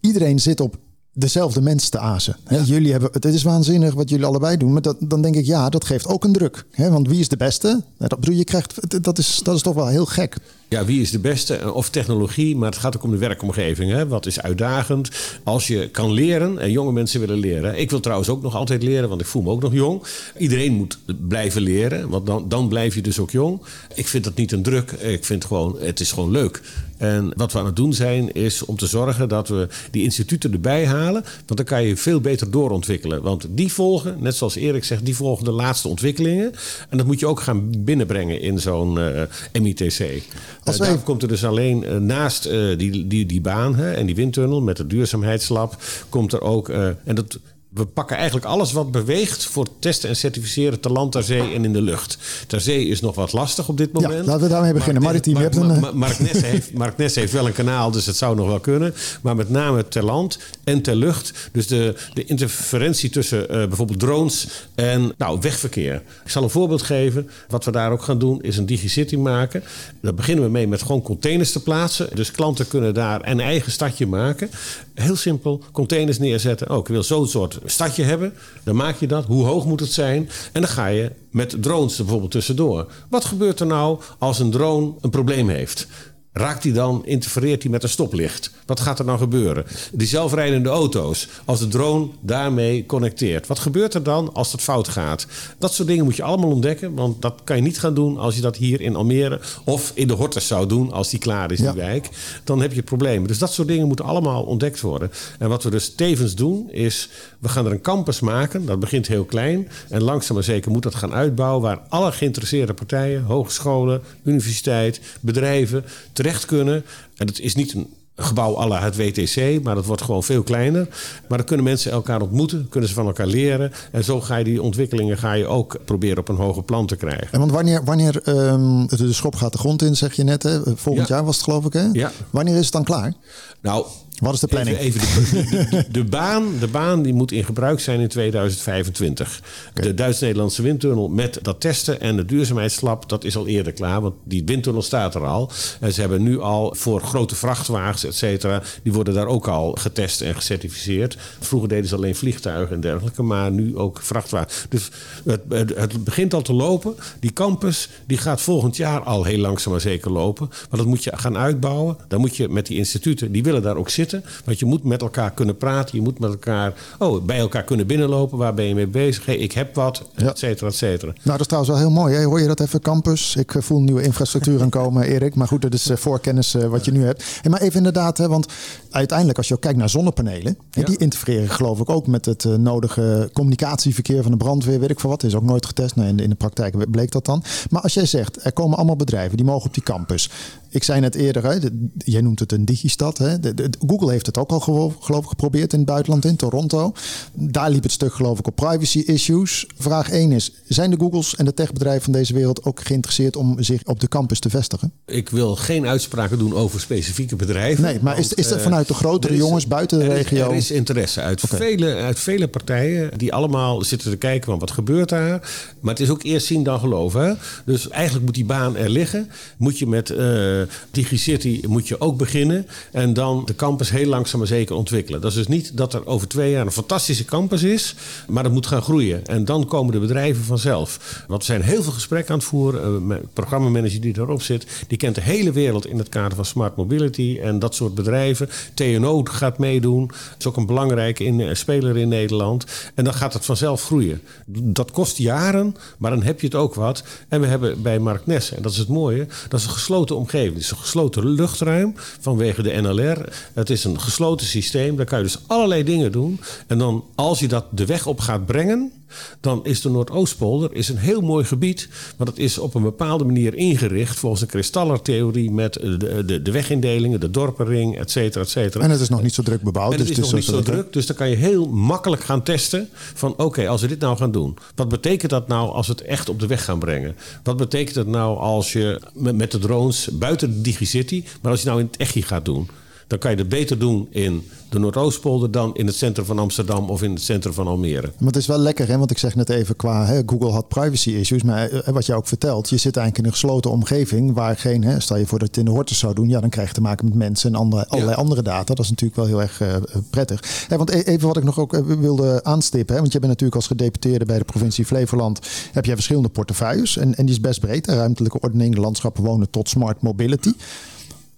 Iedereen 0.00 0.38
zit 0.38 0.60
op 0.60 0.76
dezelfde 1.20 1.60
mensen 1.60 1.90
te 1.90 1.98
azen. 1.98 2.36
Jullie 2.64 2.92
hebben, 2.92 3.10
het 3.12 3.24
is 3.24 3.42
waanzinnig 3.42 3.94
wat 3.94 4.10
jullie 4.10 4.26
allebei 4.26 4.56
doen, 4.56 4.72
maar 4.72 4.82
dat, 4.82 4.96
dan 4.98 5.22
denk 5.22 5.36
ik 5.36 5.44
ja, 5.46 5.68
dat 5.68 5.84
geeft 5.84 6.06
ook 6.06 6.24
een 6.24 6.32
druk. 6.32 6.64
Hè, 6.70 6.90
want 6.90 7.08
wie 7.08 7.20
is 7.20 7.28
de 7.28 7.36
beste? 7.36 7.68
Nou, 7.68 8.08
dat 8.08 8.20
bedoel 8.20 8.34
je 8.36 8.44
krijgt, 8.44 9.02
dat 9.04 9.18
is, 9.18 9.40
dat 9.42 9.54
is 9.56 9.62
toch 9.62 9.74
wel 9.74 9.86
heel 9.86 10.06
gek. 10.06 10.36
Ja, 10.68 10.84
wie 10.84 11.00
is 11.00 11.10
de 11.10 11.18
beste? 11.18 11.54
Eh, 11.56 11.74
Of 11.74 11.90
technologie, 11.90 12.56
maar 12.56 12.70
het 12.70 12.78
gaat 12.78 12.96
ook 12.96 13.02
om 13.02 13.10
de 13.10 13.16
werkomgeving. 13.16 13.90
Hè? 13.90 14.06
Wat 14.08 14.26
is 14.26 14.40
uitdagend? 14.40 15.10
Als 15.44 15.66
je 15.66 15.88
kan 15.88 16.12
leren 16.12 16.58
en 16.58 16.70
jonge 16.70 16.92
mensen 16.92 17.20
willen 17.20 17.38
leren. 17.38 17.78
Ik 17.78 17.90
wil 17.90 18.00
trouwens 18.00 18.28
ook 18.28 18.42
nog 18.42 18.54
altijd 18.54 18.82
leren, 18.82 19.08
want 19.08 19.20
ik 19.20 19.26
voel 19.26 19.42
me 19.42 19.50
ook 19.50 19.62
nog 19.62 19.72
jong. 19.72 20.02
Iedereen 20.38 20.72
moet 20.72 20.98
blijven 21.28 21.62
leren, 21.62 22.08
want 22.08 22.26
dan, 22.26 22.48
dan 22.48 22.68
blijf 22.68 22.94
je 22.94 23.02
dus 23.02 23.18
ook 23.18 23.30
jong. 23.30 23.60
Ik 23.94 24.06
vind 24.08 24.24
dat 24.24 24.34
niet 24.36 24.52
een 24.52 24.62
druk. 24.62 24.90
Ik 24.90 25.24
vind 25.24 25.44
gewoon, 25.44 25.76
het 25.80 26.00
is 26.00 26.12
gewoon 26.12 26.30
leuk. 26.30 26.60
En 27.00 27.32
wat 27.36 27.52
we 27.52 27.58
aan 27.58 27.66
het 27.66 27.76
doen 27.76 27.92
zijn, 27.92 28.32
is 28.32 28.64
om 28.64 28.76
te 28.76 28.86
zorgen 28.86 29.28
dat 29.28 29.48
we 29.48 29.68
die 29.90 30.02
instituten 30.02 30.52
erbij 30.52 30.86
halen. 30.86 31.22
Want 31.22 31.56
dan 31.56 31.64
kan 31.64 31.82
je 31.82 31.96
veel 31.96 32.20
beter 32.20 32.50
doorontwikkelen. 32.50 33.22
Want 33.22 33.46
die 33.50 33.72
volgen, 33.72 34.16
net 34.18 34.34
zoals 34.36 34.54
Erik 34.56 34.84
zegt, 34.84 35.04
die 35.04 35.16
volgen 35.16 35.44
de 35.44 35.50
laatste 35.50 35.88
ontwikkelingen. 35.88 36.52
En 36.88 36.96
dat 36.96 37.06
moet 37.06 37.20
je 37.20 37.26
ook 37.26 37.40
gaan 37.40 37.70
binnenbrengen 37.78 38.40
in 38.40 38.58
zo'n 38.60 38.98
eh, 38.98 39.22
MITC. 39.62 40.22
Als 40.64 40.78
wij- 40.78 40.88
daar 40.88 40.98
komt 40.98 41.22
er 41.22 41.28
dus 41.28 41.44
alleen 41.44 41.84
eh, 41.84 41.96
naast 41.96 42.46
eh, 42.46 42.78
die, 42.78 43.06
die, 43.06 43.26
die 43.26 43.40
baan 43.40 43.74
hè, 43.74 43.92
en 43.92 44.06
die 44.06 44.14
windtunnel 44.14 44.60
met 44.62 44.78
het 44.78 44.90
duurzaamheidslab, 44.90 45.76
komt 46.08 46.32
er 46.32 46.40
ook, 46.40 46.68
eh, 46.68 46.86
en 47.04 47.14
dat, 47.14 47.38
we 47.70 47.86
pakken 47.86 48.16
eigenlijk 48.16 48.46
alles 48.46 48.72
wat 48.72 48.90
beweegt 48.90 49.44
voor 49.44 49.66
testen 49.78 50.08
en 50.08 50.16
certificeren 50.16 50.80
te 50.80 50.88
land, 50.88 51.12
ter 51.12 51.22
zee 51.22 51.54
en 51.54 51.64
in 51.64 51.72
de 51.72 51.82
lucht. 51.82 52.18
Ter 52.46 52.60
zee 52.60 52.86
is 52.86 53.00
nog 53.00 53.14
wat 53.14 53.32
lastig 53.32 53.68
op 53.68 53.76
dit 53.76 53.92
moment. 53.92 54.26
laten 54.26 54.42
we 54.42 54.48
daarmee 54.48 54.72
beginnen. 54.72 55.02
Mark, 55.02 55.14
Maritiem, 55.14 55.34
je 55.36 55.40
Mark, 55.40 55.54
hebt 55.54 55.64
een, 55.66 55.74
eh, 55.74 55.80
Mark, 55.80 55.94
Mark 55.94 56.18
Nesse 56.18 56.46
heeft, 56.46 56.72
Mark 56.72 56.98
heeft 56.98 57.32
wel 57.32 57.46
een 57.46 57.52
kanaal, 57.52 57.90
dus 57.90 58.06
het 58.06 58.16
zou 58.16 58.36
nog 58.36 58.46
wel 58.46 58.60
kunnen. 58.60 58.94
Maar 59.22 59.36
met 59.36 59.50
name 59.50 59.88
ter 59.88 60.04
land 60.04 60.38
en 60.64 60.82
ter 60.82 60.96
lucht. 60.96 61.32
Dus 61.52 61.66
de, 61.66 61.94
de 62.14 62.24
interferentie 62.24 63.10
tussen 63.10 63.48
eh, 63.48 63.66
bijvoorbeeld 63.66 64.00
drones 64.00 64.48
en 64.74 65.12
nou, 65.18 65.38
wegverkeer. 65.40 66.02
Ik 66.24 66.30
zal 66.30 66.42
een 66.42 66.50
voorbeeld 66.50 66.82
geven. 66.82 67.30
Wat 67.48 67.64
we 67.64 67.70
daar 67.70 67.92
ook 67.92 68.02
gaan 68.02 68.18
doen 68.18 68.42
is 68.42 68.56
een 68.56 68.66
DigiCity 68.66 69.16
maken. 69.16 69.62
Daar 70.00 70.14
beginnen 70.14 70.44
we 70.44 70.50
mee 70.50 70.68
met 70.68 70.82
gewoon 70.82 71.02
containers 71.02 71.52
te 71.52 71.62
plaatsen. 71.62 72.08
Dus 72.14 72.30
klanten 72.30 72.68
kunnen 72.68 72.94
daar 72.94 73.28
een 73.28 73.40
eigen 73.40 73.72
stadje 73.72 74.06
maken. 74.06 74.50
Heel 74.94 75.16
simpel, 75.16 75.62
containers 75.72 76.18
neerzetten. 76.18 76.70
Oh, 76.70 76.78
ik 76.78 76.88
wil 76.88 77.02
zo'n 77.02 77.28
soort 77.28 77.59
stadje 77.64 78.02
hebben. 78.02 78.34
Dan 78.64 78.76
maak 78.76 78.96
je 78.96 79.06
dat. 79.06 79.24
Hoe 79.24 79.44
hoog 79.44 79.64
moet 79.64 79.80
het 79.80 79.92
zijn? 79.92 80.28
En 80.52 80.60
dan 80.60 80.70
ga 80.70 80.86
je 80.86 81.12
met 81.30 81.62
drones 81.62 81.92
er 81.92 82.02
bijvoorbeeld 82.02 82.30
tussendoor. 82.30 82.92
Wat 83.08 83.24
gebeurt 83.24 83.60
er 83.60 83.66
nou 83.66 84.00
als 84.18 84.38
een 84.38 84.50
drone 84.50 84.92
een 85.00 85.10
probleem 85.10 85.48
heeft? 85.48 85.86
Raakt 86.32 86.62
hij 86.62 86.72
dan, 86.72 87.02
interfereert 87.06 87.62
hij 87.62 87.70
met 87.70 87.82
een 87.82 87.88
stoplicht? 87.88 88.50
Wat 88.66 88.80
gaat 88.80 88.98
er 88.98 89.04
dan 89.06 89.18
gebeuren? 89.18 89.64
Die 89.92 90.06
zelfrijdende 90.06 90.68
auto's, 90.68 91.28
als 91.44 91.58
de 91.60 91.68
drone 91.68 92.08
daarmee 92.20 92.86
connecteert. 92.86 93.46
Wat 93.46 93.58
gebeurt 93.58 93.94
er 93.94 94.02
dan 94.02 94.32
als 94.32 94.52
het 94.52 94.60
fout 94.60 94.88
gaat? 94.88 95.26
Dat 95.58 95.74
soort 95.74 95.88
dingen 95.88 96.04
moet 96.04 96.16
je 96.16 96.22
allemaal 96.22 96.50
ontdekken. 96.50 96.94
Want 96.94 97.22
dat 97.22 97.40
kan 97.44 97.56
je 97.56 97.62
niet 97.62 97.78
gaan 97.78 97.94
doen 97.94 98.18
als 98.18 98.34
je 98.34 98.40
dat 98.40 98.56
hier 98.56 98.80
in 98.80 98.96
Almere... 98.96 99.40
of 99.64 99.92
in 99.94 100.06
de 100.06 100.12
Hortus 100.12 100.46
zou 100.46 100.66
doen 100.66 100.92
als 100.92 101.10
die 101.10 101.18
klaar 101.18 101.52
is, 101.52 101.58
Ja. 101.58 101.72
die 101.72 101.80
wijk. 101.82 102.08
Dan 102.44 102.60
heb 102.60 102.72
je 102.72 102.82
problemen. 102.82 103.28
Dus 103.28 103.38
dat 103.38 103.52
soort 103.52 103.68
dingen 103.68 103.86
moeten 103.86 104.04
allemaal 104.04 104.42
ontdekt 104.42 104.80
worden. 104.80 105.10
En 105.38 105.48
wat 105.48 105.62
we 105.62 105.70
dus 105.70 105.94
tevens 105.94 106.34
doen, 106.34 106.70
is... 106.70 107.08
we 107.38 107.48
gaan 107.48 107.66
er 107.66 107.72
een 107.72 107.80
campus 107.80 108.20
maken. 108.20 108.66
Dat 108.66 108.80
begint 108.80 109.06
heel 109.06 109.24
klein. 109.24 109.68
En 109.88 110.02
langzaam 110.02 110.34
maar 110.34 110.44
zeker 110.44 110.70
moet 110.70 110.82
dat 110.82 110.94
gaan 110.94 111.14
uitbouwen... 111.14 111.62
waar 111.62 111.80
alle 111.88 112.12
geïnteresseerde 112.12 112.74
partijen, 112.74 113.22
hogescholen, 113.22 114.02
universiteit, 114.24 115.00
bedrijven... 115.20 115.84
terecht 116.22 116.44
kunnen. 116.44 116.84
En 117.16 117.26
het 117.26 117.40
is 117.40 117.54
niet 117.54 117.74
een 117.74 117.86
gebouw 118.16 118.56
à 118.58 118.66
la 118.68 118.80
het 118.82 118.96
WTC, 118.96 119.62
maar 119.62 119.74
dat 119.74 119.84
wordt 119.86 120.02
gewoon 120.02 120.22
veel 120.22 120.42
kleiner. 120.42 120.88
Maar 121.28 121.38
dan 121.38 121.46
kunnen 121.46 121.64
mensen 121.64 121.92
elkaar 121.92 122.20
ontmoeten, 122.20 122.66
kunnen 122.68 122.88
ze 122.88 122.94
van 122.94 123.06
elkaar 123.06 123.26
leren. 123.26 123.72
En 123.92 124.04
zo 124.04 124.20
ga 124.20 124.36
je 124.36 124.44
die 124.44 124.62
ontwikkelingen 124.62 125.18
ga 125.18 125.32
je 125.32 125.46
ook 125.46 125.76
proberen 125.84 126.18
op 126.18 126.28
een 126.28 126.36
hoger 126.36 126.62
plan 126.62 126.86
te 126.86 126.96
krijgen. 126.96 127.28
En 127.30 127.38
want 127.38 127.52
wanneer, 127.52 127.84
wanneer 127.84 128.22
ehm, 128.22 128.86
de 128.86 128.96
de 128.96 129.12
schop 129.12 129.34
gaat 129.34 129.52
de 129.52 129.58
grond 129.58 129.82
in, 129.82 129.96
zeg 129.96 130.14
je 130.14 130.22
net, 130.24 130.42
hè? 130.42 130.60
volgend 130.76 131.08
Ja. 131.08 131.14
jaar 131.14 131.24
was 131.24 131.34
het 131.34 131.44
geloof 131.44 131.64
ik, 131.64 131.72
hè? 131.72 131.88
Ja. 131.92 132.12
Wanneer 132.30 132.56
is 132.56 132.64
het 132.64 132.72
dan 132.72 132.84
klaar? 132.84 133.12
Nou, 133.60 133.86
Wat 134.20 134.34
is 134.34 134.40
de 134.40 134.46
planning? 134.46 134.76
Even, 134.76 135.00
even 135.00 135.50
de, 135.50 135.66
de, 135.70 135.84
de 135.90 136.04
baan, 136.04 136.58
de 136.58 136.66
baan 136.66 137.02
die 137.02 137.14
moet 137.14 137.32
in 137.32 137.44
gebruik 137.44 137.80
zijn 137.80 138.00
in 138.00 138.08
2025. 138.08 139.42
De 139.74 139.94
Duits-Nederlandse 139.94 140.62
windtunnel 140.62 141.08
met 141.08 141.38
dat 141.42 141.60
testen 141.60 142.00
en 142.00 142.16
het 142.16 142.28
duurzaamheidslab, 142.28 143.08
dat 143.08 143.24
is 143.24 143.36
al 143.36 143.46
eerder 143.46 143.72
klaar. 143.72 144.00
Want 144.00 144.14
die 144.24 144.42
windtunnel 144.44 144.82
staat 144.82 145.14
er 145.14 145.26
al. 145.26 145.50
En 145.80 145.92
ze 145.92 146.00
hebben 146.00 146.22
nu 146.22 146.40
al 146.40 146.74
voor 146.76 147.00
grote 147.00 147.34
vrachtwagens, 147.34 148.04
et 148.04 148.14
cetera, 148.14 148.62
die 148.82 148.92
worden 148.92 149.14
daar 149.14 149.26
ook 149.26 149.48
al 149.48 149.72
getest 149.72 150.20
en 150.20 150.34
gecertificeerd. 150.34 151.16
Vroeger 151.40 151.68
deden 151.68 151.88
ze 151.88 151.96
alleen 151.96 152.16
vliegtuigen 152.16 152.74
en 152.74 152.80
dergelijke, 152.80 153.22
maar 153.22 153.50
nu 153.50 153.76
ook 153.76 154.00
vrachtwagens. 154.02 154.64
Dus 154.68 154.90
het, 155.24 155.40
het, 155.48 155.76
het 155.76 156.04
begint 156.04 156.34
al 156.34 156.42
te 156.42 156.52
lopen. 156.52 156.94
Die 157.20 157.32
campus 157.32 157.88
die 158.06 158.18
gaat 158.18 158.40
volgend 158.40 158.76
jaar 158.76 159.00
al 159.00 159.24
heel 159.24 159.38
langzaam 159.38 159.72
maar 159.72 159.80
zeker 159.80 160.10
lopen. 160.10 160.48
Maar 160.48 160.78
dat 160.78 160.86
moet 160.86 161.04
je 161.04 161.12
gaan 161.14 161.36
uitbouwen. 161.36 161.96
Dan 162.08 162.20
moet 162.20 162.36
je 162.36 162.48
met 162.48 162.66
die 162.66 162.76
instituten, 162.76 163.32
die 163.32 163.42
willen 163.42 163.62
daar 163.62 163.76
ook 163.76 163.88
zitten. 163.88 164.09
Want 164.44 164.58
je 164.58 164.64
moet 164.66 164.84
met 164.84 165.02
elkaar 165.02 165.30
kunnen 165.30 165.56
praten. 165.56 165.96
Je 165.96 166.02
moet 166.02 166.18
met 166.18 166.30
elkaar 166.30 166.72
oh, 166.98 167.22
bij 167.24 167.38
elkaar 167.38 167.62
kunnen 167.64 167.86
binnenlopen. 167.86 168.38
Waar 168.38 168.54
ben 168.54 168.64
je 168.64 168.74
mee 168.74 168.86
bezig? 168.86 169.26
Hey, 169.26 169.36
ik 169.36 169.52
heb 169.52 169.74
wat, 169.74 170.02
et 170.14 170.38
cetera, 170.38 170.66
et 170.68 170.74
cetera. 170.74 171.12
Nou, 171.12 171.22
dat 171.24 171.40
is 171.40 171.46
trouwens 171.46 171.72
wel 171.72 171.80
heel 171.82 171.90
mooi. 171.90 172.14
Hè? 172.14 172.24
Hoor 172.24 172.40
je 172.40 172.46
dat 172.46 172.60
even, 172.60 172.80
campus? 172.80 173.36
Ik 173.36 173.54
eh, 173.54 173.62
voel 173.62 173.80
nieuwe 173.80 174.02
infrastructuur 174.02 174.62
aankomen, 174.62 175.02
Erik. 175.02 175.34
Maar 175.34 175.46
goed, 175.48 175.62
dat 175.62 175.74
is 175.74 175.88
eh, 175.88 175.96
voorkennis 175.96 176.54
eh, 176.54 176.66
wat 176.66 176.84
je 176.84 176.92
nu 176.92 177.04
hebt. 177.04 177.24
Hey, 177.40 177.50
maar 177.50 177.60
even 177.60 177.76
inderdaad, 177.76 178.18
hè, 178.18 178.28
want 178.28 178.46
uiteindelijk 178.90 179.38
als 179.38 179.48
je 179.48 179.54
ook 179.54 179.60
kijkt 179.60 179.78
naar 179.78 179.88
zonnepanelen... 179.88 180.56
hè, 180.70 180.80
Ja. 180.80 180.86
die 180.86 180.96
interfereren 180.96 181.48
geloof 181.50 181.80
ik 181.80 181.90
ook 181.90 182.06
met 182.06 182.24
het 182.24 182.44
nodige 182.44 183.30
communicatieverkeer 183.32 184.22
van 184.22 184.30
de 184.30 184.36
brandweer. 184.36 184.80
Weet 184.80 184.90
ik 184.90 185.00
veel 185.00 185.10
wat, 185.10 185.22
is 185.22 185.34
ook 185.34 185.42
nooit 185.42 185.66
getest. 185.66 185.96
Nee, 185.96 186.08
in, 186.08 186.16
de, 186.16 186.22
in 186.22 186.30
de 186.30 186.36
praktijk 186.36 186.90
bleek 186.90 187.10
dat 187.12 187.24
dan. 187.24 187.42
Maar 187.70 187.82
als 187.82 187.94
jij 187.94 188.06
zegt, 188.06 188.44
er 188.44 188.52
komen 188.52 188.76
allemaal 188.76 188.96
bedrijven 188.96 189.36
die 189.36 189.46
mogen 189.46 189.66
op 189.66 189.74
die 189.74 189.82
campus. 189.82 190.30
Ik 190.72 190.84
zei 190.84 191.00
net 191.00 191.14
eerder, 191.14 191.44
hè, 191.44 191.58
jij 192.04 192.20
noemt 192.20 192.38
het 192.40 192.52
een 192.52 192.64
digistad. 192.64 193.18
Hè? 193.18 193.40
De, 193.40 193.54
de- 193.54 193.70
Google 193.86 194.10
heeft 194.10 194.26
het 194.26 194.38
ook 194.38 194.50
al 194.50 194.60
geloof 195.00 195.22
ik 195.24 195.28
geprobeerd 195.28 195.72
in 195.72 195.78
het 195.78 195.88
buitenland, 195.88 196.24
in 196.24 196.36
Toronto. 196.36 196.92
Daar 197.34 197.70
liep 197.70 197.82
het 197.82 197.92
stuk 197.92 198.14
geloof 198.14 198.38
ik 198.38 198.46
op 198.46 198.56
privacy 198.56 198.98
issues. 198.98 199.66
Vraag 199.78 200.10
1 200.10 200.32
is, 200.32 200.52
zijn 200.68 200.90
de 200.90 200.96
Googles 200.98 201.34
en 201.36 201.44
de 201.44 201.54
techbedrijven 201.54 202.02
van 202.02 202.12
deze 202.12 202.34
wereld 202.34 202.64
ook 202.64 202.80
geïnteresseerd 202.80 203.36
om 203.36 203.62
zich 203.62 203.84
op 203.84 204.00
de 204.00 204.08
campus 204.08 204.38
te 204.38 204.50
vestigen? 204.50 204.92
Ik 205.06 205.28
wil 205.28 205.56
geen 205.56 205.86
uitspraken 205.86 206.38
doen 206.38 206.54
over 206.54 206.80
specifieke 206.80 207.36
bedrijven. 207.36 207.82
Nee, 207.84 207.98
maar 208.02 208.18
is- 208.18 208.26
want, 208.28 208.38
is 208.38 208.48
dat 208.48 208.58
eh, 208.58 208.64
vanuit 208.64 208.88
de 208.88 208.94
grotere 208.94 209.32
er 209.32 209.38
is- 209.38 209.44
jongens 209.44 209.66
buiten 209.66 209.98
de 209.98 210.04
er 210.04 210.10
is- 210.10 210.16
regio? 210.16 210.50
Er 210.50 210.56
is 210.56 210.70
interesse 210.70 211.20
uit, 211.20 211.40
vele, 211.46 211.94
uit 211.94 212.18
vele 212.18 212.48
partijen 212.48 213.18
die 213.18 213.32
allemaal 213.32 213.82
zitten 213.84 214.10
te 214.10 214.16
kijken 214.16 214.50
van 214.50 214.58
wat 214.58 214.70
gebeurt 214.70 215.08
daar. 215.08 215.50
Maar 215.80 215.94
het 215.94 216.02
is 216.02 216.10
ook 216.10 216.22
eerst 216.22 216.46
zien 216.46 216.62
dan 216.62 216.78
geloven. 216.78 217.22
Hè? 217.28 217.32
Dus 217.64 217.88
eigenlijk 217.88 218.24
moet 218.24 218.34
die 218.34 218.44
baan 218.44 218.76
er 218.76 218.90
liggen. 218.90 219.30
Moet 219.58 219.78
je 219.78 219.86
met 219.86 220.10
eh, 220.10 220.59
DigiCity 220.90 221.60
moet 221.66 221.88
je 221.88 222.00
ook 222.00 222.16
beginnen. 222.16 222.66
En 222.92 223.12
dan 223.12 223.42
de 223.44 223.54
campus 223.54 223.90
heel 223.90 224.06
langzaam 224.06 224.38
maar 224.38 224.48
zeker 224.48 224.76
ontwikkelen. 224.76 225.20
Dat 225.20 225.30
is 225.30 225.36
dus 225.36 225.46
niet 225.46 225.76
dat 225.76 225.94
er 225.94 226.06
over 226.06 226.28
twee 226.28 226.50
jaar 226.50 226.66
een 226.66 226.72
fantastische 226.72 227.24
campus 227.24 227.62
is. 227.62 227.94
Maar 228.28 228.42
dat 228.42 228.52
moet 228.52 228.66
gaan 228.66 228.82
groeien. 228.82 229.26
En 229.26 229.44
dan 229.44 229.66
komen 229.66 229.92
de 229.92 229.98
bedrijven 229.98 230.44
vanzelf. 230.44 231.24
Want 231.28 231.40
we 231.40 231.46
zijn 231.46 231.62
heel 231.62 231.82
veel 231.82 231.92
gesprekken 231.92 232.32
aan 232.32 232.38
het 232.38 232.48
voeren. 232.48 233.06
Uh, 233.08 233.16
programmamanager 233.32 234.00
die 234.00 234.12
daarop 234.12 234.42
zit. 234.42 234.66
Die 234.88 234.98
kent 234.98 235.14
de 235.14 235.20
hele 235.20 235.52
wereld 235.52 235.86
in 235.86 235.98
het 235.98 236.08
kader 236.08 236.36
van 236.36 236.44
smart 236.44 236.76
mobility. 236.76 237.38
En 237.42 237.58
dat 237.58 237.74
soort 237.74 237.94
bedrijven. 237.94 238.48
TNO 238.74 239.22
gaat 239.24 239.58
meedoen. 239.58 240.06
Dat 240.06 240.36
is 240.38 240.46
ook 240.46 240.56
een 240.56 240.66
belangrijke 240.66 241.24
in, 241.24 241.56
speler 241.56 241.96
in 241.96 242.08
Nederland. 242.08 242.64
En 242.94 243.04
dan 243.04 243.14
gaat 243.14 243.32
het 243.32 243.44
vanzelf 243.44 243.82
groeien. 243.82 244.20
Dat 244.46 244.90
kost 244.90 245.16
jaren. 245.16 245.76
Maar 245.98 246.10
dan 246.10 246.22
heb 246.22 246.40
je 246.40 246.46
het 246.46 246.54
ook 246.54 246.74
wat. 246.74 247.02
En 247.28 247.40
we 247.40 247.46
hebben 247.46 247.82
bij 247.82 247.98
Mark 247.98 248.26
Ness, 248.26 248.52
en 248.52 248.62
dat 248.62 248.72
is 248.72 248.78
het 248.78 248.88
mooie, 248.88 249.26
dat 249.48 249.60
is 249.60 249.66
een 249.66 249.72
gesloten 249.72 250.16
omgeving. 250.16 250.49
Het 250.54 250.62
is 250.62 250.70
een 250.70 250.76
gesloten 250.76 251.26
luchtruim 251.26 251.94
vanwege 252.20 252.62
de 252.62 252.80
NLR. 252.80 253.32
Het 253.54 253.70
is 253.70 253.84
een 253.84 254.00
gesloten 254.00 254.46
systeem. 254.46 254.96
Daar 254.96 255.06
kan 255.06 255.18
je 255.18 255.24
dus 255.24 255.38
allerlei 255.46 255.84
dingen 255.84 256.12
doen. 256.12 256.40
En 256.66 256.78
dan, 256.78 257.04
als 257.14 257.40
je 257.40 257.48
dat 257.48 257.64
de 257.70 257.86
weg 257.86 258.06
op 258.06 258.20
gaat 258.20 258.46
brengen, 258.46 258.92
dan 259.40 259.64
is 259.64 259.80
de 259.80 259.90
Noordoostpolder 259.90 260.74
is 260.74 260.88
een 260.88 260.96
heel 260.96 261.20
mooi 261.20 261.44
gebied. 261.44 261.88
Maar 262.16 262.26
dat 262.26 262.38
is 262.38 262.58
op 262.58 262.74
een 262.74 262.82
bepaalde 262.82 263.24
manier 263.24 263.54
ingericht 263.54 264.18
volgens 264.18 264.42
een 264.42 264.48
kristallertheorie 264.48 265.50
met 265.50 265.72
de, 265.72 266.24
de, 266.24 266.42
de 266.42 266.50
wegindelingen, 266.50 267.20
de 267.20 267.30
dorpenring, 267.30 267.98
et 267.98 268.10
cetera, 268.10 268.44
et 268.44 268.50
cetera. 268.50 268.84
En 268.84 268.90
het 268.90 269.00
is 269.00 269.08
nog 269.08 269.22
niet 269.22 269.34
zo 269.34 269.42
druk 269.42 269.62
bebouwd. 269.62 269.92
En 269.92 269.98
het 269.98 270.08
dus 270.08 270.18
is 270.18 270.24
nog 270.24 270.32
niet 270.32 270.46
dus 270.46 270.54
zo 270.54 270.62
druk. 270.62 270.92
Dus 270.92 271.06
dan 271.06 271.16
kan 271.16 271.30
je 271.30 271.36
heel 271.36 271.68
makkelijk 271.68 272.22
gaan 272.22 272.42
testen 272.42 272.88
van 272.92 273.36
oké, 273.36 273.68
als 273.68 273.80
we 273.80 273.88
dit 273.88 274.00
nou 274.00 274.16
gaan 274.16 274.32
doen. 274.32 274.56
Wat 274.74 274.88
betekent 274.88 275.30
dat 275.30 275.48
nou 275.48 275.70
als 275.70 275.86
we 275.86 275.92
het 275.92 276.02
echt 276.02 276.28
op 276.28 276.40
de 276.40 276.46
weg 276.46 276.64
gaan 276.64 276.78
brengen? 276.78 277.16
Wat 277.42 277.56
betekent 277.56 277.94
dat 277.94 278.06
nou 278.06 278.38
als 278.38 278.72
je 278.72 279.00
met, 279.14 279.36
met 279.36 279.50
de 279.50 279.58
drones 279.58 280.08
buiten 280.12 280.52
de 280.52 280.60
DigiCity, 280.60 281.24
maar 281.42 281.50
als 281.50 281.60
je 281.60 281.66
nou 281.66 281.80
in 281.80 281.86
het 281.86 281.96
echi 281.96 282.22
gaat 282.22 282.44
doen? 282.44 282.68
Dan 283.10 283.18
kan 283.18 283.30
je 283.30 283.36
het 283.36 283.48
beter 283.48 283.78
doen 283.78 284.08
in 284.10 284.48
de 284.68 284.78
Noordoostpolder 284.78 285.50
dan 285.50 285.74
in 285.74 285.86
het 285.86 285.94
centrum 285.94 286.26
van 286.26 286.38
Amsterdam 286.38 286.90
of 286.90 287.02
in 287.02 287.10
het 287.12 287.22
centrum 287.22 287.52
van 287.52 287.66
Almere. 287.66 288.12
Maar 288.18 288.26
het 288.26 288.36
is 288.36 288.46
wel 288.46 288.58
lekker, 288.58 288.88
hè? 288.88 288.98
want 288.98 289.10
ik 289.10 289.18
zeg 289.18 289.34
net 289.34 289.48
even 289.48 289.76
qua 289.76 290.06
hè, 290.06 290.22
Google 290.26 290.50
had 290.50 290.68
privacy 290.68 291.10
issues. 291.10 291.42
Maar 291.42 291.70
eh, 291.70 291.92
wat 291.92 292.06
jij 292.06 292.16
ook 292.16 292.26
vertelt, 292.26 292.68
je 292.68 292.76
zit 292.76 292.96
eigenlijk 292.96 293.18
in 293.18 293.24
een 293.24 293.38
gesloten 293.38 293.70
omgeving 293.70 294.34
waar 294.34 294.56
geen, 294.56 294.84
hè, 294.84 295.00
stel 295.00 295.16
je 295.16 295.26
voor 295.26 295.38
dat 295.38 295.48
je 295.54 295.60
het 295.60 295.66
in 295.66 295.72
de 295.72 295.78
hortus 295.78 295.98
zou 295.98 296.14
doen, 296.14 296.28
ja, 296.28 296.40
dan 296.40 296.50
krijg 296.50 296.68
je 296.68 296.74
te 296.74 296.80
maken 296.80 297.04
met 297.04 297.14
mensen 297.14 297.52
en 297.52 297.58
andere, 297.58 297.88
allerlei 297.88 298.16
andere 298.16 298.42
data. 298.42 298.74
Dat 298.74 298.84
is 298.84 298.90
natuurlijk 298.90 299.16
wel 299.16 299.26
heel 299.26 299.40
erg 299.40 299.60
uh, 299.60 299.76
prettig. 300.10 300.64
Hè, 300.68 300.76
want 300.76 300.90
e-, 300.90 301.00
even 301.00 301.26
wat 301.26 301.36
ik 301.36 301.44
nog 301.44 301.58
ook 301.58 301.82
wilde 301.86 302.40
aanstippen, 302.44 302.94
hè, 302.94 303.00
want 303.00 303.12
je 303.12 303.18
bent 303.18 303.30
natuurlijk 303.30 303.56
als 303.56 303.66
gedeputeerde 303.66 304.24
bij 304.24 304.38
de 304.38 304.44
provincie 304.44 304.84
Flevoland, 304.84 305.40
heb 305.72 305.84
jij 305.84 305.94
verschillende 305.94 306.28
portefeuilles 306.28 306.96
en, 306.96 307.14
en 307.14 307.26
die 307.26 307.34
is 307.34 307.40
best 307.40 307.60
breed. 307.60 307.86
Ruimtelijke 307.86 308.40
ordening, 308.40 308.76
landschappen 308.76 309.24
wonen 309.24 309.50
tot 309.50 309.68
smart 309.68 310.02
mobility 310.02 310.52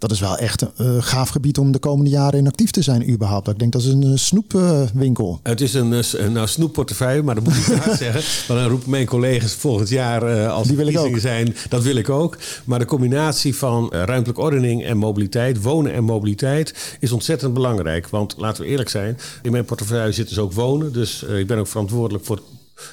dat 0.02 0.10
is 0.10 0.20
wel 0.20 0.36
echt 0.36 0.62
een 0.62 0.96
uh, 0.96 1.02
gaaf 1.02 1.28
gebied 1.28 1.58
om 1.58 1.72
de 1.72 1.78
komende 1.78 2.10
jaren 2.10 2.38
in 2.38 2.46
actief 2.46 2.70
te 2.70 2.82
zijn 2.82 3.10
überhaupt. 3.10 3.48
Ik 3.48 3.58
denk 3.58 3.72
dat 3.72 3.82
is 3.82 3.88
een 3.88 4.06
uh, 4.06 4.16
snoepwinkel. 4.16 5.40
het 5.42 5.60
is 5.60 5.74
een, 5.74 6.02
een 6.12 6.32
nou, 6.32 6.46
snoepportefeuille, 6.46 7.22
maar 7.22 7.34
dat 7.34 7.44
moet 7.44 7.56
ik 7.56 7.62
graag 7.62 7.96
zeggen. 8.06 8.22
Want 8.48 8.60
dan 8.60 8.68
roepen 8.68 8.90
mijn 8.90 9.06
collega's 9.06 9.52
volgend 9.52 9.88
jaar 9.88 10.48
als 10.48 10.68
Die 10.68 10.98
ook. 10.98 11.18
zijn, 11.18 11.56
dat 11.68 11.82
wil 11.82 11.96
ik 11.96 12.08
ook. 12.08 12.36
Maar 12.64 12.78
de 12.78 12.84
combinatie 12.84 13.56
van 13.56 13.92
ruimtelijke 13.92 14.40
ordening 14.40 14.84
en 14.84 14.96
mobiliteit, 14.96 15.62
wonen 15.62 15.92
en 15.92 16.04
mobiliteit, 16.04 16.96
is 17.00 17.12
ontzettend 17.12 17.54
belangrijk. 17.54 18.08
Want 18.08 18.34
laten 18.36 18.62
we 18.62 18.68
eerlijk 18.68 18.88
zijn, 18.88 19.18
in 19.42 19.52
mijn 19.52 19.64
portefeuille 19.64 20.12
zit 20.12 20.28
dus 20.28 20.38
ook 20.38 20.52
wonen. 20.52 20.92
Dus 20.92 21.22
ik 21.22 21.46
ben 21.46 21.58
ook 21.58 21.66
verantwoordelijk 21.68 22.24
voor 22.24 22.42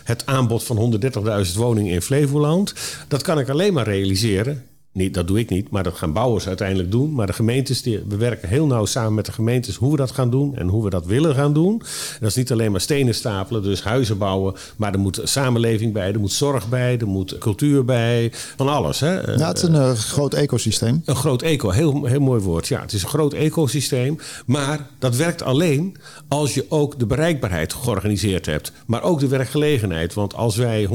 het 0.03 0.25
aanbod 0.25 0.63
van 0.63 0.99
130.000 1.47 1.53
woningen 1.55 1.93
in 1.93 2.01
Flevoland. 2.01 2.73
Dat 3.07 3.21
kan 3.21 3.39
ik 3.39 3.49
alleen 3.49 3.73
maar 3.73 3.85
realiseren 3.87 4.63
niet, 4.91 5.13
dat 5.13 5.27
doe 5.27 5.39
ik 5.39 5.49
niet, 5.49 5.69
maar 5.69 5.83
dat 5.83 5.93
gaan 5.93 6.13
bouwers 6.13 6.47
uiteindelijk 6.47 6.91
doen. 6.91 7.13
Maar 7.13 7.27
de 7.27 7.33
gemeentes, 7.33 7.81
die, 7.81 8.03
we 8.07 8.15
werken 8.15 8.49
heel 8.49 8.65
nauw 8.65 8.85
samen 8.85 9.13
met 9.13 9.25
de 9.25 9.31
gemeentes 9.31 9.75
hoe 9.75 9.91
we 9.91 9.97
dat 9.97 10.11
gaan 10.11 10.29
doen 10.29 10.55
en 10.55 10.67
hoe 10.67 10.83
we 10.83 10.89
dat 10.89 11.05
willen 11.05 11.35
gaan 11.35 11.53
doen. 11.53 11.81
dat 12.19 12.29
is 12.29 12.35
niet 12.35 12.51
alleen 12.51 12.71
maar 12.71 12.81
stenen 12.81 13.15
stapelen, 13.15 13.63
dus 13.63 13.83
huizen 13.83 14.17
bouwen, 14.17 14.53
maar 14.75 14.93
er 14.93 14.99
moet 14.99 15.21
samenleving 15.23 15.93
bij, 15.93 16.13
er 16.13 16.19
moet 16.19 16.31
zorg 16.31 16.69
bij, 16.69 16.97
er 16.97 17.07
moet 17.07 17.37
cultuur 17.37 17.85
bij, 17.85 18.31
van 18.33 18.69
alles. 18.69 18.99
Hè. 18.99 19.33
Ja, 19.33 19.47
het 19.47 19.57
is 19.57 19.63
een 19.63 19.73
uh, 19.73 19.91
groot 19.91 20.33
ecosysteem. 20.33 21.01
Een 21.05 21.15
groot 21.15 21.41
eco, 21.41 21.69
heel, 21.69 22.05
heel 22.05 22.19
mooi 22.19 22.41
woord. 22.41 22.67
Ja, 22.67 22.81
het 22.81 22.93
is 22.93 23.03
een 23.03 23.09
groot 23.09 23.33
ecosysteem, 23.33 24.17
maar 24.45 24.87
dat 24.99 25.15
werkt 25.15 25.41
alleen 25.41 25.97
als 26.27 26.53
je 26.53 26.65
ook 26.69 26.99
de 26.99 27.05
bereikbaarheid 27.05 27.73
georganiseerd 27.73 28.45
hebt, 28.45 28.71
maar 28.85 29.03
ook 29.03 29.19
de 29.19 29.27
werkgelegenheid. 29.27 30.13
Want 30.13 30.35
als 30.35 30.55
wij 30.55 30.87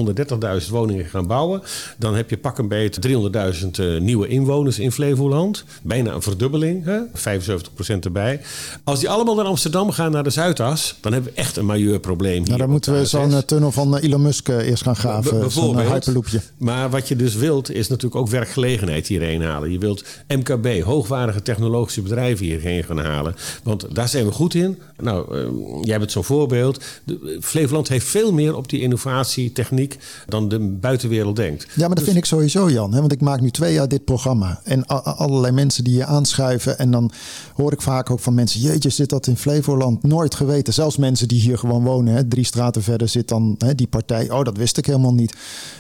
130.000 0.63 0.71
woningen 0.71 1.05
gaan 1.05 1.27
bouwen, 1.27 1.63
dan 1.99 2.15
heb 2.15 2.31
je 2.31 2.37
pak 2.37 2.59
een 2.59 2.69
beet 2.69 2.99
300.000 3.07 3.84
nieuwe 4.01 4.29
inwoners 4.29 4.79
in 4.79 4.93
Flevoland. 4.93 5.65
Bijna 5.83 6.13
een 6.13 6.23
verdubbeling, 6.23 6.85
hè? 6.85 6.99
75% 7.13 8.05
erbij. 8.05 8.41
Als 8.85 9.01
die 9.01 9.09
allemaal 9.09 9.35
naar 9.35 9.45
Amsterdam 9.45 9.91
gaan, 9.91 10.11
naar 10.11 10.23
de 10.23 10.31
Zuidas, 10.31 10.97
dan 11.01 11.13
hebben 11.13 11.33
we 11.33 11.41
echt 11.41 11.57
een 11.57 11.67
majeur 11.67 12.01
probleem. 12.01 12.43
Nou, 12.43 12.59
dan 12.59 12.71
moeten 12.71 12.99
we 12.99 13.07
zo'n 13.07 13.45
tunnel 13.45 13.73
van 13.73 13.97
Elon 13.97 14.23
Musk 14.23 14.49
eerst 14.49 14.83
gaan 14.83 14.97
graven. 14.97 15.51
Zo'n 15.51 15.81
hyperloopje. 15.81 16.41
Maar 16.57 16.91
wat 16.91 17.09
je 17.09 17.17
dus 17.17 17.35
wilt, 17.35 17.71
is 17.71 17.89
natuurlijk 17.89 18.21
ook 18.21 18.29
werkgelegenheid 18.29 19.07
hierheen 19.07 19.43
halen. 19.43 19.71
Je 19.71 19.79
wilt 19.79 20.05
MKB, 20.29 20.83
hoogwaardige 20.83 21.43
technologische 21.43 22.03
bedrijven 22.03 22.47
hierheen 22.47 22.85
gaan 22.85 22.99
halen. 22.99 23.35
Want 23.63 23.95
daar 23.95 24.09
zijn 24.09 24.27
we 24.27 24.33
goed 24.33 24.55
in. 24.55 24.79
Nou, 24.99 25.37
uh, 25.37 25.49
jij 25.83 25.99
bent 25.99 26.13
zo'n 26.13 26.25
voorbeeld. 26.25 26.85
De, 27.05 27.39
Flevoland 27.41 27.89
heeft 27.89 28.07
veel 28.07 28.33
meer 28.33 28.57
op 28.57 28.69
die 28.69 28.81
innovatie, 28.81 29.53
techniek 29.53 29.99
dan 30.27 30.49
de 30.49 30.59
buitenwereld 30.59 31.37
denkt. 31.37 31.63
Ja, 31.63 31.71
maar 31.77 31.89
dat 31.89 31.97
dus, 31.97 32.05
vind 32.05 32.17
ik 32.17 32.25
sowieso, 32.25 32.71
Jan. 32.71 32.93
Hè? 32.93 33.01
Want 33.01 33.13
ik 33.13 33.21
maak 33.21 33.41
nu 33.41 33.51
twee 33.51 33.74
jaar 33.75 33.89
dit 33.89 34.05
programma. 34.05 34.61
En 34.65 34.87
allerlei 34.87 35.53
mensen 35.53 35.85
die 35.85 35.95
je 35.95 36.05
aanschuiven. 36.05 36.79
En 36.79 36.91
dan 36.91 37.11
hoor 37.55 37.73
ik 37.73 37.83
vaak 37.83 38.11
ook 38.11 38.21
van 38.21 38.35
mensen: 38.35 38.61
Jeetje, 38.61 38.91
zit 38.91 39.09
dat 39.09 39.27
in 39.27 39.37
Flevoland? 39.37 40.03
Nooit 40.03 40.35
geweten. 40.35 40.73
Zelfs 40.73 40.97
mensen 40.97 41.29
die 41.29 41.41
hier 41.41 41.59
gewoon 41.59 41.85
wonen. 41.85 42.15
Hè, 42.15 42.29
drie 42.29 42.45
straten 42.45 42.83
verder 42.83 43.09
zit 43.09 43.29
dan 43.29 43.55
hè, 43.59 43.75
die 43.75 43.87
partij. 43.87 44.31
Oh, 44.31 44.43
dat 44.43 44.57
wist 44.57 44.79
ik 44.79 44.87
helemaal 44.87 45.15
niet. 45.15 45.35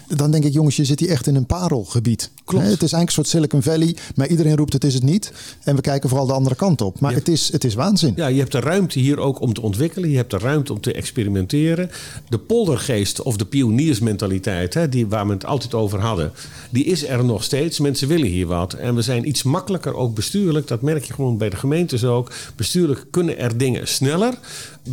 Dan 0.08 0.30
denk 0.30 0.44
ik, 0.44 0.52
jongens, 0.52 0.76
je 0.76 0.84
zit 0.84 1.00
hier 1.00 1.10
echt 1.10 1.26
in 1.26 1.34
een 1.34 1.46
parelgebied. 1.46 2.30
Klopt. 2.44 2.64
Het 2.64 2.82
is 2.82 2.92
eigenlijk 2.92 3.08
een 3.08 3.12
soort 3.12 3.28
Silicon 3.28 3.62
Valley. 3.62 3.96
Maar 4.14 4.28
iedereen 4.28 4.56
roept 4.56 4.72
het 4.72 4.84
is 4.84 4.94
het 4.94 5.02
niet. 5.02 5.32
En 5.62 5.76
we 5.76 5.80
kijken 5.80 6.08
vooral 6.08 6.26
de 6.26 6.32
andere 6.32 6.54
kant 6.54 6.80
op. 6.80 7.00
Maar 7.00 7.14
het, 7.14 7.28
is, 7.28 7.52
het 7.52 7.64
is 7.64 7.74
waanzin. 7.74 8.12
Ja, 8.16 8.26
je 8.26 8.38
hebt 8.38 8.52
de 8.52 8.60
ruimte 8.60 8.98
hier 8.98 9.18
ook 9.18 9.40
om 9.40 9.52
te 9.52 9.60
ontwikkelen. 9.60 10.10
Je 10.10 10.16
hebt 10.16 10.30
de 10.30 10.38
ruimte 10.38 10.72
om 10.72 10.80
te 10.80 10.92
experimenteren. 10.92 11.90
De 12.28 12.38
poldergeest 12.38 13.22
of 13.22 13.36
de 13.36 13.44
pioniersmentaliteit, 13.44 14.74
hè, 14.74 14.88
die, 14.88 15.06
waar 15.06 15.26
we 15.26 15.32
het 15.32 15.44
altijd 15.44 15.74
over 15.74 16.00
hadden, 16.00 16.32
die 16.70 16.84
is 16.84 17.06
er 17.06 17.24
nog 17.24 17.44
steeds. 17.44 17.78
Mensen 17.78 18.08
willen 18.08 18.28
hier 18.28 18.46
wat. 18.46 18.72
En 18.72 18.94
we 18.94 19.02
zijn 19.02 19.28
iets 19.28 19.42
makkelijker 19.42 19.94
ook 19.94 20.14
bestuurlijk. 20.14 20.68
Dat 20.68 20.82
merk 20.82 21.04
je 21.04 21.12
gewoon 21.12 21.38
bij 21.38 21.50
de 21.50 21.56
gemeentes 21.56 22.04
ook. 22.04 22.32
Bestuurlijk 22.56 23.04
kunnen 23.10 23.38
er 23.38 23.56
dingen 23.56 23.88
sneller. 23.88 24.34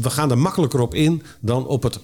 We 0.02 0.10
gaan 0.10 0.32
er 0.32 0.38
makkelijker 0.38 0.80
op 0.80 0.96
in 0.96 1.22
dan 1.40 1.68
op 1.68 1.84
het 1.84 2.00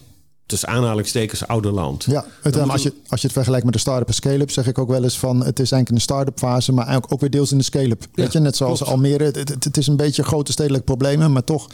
tussen 0.48 0.70
aanhalingstekens 0.70 1.48
oude 1.48 1.72
land. 1.72 2.04
Ja, 2.04 2.26
het, 2.42 2.70
als, 2.70 2.84
je, 2.84 2.94
als 3.08 3.22
je 3.22 3.28
het 3.28 3.36
vergelijkt 3.36 3.66
met 3.66 3.74
de 3.74 3.80
start-up 3.80 4.08
en 4.08 4.14
scale-up, 4.14 4.52
zeg 4.52 4.68
ik 4.68 4.78
ook 4.78 4.88
wel 4.88 5.04
eens 5.04 5.20
van 5.20 5.38
het 5.38 5.60
is 5.60 5.72
eigenlijk 5.72 5.90
een 5.90 6.02
start-up 6.02 6.40
fase, 6.40 6.72
maar 6.72 6.84
eigenlijk 6.84 7.14
ook 7.14 7.20
weer 7.20 7.30
deels 7.30 7.52
in 7.52 7.58
de 7.58 7.64
scale-up. 7.64 8.06
Weet 8.14 8.34
je, 8.34 8.40
net 8.40 8.56
zoals 8.56 8.80
klopt. 8.80 8.92
Almere, 8.92 9.24
het, 9.24 9.36
het, 9.36 9.64
het 9.64 9.78
is 9.78 9.88
een 9.88 9.96
beetje 9.96 10.24
grote 10.24 10.52
stedelijke 10.52 10.86
problemen, 10.86 11.32
maar 11.32 11.44
toch, 11.44 11.68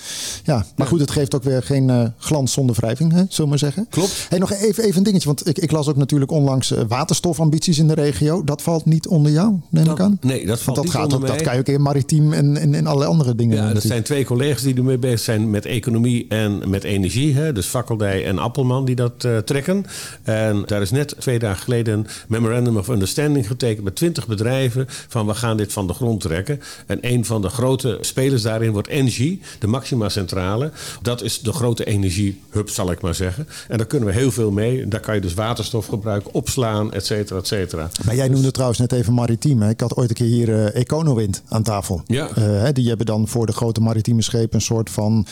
ja. 0.44 0.66
Maar 0.76 0.88
goed, 0.88 1.00
het 1.00 1.12
geeft 1.12 1.36
ook 1.36 1.44
weer 1.44 1.64
geen 1.64 1.90
eh, 1.90 2.06
glans 2.18 2.52
zonder 2.52 2.76
wrijving, 2.76 3.12
hè, 3.12 3.18
zullen 3.18 3.36
we 3.38 3.46
maar 3.46 3.58
zeggen. 3.58 3.88
Klopt. 3.90 4.26
Hey, 4.30 4.40
nog 4.40 4.52
even, 4.52 4.84
even 4.84 4.98
een 4.98 5.04
dingetje, 5.04 5.28
want 5.28 5.48
ik, 5.48 5.58
ik 5.58 5.72
las 5.72 5.88
ook 5.88 5.96
natuurlijk 5.96 6.32
onlangs 6.32 6.72
eh, 6.72 6.82
waterstofambities 6.88 7.78
in 7.78 7.88
de 7.88 7.94
regio. 7.94 8.44
Dat 8.44 8.62
valt 8.62 8.86
niet 8.86 9.08
onder 9.08 9.32
jou, 9.32 9.60
neem 9.70 9.90
ik 9.90 10.00
aan? 10.00 10.18
Nee, 10.22 10.46
dat 10.46 10.62
valt 10.62 10.66
Want 10.66 10.76
dat, 10.76 10.86
niet 10.86 10.94
gaat 10.94 11.04
onder 11.04 11.20
ook, 11.20 11.36
dat 11.36 11.46
kan 11.46 11.54
je 11.54 11.60
ook 11.60 11.68
in 11.68 11.82
maritiem 11.82 12.34
en, 12.34 12.58
en, 12.58 12.74
en 12.74 12.86
allerlei 12.86 13.12
andere 13.12 13.36
dingen. 13.36 13.56
Ja, 13.56 13.64
dat 13.64 13.74
natuurlijk. 13.74 13.94
zijn 13.94 14.04
twee 14.04 14.26
collega's 14.26 14.62
die 14.62 14.76
ermee 14.76 14.98
bezig 14.98 15.20
zijn 15.20 15.50
met 15.50 15.66
economie 15.66 16.26
en 16.30 16.70
met 16.70 16.84
energie. 16.84 17.34
Hè? 17.34 17.54
Dus 17.54 17.66
Fakkeldij 17.66 18.26
en 18.26 18.40
Appelman 18.64 18.86
die 18.86 18.96
dat 18.96 19.24
eh, 19.24 19.38
trekken. 19.38 19.86
En 20.24 20.64
daar 20.66 20.82
is 20.82 20.92
net 20.92 21.16
twee 21.20 21.40
dagen 21.40 21.64
geleden 21.64 21.94
een 21.94 22.08
memorandum 22.28 22.78
of 22.78 22.88
understanding 22.88 23.48
getekend 23.48 23.84
met 23.84 23.96
twintig 23.96 24.28
bedrijven 24.28 24.86
van 24.88 25.26
we 25.26 25.34
gaan 25.34 25.58
dit 25.58 25.74
van 25.74 25.88
de 25.88 25.94
grond 25.94 26.22
trekken. 26.22 26.62
En 26.88 26.98
een 27.02 27.26
van 27.26 27.42
de 27.42 27.50
grote 27.50 27.98
spelers 28.02 28.42
daarin 28.42 28.72
wordt 28.72 28.88
Engie, 28.88 29.42
de 29.60 29.68
Maxima 29.68 30.10
Centrale. 30.10 30.72
Dat 31.02 31.22
is 31.22 31.42
de 31.42 31.54
grote 31.54 31.86
energiehub, 31.86 32.70
zal 32.70 32.92
ik 32.92 33.02
maar 33.02 33.16
zeggen. 33.16 33.48
En 33.68 33.78
daar 33.78 33.88
kunnen 33.88 34.10
we 34.10 34.16
heel 34.16 34.32
veel 34.32 34.52
mee. 34.52 34.88
Daar 34.88 35.00
kan 35.00 35.16
je 35.16 35.22
dus 35.22 35.34
waterstof 35.34 35.86
gebruiken, 35.86 36.34
opslaan, 36.34 36.94
et 36.94 37.06
cetera, 37.06 37.40
et 37.40 37.48
cetera. 37.48 37.90
Maar 38.06 38.16
jij 38.16 38.28
noemde 38.28 38.52
trouwens 38.52 38.80
net 38.80 38.92
even 38.92 39.14
maritiem. 39.14 39.62
Hè? 39.62 39.70
Ik 39.70 39.80
had 39.80 39.96
ooit 39.96 40.10
een 40.10 40.16
keer 40.16 40.28
hier 40.28 40.66
eh 40.66 40.82
Econowind 40.82 41.42
aan 41.48 41.64
tafel. 41.64 42.02
Ja. 42.08 42.30
Eh, 42.36 42.68
die 42.74 42.88
hebben 42.88 43.06
dan 43.06 43.28
voor 43.28 43.46
de 43.46 43.54
grote 43.54 43.82
maritieme 43.82 44.22
schepen 44.22 44.56
een 44.56 44.62
soort 44.62 44.90
van 44.90 45.26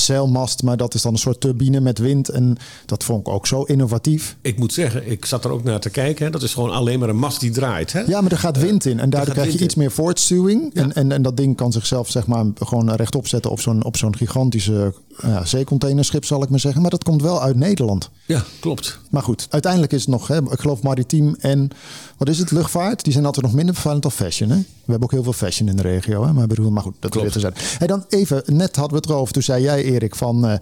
zeilmast. 0.00 0.62
Maar 0.62 0.76
dat 0.76 0.94
is 0.94 1.02
dan 1.02 1.12
een 1.12 1.18
soort 1.18 1.40
turbine 1.40 1.80
met 1.80 1.98
wind. 1.98 2.28
En 2.28 2.56
Dat 2.86 3.04
vond 3.04 3.20
ik 3.20 3.28
ook 3.28 3.46
zo 3.46 3.62
innovatief. 3.62 4.36
Ik 4.40 4.58
moet 4.58 4.72
zeggen, 4.72 5.10
ik 5.10 5.24
zat 5.24 5.44
er 5.44 5.50
ook 5.50 5.64
naar 5.64 5.80
te 5.80 5.90
kijken. 5.90 6.24
Hè. 6.24 6.30
Dat 6.30 6.42
is 6.42 6.54
gewoon 6.54 6.70
alleen 6.70 6.98
maar 6.98 7.08
een 7.08 7.16
mast 7.16 7.40
die 7.40 7.50
draait. 7.50 7.92
Hè? 7.92 8.00
Ja, 8.00 8.20
maar 8.20 8.32
er 8.32 8.38
gaat 8.38 8.58
wind 8.58 8.84
in. 8.84 9.00
En 9.00 9.10
daardoor 9.10 9.34
krijg 9.34 9.52
je 9.52 9.64
iets 9.64 9.74
meer 9.74 9.90
voortstuwing. 9.90 10.70
Ja. 10.72 10.82
En, 10.82 10.92
en, 10.92 11.12
en 11.12 11.22
dat 11.22 11.36
ding 11.36 11.56
kan 11.56 11.72
zichzelf 11.72 12.10
zeg 12.10 12.26
maar 12.26 12.44
gewoon 12.54 12.94
rechtop 12.94 13.26
zetten 13.26 13.50
op 13.50 13.60
zo'n, 13.60 13.84
op 13.84 13.96
zo'n 13.96 14.16
gigantische 14.16 14.94
ja, 15.22 15.44
zeecontainerschip, 15.44 16.24
zal 16.24 16.42
ik 16.42 16.48
maar 16.48 16.60
zeggen. 16.60 16.80
Maar 16.80 16.90
dat 16.90 17.04
komt 17.04 17.22
wel 17.22 17.42
uit 17.42 17.56
Nederland. 17.56 18.10
Ja, 18.26 18.44
klopt. 18.60 18.98
Maar 19.10 19.22
goed, 19.22 19.46
uiteindelijk 19.50 19.92
is 19.92 20.00
het 20.00 20.10
nog, 20.10 20.28
hè, 20.28 20.36
ik 20.42 20.60
geloof 20.60 20.82
maritiem 20.82 21.36
en 21.38 21.70
wat 22.16 22.28
is 22.28 22.38
het, 22.38 22.50
luchtvaart. 22.50 23.04
Die 23.04 23.12
zijn 23.12 23.24
altijd 23.24 23.44
nog 23.44 23.54
minder 23.54 23.74
vervuilend 23.74 24.04
dan 24.04 24.12
fashion. 24.26 24.50
Hè? 24.50 24.56
We 24.56 24.92
hebben 24.92 25.02
ook 25.02 25.14
heel 25.14 25.22
veel 25.22 25.32
fashion 25.32 25.68
in 25.68 25.76
de 25.76 25.82
regio. 25.82 26.24
Hè? 26.26 26.32
Maar, 26.32 26.46
bedoel, 26.46 26.70
maar 26.70 26.82
goed, 26.82 26.94
dat 27.00 27.10
Klopt. 27.10 27.42
Hey, 27.78 27.86
dan 27.86 28.04
even, 28.08 28.42
net 28.46 28.76
hadden 28.76 28.94
we 28.94 29.00
het 29.02 29.10
erover. 29.10 29.32
Toen 29.32 29.42
zei 29.42 29.62
jij, 29.62 29.84
Erik, 29.84 30.14
van 30.14 30.46
eh, 30.46 30.58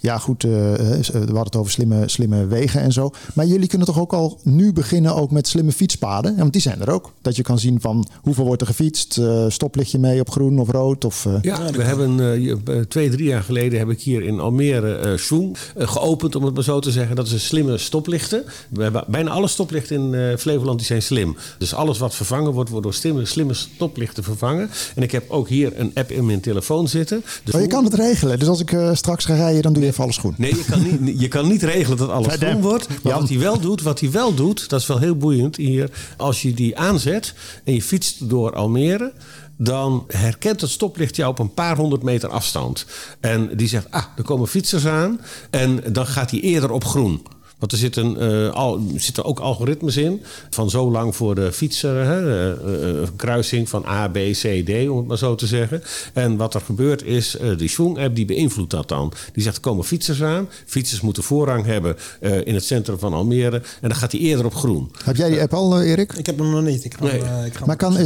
ja 0.00 0.18
goed, 0.18 0.44
eh, 0.44 0.74
eh, 0.74 1.04
we 1.06 1.18
hadden 1.18 1.42
het 1.44 1.56
over 1.56 1.72
slimme, 1.72 2.08
slimme 2.08 2.46
wegen 2.46 2.80
en 2.80 2.92
zo. 2.92 3.10
Maar 3.34 3.46
jullie 3.46 3.68
kunnen 3.68 3.86
toch 3.86 3.98
ook 4.00 4.12
al 4.12 4.38
nu 4.42 4.72
beginnen 4.72 5.14
ook 5.14 5.30
met 5.30 5.48
slimme 5.48 5.72
fietspaden? 5.72 6.32
Ja, 6.32 6.38
want 6.38 6.52
die 6.52 6.62
zijn 6.62 6.80
er 6.80 6.90
ook. 6.90 7.12
Dat 7.22 7.36
je 7.36 7.42
kan 7.42 7.58
zien 7.58 7.80
van 7.80 8.08
hoeveel 8.22 8.44
wordt 8.44 8.60
er 8.60 8.66
gefietst. 8.66 9.18
eh 9.18 9.44
stoplichtje 9.48 9.98
mee 9.98 10.20
op 10.20 10.30
groen 10.30 10.58
of 10.58 10.70
rood. 10.70 11.04
Of, 11.04 11.26
eh, 11.26 11.32
Ja, 11.42 11.70
we 11.72 11.82
hebben 11.82 12.88
twee, 12.88 13.10
drie 13.10 13.26
jaar 13.28 13.42
geleden 13.42 13.78
heb 13.78 13.90
ik 13.90 14.00
hier 14.00 14.22
in 14.22 14.40
Almere 14.40 14.94
eh 14.94 15.16
Schoen 15.16 15.56
geopend, 15.76 16.34
om 16.34 16.44
het 16.44 16.54
maar 16.54 16.64
zo 16.64 16.80
te 16.80 16.90
zeggen. 16.90 17.16
Dat 17.16 17.26
is 17.26 17.32
een 17.32 17.40
slimme 17.40 17.78
stoplichten. 17.78 18.44
We 18.70 18.82
hebben 18.82 19.04
bijna 19.08 19.30
alle 19.30 19.48
stoplichten 19.48 19.96
in 19.96 20.14
eh, 20.14 20.36
Flevoland 20.36 20.78
die 20.78 20.86
zijn 20.86 20.93
slim. 21.00 21.36
Dus 21.58 21.74
alles 21.74 21.98
wat 21.98 22.14
vervangen 22.14 22.52
wordt, 22.52 22.70
wordt 22.70 22.84
door 22.84 22.94
slimme, 22.94 23.24
slimme 23.24 23.54
stoplichten 23.54 24.24
vervangen. 24.24 24.70
En 24.94 25.02
ik 25.02 25.12
heb 25.12 25.30
ook 25.30 25.48
hier 25.48 25.72
een 25.80 25.90
app 25.94 26.10
in 26.10 26.26
mijn 26.26 26.40
telefoon 26.40 26.88
zitten. 26.88 27.24
Dus 27.44 27.52
Maar 27.52 27.62
je 27.62 27.68
kan 27.68 27.84
het 27.84 27.94
regelen. 27.94 28.38
Dus 28.38 28.48
als 28.48 28.60
ik 28.60 28.72
eh, 28.72 28.94
straks 28.94 29.24
ga 29.24 29.34
rijden, 29.34 29.62
dan 29.62 29.72
doe 29.72 29.82
je 29.82 29.88
even 29.88 30.02
alles 30.02 30.16
goed. 30.16 30.38
Nee, 30.38 30.56
je 30.56 30.64
kan 30.64 30.82
niet, 31.00 31.20
je 31.20 31.28
kan 31.28 31.48
niet 31.48 31.62
regelen 31.62 31.98
dat 31.98 32.08
alles 32.08 32.34
groen 32.34 32.60
wordt. 32.60 32.88
Maar 32.88 32.98
Jan. 33.02 33.20
wat 33.20 33.28
hij 33.28 33.38
wel 33.38 33.60
doet, 33.60 33.82
wat 33.82 34.00
hij 34.00 34.10
wel 34.10 34.34
doet, 34.34 34.68
dat 34.68 34.80
is 34.80 34.86
wel 34.86 34.98
heel 34.98 35.16
boeiend 35.16 35.56
hier. 35.56 35.90
Als 36.16 36.42
je 36.42 36.54
die 36.54 36.78
aanzet 36.78 37.34
en 37.64 37.74
je 37.74 37.82
fietst 37.82 38.28
door 38.28 38.54
Almere, 38.54 39.12
dan 39.56 40.04
herkent 40.08 40.60
het 40.60 40.70
stoplicht 40.70 41.16
jou 41.16 41.30
op 41.30 41.38
een 41.38 41.54
paar 41.54 41.76
honderd 41.76 42.02
meter 42.02 42.28
afstand. 42.28 42.86
En 43.20 43.56
die 43.56 43.68
zegt, 43.68 43.90
ah, 43.90 44.04
er 44.16 44.22
komen 44.22 44.48
fietsers 44.48 44.86
aan. 44.86 45.20
En 45.50 45.82
dan 45.92 46.06
gaat 46.06 46.30
hij 46.30 46.40
eerder 46.40 46.70
op 46.70 46.84
groen. 46.84 47.22
Want 47.58 47.72
er 47.72 47.78
zitten, 47.78 48.20
eh, 48.20 48.50
al, 48.54 48.80
zitten 48.96 49.24
ook 49.24 49.38
algoritmes 49.40 49.96
in. 49.96 50.22
Van 50.50 50.70
zo 50.70 50.90
lang 50.90 51.16
voor 51.16 51.34
de 51.34 51.52
fietser. 51.52 51.94
Hè, 52.04 52.50
eh, 52.52 53.02
eh, 53.02 53.08
kruising 53.16 53.68
van 53.68 53.84
A, 53.86 54.08
B, 54.08 54.14
C, 54.14 54.62
D, 54.66 54.88
om 54.88 54.96
het 54.96 55.06
maar 55.06 55.18
zo 55.18 55.34
te 55.34 55.46
zeggen. 55.46 55.82
En 56.12 56.36
wat 56.36 56.54
er 56.54 56.60
gebeurt 56.60 57.02
is, 57.04 57.36
eh 57.36 57.56
die 57.58 57.68
Schwung-app 57.68 58.14
die 58.16 58.24
beïnvloedt 58.24 58.70
dat 58.70 58.88
dan. 58.88 59.12
Die 59.32 59.42
zegt, 59.42 59.56
er 59.56 59.62
komen 59.62 59.84
fietsers 59.84 60.22
aan. 60.22 60.48
Fietsers 60.66 61.00
moeten 61.00 61.22
voorrang 61.22 61.64
hebben 61.64 61.96
eh, 62.20 62.46
in 62.46 62.54
het 62.54 62.64
centrum 62.64 62.98
van 62.98 63.12
Almere. 63.12 63.56
En 63.56 63.88
dan 63.88 63.94
gaat 63.94 64.12
hij 64.12 64.20
eerder 64.20 64.44
op 64.46 64.54
groen. 64.54 64.90
Heb 65.04 65.16
jij 65.16 65.28
die 65.30 65.40
app 65.40 65.54
al, 65.54 65.82
Erik? 65.82 66.12
Ik 66.12 66.26
heb 66.26 66.38
hem 66.38 66.50
nog 66.50 66.62
niet. 66.62 66.84
Ik 66.84 66.94
ga 66.94 67.04
Nee. 67.04 67.22
hem, 67.22 67.38
eh, 67.40 67.46
ik 67.46 67.54
ga 67.54 67.66
Maar 67.66 67.76
kan, 67.76 67.98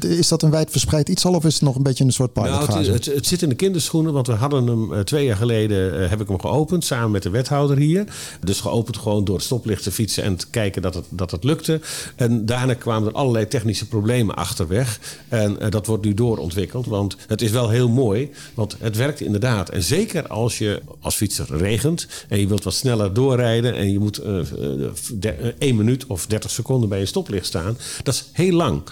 is, 0.00 0.28
dat 0.28 0.42
een 0.42 0.50
wijdverspreid 0.50 1.08
iets 1.08 1.24
al 1.24 1.34
of 1.34 1.44
is 1.44 1.54
het 1.54 1.62
nog 1.62 1.76
een 1.76 1.82
beetje 1.82 2.04
een 2.04 2.12
soort 2.12 2.34
Nou, 2.34 2.46
pilotfase? 2.48 2.90
het, 2.92 3.04
het, 3.04 3.14
het 3.14 3.26
zit 3.26 3.42
in 3.42 3.48
de 3.48 3.54
kinderschoenen, 3.54 4.12
want 4.12 4.26
we 4.26 4.32
hadden 4.32 4.66
hem 4.66 5.04
twee 5.04 5.24
jaar 5.24 5.36
geleden 5.36 6.08
heb 6.08 6.20
ik 6.20 6.28
hem 6.28 6.40
geopend 6.40 6.84
samen 6.84 7.10
met 7.10 7.22
de 7.22 7.30
wethouder 7.30 7.76
hier. 7.76 8.04
Dus 8.44 8.60
geopend 8.60 8.93
gewoon 8.96 9.24
door 9.24 9.34
het 9.36 9.44
stoplicht 9.44 9.82
te 9.82 9.90
fietsen 9.92 10.22
en 10.22 10.36
te 10.36 10.46
kijken 10.50 10.82
dat 10.82 10.94
het, 10.94 11.04
dat 11.10 11.30
het 11.30 11.44
lukte. 11.44 11.80
En 12.16 12.46
daarna 12.46 12.74
kwamen 12.74 13.08
er 13.08 13.14
allerlei 13.14 13.48
technische 13.48 13.88
problemen 13.88 14.34
achterweg. 14.36 15.00
En 15.28 15.60
eh, 15.60 15.70
dat 15.70 15.86
wordt 15.86 16.04
nu 16.04 16.14
doorontwikkeld, 16.14 16.86
want 16.86 17.16
het 17.26 17.42
is 17.42 17.50
wel 17.50 17.68
heel 17.68 17.88
mooi, 17.88 18.30
want 18.54 18.76
het 18.78 18.96
werkt 18.96 19.20
inderdaad. 19.20 19.68
En 19.70 19.82
zeker 19.82 20.26
als 20.26 20.58
je 20.58 20.82
als 21.00 21.14
fietser 21.14 21.46
regent 21.56 22.06
en 22.28 22.40
je 22.40 22.46
wilt 22.46 22.64
wat 22.64 22.74
sneller 22.74 23.12
doorrijden 23.14 23.74
en 23.74 23.92
je 23.92 23.98
moet 23.98 24.18
eh, 24.18 24.38
eh, 24.38 24.46
de- 25.14 25.28
eh, 25.30 25.52
één 25.58 25.76
minuut 25.76 26.06
of 26.06 26.26
30 26.26 26.50
seconden 26.50 26.88
bij 26.88 27.00
een 27.00 27.06
stoplicht 27.06 27.46
staan, 27.46 27.78
dat 28.02 28.14
is 28.14 28.24
heel 28.32 28.52
lang. 28.56 28.82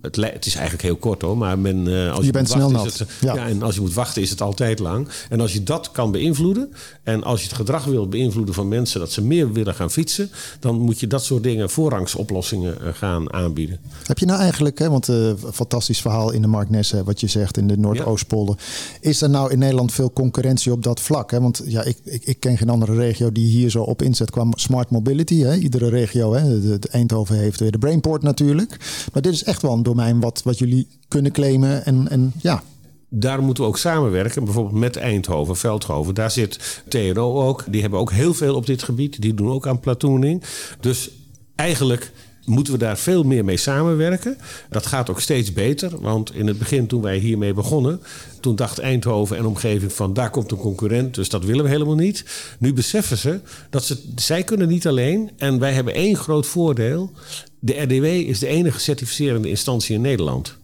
het, 0.00 0.16
li- 0.16 0.30
het 0.32 0.46
is 0.46 0.54
eigenlijk 0.54 0.82
heel 0.84 0.96
kort 0.96 1.22
hoor, 1.22 1.36
maar 1.38 1.58
men, 1.58 1.76
als 1.78 1.86
Mhm. 1.86 2.20
Je 2.20 2.24
je, 2.26 2.32
bent 2.32 2.48
moet 2.48 2.56
wachten, 2.56 2.70
snel 2.78 2.86
is 2.86 2.98
nat. 2.98 3.08
het, 3.08 3.08
Ja. 3.20 3.34
ja, 3.34 3.46
en 3.46 3.62
als 3.62 3.74
je 3.74 3.80
moet 3.80 3.94
wachten 3.94 4.22
is 4.22 4.30
het 4.30 4.40
altijd 4.40 4.78
lang. 4.78 5.08
En 5.28 5.40
als 5.40 5.52
je 5.52 5.62
dat 5.62 5.90
kan 5.92 6.10
beïnvloeden 6.10 6.72
en 7.02 7.22
als 7.24 7.40
je 7.40 7.46
het 7.46 7.56
gedrag 7.56 7.84
wilt 7.84 8.10
beïnvloeden 8.10 8.54
van 8.54 8.68
mensen 8.68 9.00
dat 9.00 9.12
ze 9.12 9.22
meer 9.22 9.45
willen 9.52 9.74
gaan 9.74 9.90
fietsen, 9.90 10.30
dan 10.60 10.80
moet 10.80 11.00
je 11.00 11.06
dat 11.06 11.24
soort 11.24 11.42
dingen 11.42 11.70
voorrangsoplossingen 11.70 12.80
eh, 12.80 12.88
gaan 12.94 13.32
aanbieden. 13.32 13.78
Heb 14.02 14.18
je 14.18 14.26
nou 14.26 14.40
eigenlijk, 14.40 14.78
hè, 14.78 14.90
want 14.90 15.08
een 15.08 15.38
fantastisch 15.52 16.00
verhaal 16.00 16.32
in 16.32 16.42
de 16.42 16.48
Mark 16.48 16.70
Nesse, 16.70 17.04
wat 17.04 17.20
je 17.20 17.26
zegt 17.26 17.56
in 17.56 17.66
de 17.66 17.78
Noordoostpolder. 17.78 18.56
Is 19.00 19.22
er 19.22 19.30
nou 19.30 19.50
in 19.50 19.58
Nederland 19.58 19.92
veel 19.92 20.12
concurrentie 20.12 20.72
op 20.72 20.82
dat 20.82 21.00
vlak? 21.00 21.30
Hè? 21.30 21.40
Want 21.40 21.62
ja, 21.66 21.82
ik, 21.82 21.96
ik, 22.04 22.24
ik 22.24 22.40
ken 22.40 22.58
geen 22.58 22.68
andere 22.68 22.94
regio 22.94 23.32
die 23.32 23.48
hier 23.48 23.70
zo 23.70 23.82
op 23.82 24.02
inzet 24.02 24.30
qua 24.30 24.46
smart 24.50 24.90
mobility. 24.90 25.40
Hè? 25.40 25.54
Iedere 25.56 25.88
regio, 25.88 26.34
hè? 26.34 26.60
De, 26.60 26.78
de 26.78 26.88
Eindhoven 26.88 27.36
heeft 27.36 27.60
weer 27.60 27.70
de 27.70 27.78
Brainport 27.78 28.22
natuurlijk. 28.22 28.76
Maar 29.12 29.22
dit 29.22 29.32
is 29.32 29.44
echt 29.44 29.62
wel 29.62 29.72
een 29.72 29.82
domein 29.82 30.20
wat, 30.20 30.40
wat 30.44 30.58
jullie 30.58 30.86
kunnen 31.08 31.32
claimen. 31.32 31.84
En, 31.84 32.08
en 32.08 32.32
ja, 32.40 32.62
Daar 33.08 33.42
moeten 33.42 33.62
we 33.64 33.68
ook 33.68 33.78
samenwerken, 33.78 34.44
bijvoorbeeld 34.44 34.80
met 34.80 34.96
Eindhoven, 34.96 35.56
Veldhoven. 35.56 36.14
Daar 36.14 36.30
zit 36.30 36.82
TNO 36.88 37.42
ook. 37.42 37.64
Die 37.68 37.80
hebben 37.80 37.98
ook 37.98 38.12
heel 38.12 38.34
veel 38.34 38.54
op 38.54 38.66
dit 38.66 38.82
gebied. 38.82 39.22
Die 39.22 39.34
doen 39.34 39.50
ook 39.50 39.66
aan 39.66 39.80
platooning. 39.80 40.42
Dus 40.80 41.10
eigenlijk 41.54 42.12
moeten 42.46 42.72
we 42.72 42.78
daar 42.78 42.98
veel 42.98 43.22
meer 43.22 43.44
mee 43.44 43.56
samenwerken. 43.56 44.38
Dat 44.70 44.86
gaat 44.86 45.10
ook 45.10 45.20
steeds 45.20 45.52
beter. 45.52 46.00
Want 46.00 46.34
in 46.34 46.46
het 46.46 46.58
begin, 46.58 46.86
toen 46.86 47.02
wij 47.02 47.18
hiermee 47.18 47.54
begonnen, 47.54 48.00
toen 48.40 48.56
dacht 48.56 48.78
Eindhoven 48.78 49.36
en 49.36 49.46
omgeving 49.46 49.92
van 49.92 50.14
daar 50.14 50.30
komt 50.30 50.50
een 50.50 50.58
concurrent, 50.58 51.14
dus 51.14 51.28
dat 51.28 51.44
willen 51.44 51.64
we 51.64 51.70
helemaal 51.70 51.94
niet. 51.94 52.24
Nu 52.58 52.72
beseffen 52.72 53.18
ze 53.18 53.40
dat 53.70 53.84
ze, 53.84 54.02
zij 54.16 54.42
kunnen 54.42 54.68
niet 54.68 54.86
alleen. 54.86 55.30
En 55.36 55.58
wij 55.58 55.72
hebben 55.72 55.94
één 55.94 56.16
groot 56.16 56.46
voordeel. 56.46 57.10
De 57.58 57.80
RDW 57.80 58.04
is 58.04 58.38
de 58.38 58.46
enige 58.46 58.80
certificerende 58.80 59.48
instantie 59.48 59.94
in 59.94 60.00
Nederland. 60.00 60.56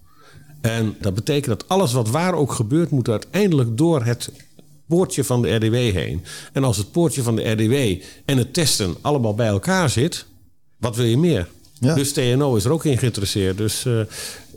En 0.63 0.97
dat 1.01 1.15
betekent 1.15 1.59
dat 1.59 1.69
alles 1.69 1.93
wat 1.93 2.11
waar 2.11 2.35
ook 2.35 2.53
gebeurt, 2.53 2.91
moet 2.91 3.09
uiteindelijk 3.09 3.77
door 3.77 4.05
het 4.05 4.31
poortje 4.87 5.25
van 5.25 5.43
de 5.43 5.55
RDW 5.55 5.75
heen. 5.75 6.25
En 6.53 6.65
als 6.65 6.77
het 6.77 6.93
poortje 6.93 7.23
van 7.23 7.37
de 7.37 7.51
RDW 7.51 8.03
en 8.25 8.39
het 8.39 8.55
testen 8.55 8.95
allemaal 9.01 9.35
bij 9.35 9.47
elkaar 9.47 9.91
zit, 9.91 10.27
wat 10.79 10.97
wil 10.97 11.05
je 11.05 11.19
meer? 11.19 11.49
Ja. 11.79 11.95
Dus 11.95 12.13
TNO 12.13 12.57
is 12.57 12.65
er 12.65 12.73
ook 12.73 12.85
in 12.85 12.99
geïnteresseerd. 12.99 13.57
Dus 13.57 13.85
eh, 13.85 14.01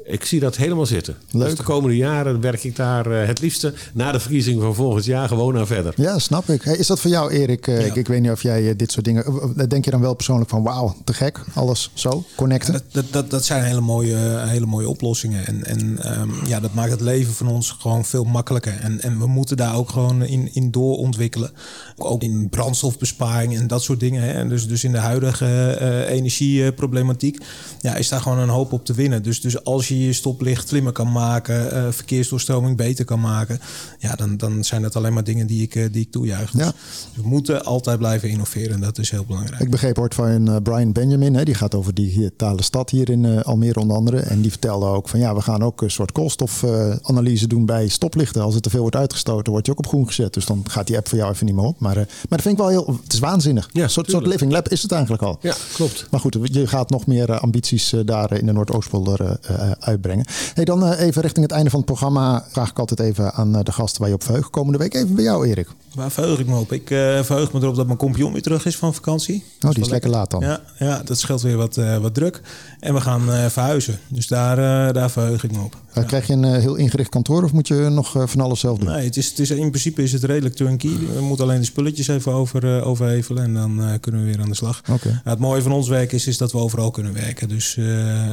ik 0.08 0.26
zie 0.26 0.40
dat 0.40 0.56
helemaal 0.56 0.86
zitten. 0.86 1.16
Leuk. 1.32 1.48
Dus 1.48 1.58
de 1.58 1.64
komende 1.64 1.96
jaren 1.96 2.42
werk 2.42 2.64
ik 2.64 2.76
daar 2.76 3.12
eh, 3.12 3.28
het 3.28 3.40
liefste 3.40 3.74
na 3.94 4.12
de 4.12 4.20
verkiezing 4.20 4.62
van 4.62 4.76
volgend 4.76 5.06
jaar 5.06 5.28
gewoon 5.28 5.58
aan 5.58 5.68
verder. 5.68 5.94
ja 5.98 6.20
snap 6.20 6.50
ik. 6.50 6.62
Hey, 6.62 6.76
is 6.78 6.88
dat 6.88 7.00
voor 7.00 7.12
jou, 7.12 7.32
Erik? 7.32 7.68
Eh, 7.68 7.80
Ja. 7.80 7.86
ik, 7.86 7.96
ik 7.96 8.08
weet 8.08 8.22
niet 8.22 8.32
of 8.32 8.42
jij 8.42 8.70
eh, 8.70 8.78
dit 8.78 8.92
soort 8.92 9.06
dingen. 9.06 9.54
Denk 9.68 9.86
je 9.86 9.92
dan 9.92 10.02
wel 10.02 10.14
persoonlijk 10.14 10.50
van 10.50 10.64
wauw, 10.64 10.96
te 11.04 11.14
gek, 11.14 11.40
alles 11.54 11.92
zo, 11.94 12.24
connecten? 12.36 12.74
Dat, 12.74 12.84
dat, 12.92 13.06
dat, 13.12 13.30
dat 13.30 13.46
zijn 13.46 13.64
hele 13.64 13.82
mooie, 13.82 14.18
hele 14.46 14.66
mooie 14.66 14.90
oplossingen. 14.90 15.46
En, 15.46 15.66
en 15.66 15.98
ehm, 16.04 16.30
ja, 16.46 16.60
dat 16.60 16.74
maakt 16.74 16.92
het 16.92 17.02
leven 17.02 17.34
van 17.34 17.48
ons 17.48 17.72
gewoon 17.72 18.06
veel 18.06 18.24
makkelijker. 18.24 18.80
En, 18.80 19.02
en 19.02 19.20
we 19.20 19.28
moeten 19.28 19.58
daar 19.58 19.76
ook 19.76 19.90
gewoon 19.90 20.24
in, 20.24 20.50
in 20.54 20.72
doorontwikkelen. 20.72 21.52
Ook 21.98 22.24
in 22.24 22.50
brandstofbesparing 22.50 23.58
en 23.58 23.68
dat 23.68 23.84
soort 23.84 24.00
dingen. 24.00 24.24
Hè. 24.24 24.32
En 24.32 24.50
dus, 24.50 24.68
dus 24.68 24.84
in 24.84 24.92
de 24.92 24.98
huidige 24.98 25.78
energieproblematiek 26.10 27.44
ja, 27.82 27.96
is 27.96 28.10
daar 28.10 28.22
gewoon 28.22 28.40
een 28.40 28.50
hoop 28.50 28.72
op 28.74 28.86
te 28.86 28.94
winnen. 28.94 29.24
Dus, 29.24 29.42
dus 29.42 29.64
als 29.64 29.88
je 29.88 29.95
je 30.00 30.14
stoplicht 30.14 30.68
slimmer 30.68 30.92
kan 30.92 31.12
maken, 31.12 31.72
eh, 31.72 31.92
verkeersdoorstroming 31.92 32.78
beter 32.78 33.06
kan 33.06 33.20
maken, 33.20 33.60
ja, 34.00 34.16
dan, 34.16 34.38
dan 34.38 34.64
zijn 34.64 34.82
dat 34.82 34.96
alleen 34.96 35.14
maar 35.14 35.24
dingen 35.24 35.48
die 35.48 35.62
ik, 35.62 35.76
eh, 35.76 35.86
die 35.92 36.02
ik 36.02 36.12
toejuich. 36.12 36.52
Dus 36.52 36.64
Ja. 36.66 36.74
we 37.14 37.28
moeten 37.28 37.66
altijd 37.66 37.98
blijven 37.98 38.30
innoveren 38.30 38.74
en 38.74 38.82
dat 38.82 38.98
is 38.98 39.10
heel 39.10 39.26
belangrijk. 39.26 39.62
Ik 39.62 39.70
begreep 39.72 40.00
ooit 40.00 40.14
van 40.14 40.48
eh, 40.50 40.56
Brian 40.64 40.92
Benjamin, 40.92 41.36
hè, 41.36 41.44
die 41.44 41.54
gaat 41.56 41.76
over 41.76 41.94
die 41.94 42.06
digitale 42.06 42.62
stad 42.62 42.90
hier 42.90 43.10
in 43.10 43.44
Almere 43.44 43.80
onder 43.80 43.98
andere. 43.98 44.20
En 44.20 44.42
die 44.42 44.52
vertelde 44.52 44.86
ook 44.86 45.10
van 45.10 45.20
ja, 45.20 45.36
we 45.36 45.42
gaan 45.42 45.64
ook 45.64 45.82
een 45.82 45.92
soort 45.92 46.12
koolstofanalyse 46.12 47.48
doen 47.48 47.66
bij 47.66 47.88
stoplichten. 47.88 48.42
Als 48.42 48.56
er 48.56 48.62
te 48.62 48.70
veel 48.70 48.82
wordt 48.82 48.96
uitgestoten, 48.96 49.52
wordt 49.52 49.66
je 49.66 49.72
ook 49.72 49.78
op 49.80 49.88
groen 49.88 50.08
gezet. 50.08 50.34
Dus 50.34 50.46
dan 50.46 50.64
gaat 50.70 50.88
die 50.88 50.98
app 50.98 51.08
voor 51.08 51.18
jou 51.18 51.32
even 51.32 51.46
niet 51.46 51.56
meer 51.56 51.64
op. 51.66 51.80
Maar, 51.80 51.96
maar 51.96 52.06
dat 52.30 52.42
vind 52.42 52.54
ik 52.54 52.58
wel 52.60 52.70
heel, 52.70 53.00
het 53.04 53.14
is 53.14 53.20
waanzinnig. 53.20 53.70
Ja, 53.74 53.84
een 53.84 53.90
soort, 53.90 54.10
soort 54.10 54.26
living 54.26 54.52
lab 54.52 54.70
is 54.70 54.82
het 54.82 54.92
eigenlijk 54.92 55.24
al. 55.24 55.38
Ja, 55.42 55.56
klopt. 55.74 56.08
Maar 56.12 56.20
goed, 56.20 56.38
je 56.42 56.68
gaat 56.68 56.90
nog 56.90 57.06
meer 57.06 57.40
ambities 57.40 57.94
daar 58.06 58.38
in 58.38 58.46
de 58.46 58.52
Noordoostpolder 58.52 59.40
uitbrengen. 59.86 60.26
Hey, 60.54 60.66
dan 60.66 60.86
eh, 60.86 61.06
even 61.06 61.22
richting 61.22 61.46
het 61.46 61.56
einde 61.56 61.70
van 61.70 61.80
het 61.80 61.88
programma 61.88 62.46
vraag 62.50 62.70
ik 62.70 62.80
altijd 62.80 63.00
even 63.00 63.34
aan 63.34 63.56
eh, 63.56 63.64
de 63.64 63.72
gasten 63.72 64.00
waar 64.00 64.10
je 64.10 64.16
op 64.16 64.24
verheugt. 64.24 64.50
Komende 64.50 64.78
week 64.78 64.94
even 64.94 65.16
bij 65.16 65.24
jou, 65.24 65.48
Erik. 65.48 65.68
Waar 65.94 66.12
verheug 66.12 66.40
ik 66.40 66.48
me 66.48 66.60
op? 66.60 66.72
Ik 66.72 66.92
eh, 66.92 67.24
verheug 67.24 67.54
me 67.54 67.60
erop 67.62 67.76
dat 67.76 67.86
mijn 67.86 67.98
compagnon 67.98 68.32
weer 68.34 68.42
terug 68.42 68.66
is 68.66 68.78
van 68.78 68.94
vakantie. 68.94 69.44
Oh, 69.66 69.72
die 69.72 69.84
is 69.84 69.90
lekker 69.90 70.10
laat 70.10 70.32
dan. 70.32 70.42
Ja, 70.42 70.62
ja, 70.80 71.02
dat 71.06 71.20
scheelt 71.20 71.42
weer 71.42 71.58
wat, 71.58 71.76
wat 72.02 72.14
druk. 72.14 72.42
En 72.80 72.94
we 72.94 73.02
gaan 73.02 73.22
verhuizen. 73.52 74.00
Dus 74.08 74.28
daar, 74.28 74.94
daar 74.94 75.10
verheug 75.10 75.44
ik 75.44 75.52
me 75.52 75.62
op. 75.62 75.76
Eh, 75.96 76.06
Krijg 76.06 76.28
je 76.28 76.34
een 76.34 76.44
eh, 76.44 76.52
heel 76.52 76.76
ingericht 76.76 77.10
kantoor 77.10 77.44
of 77.44 77.54
moet 77.54 77.68
je 77.68 77.76
nog 77.76 78.16
eh, 78.16 78.24
van 78.26 78.42
alles 78.42 78.60
zelf 78.60 78.78
doen? 78.78 78.90
Nee, 78.90 79.06
het 79.06 79.18
is, 79.18 79.30
het 79.30 79.40
is, 79.40 79.52
in 79.52 79.70
principe 79.70 80.04
is 80.04 80.12
het 80.12 80.24
redelijk 80.24 80.56
turnkey. 80.56 80.98
We 81.16 81.22
moeten 81.22 81.46
alleen 81.46 81.60
de 81.60 81.66
spulletjes 81.66 82.08
even 82.08 82.32
over, 82.32 82.84
overhevelen 82.84 83.44
en 83.44 83.54
dan 83.54 84.00
kunnen 84.00 84.22
we 84.22 84.28
weer 84.28 84.42
aan 84.42 84.50
de 84.50 84.56
slag. 84.56 84.82
Het 85.24 85.40
mooie 85.40 85.62
van 85.62 85.72
ons 85.72 85.88
werk 85.88 86.12
is, 86.12 86.28
is 86.28 86.38
dat 86.38 86.52
we 86.52 86.58
overal 86.58 86.92
kunnen 86.92 87.14
werken. 87.14 87.48
Dus 87.48 87.80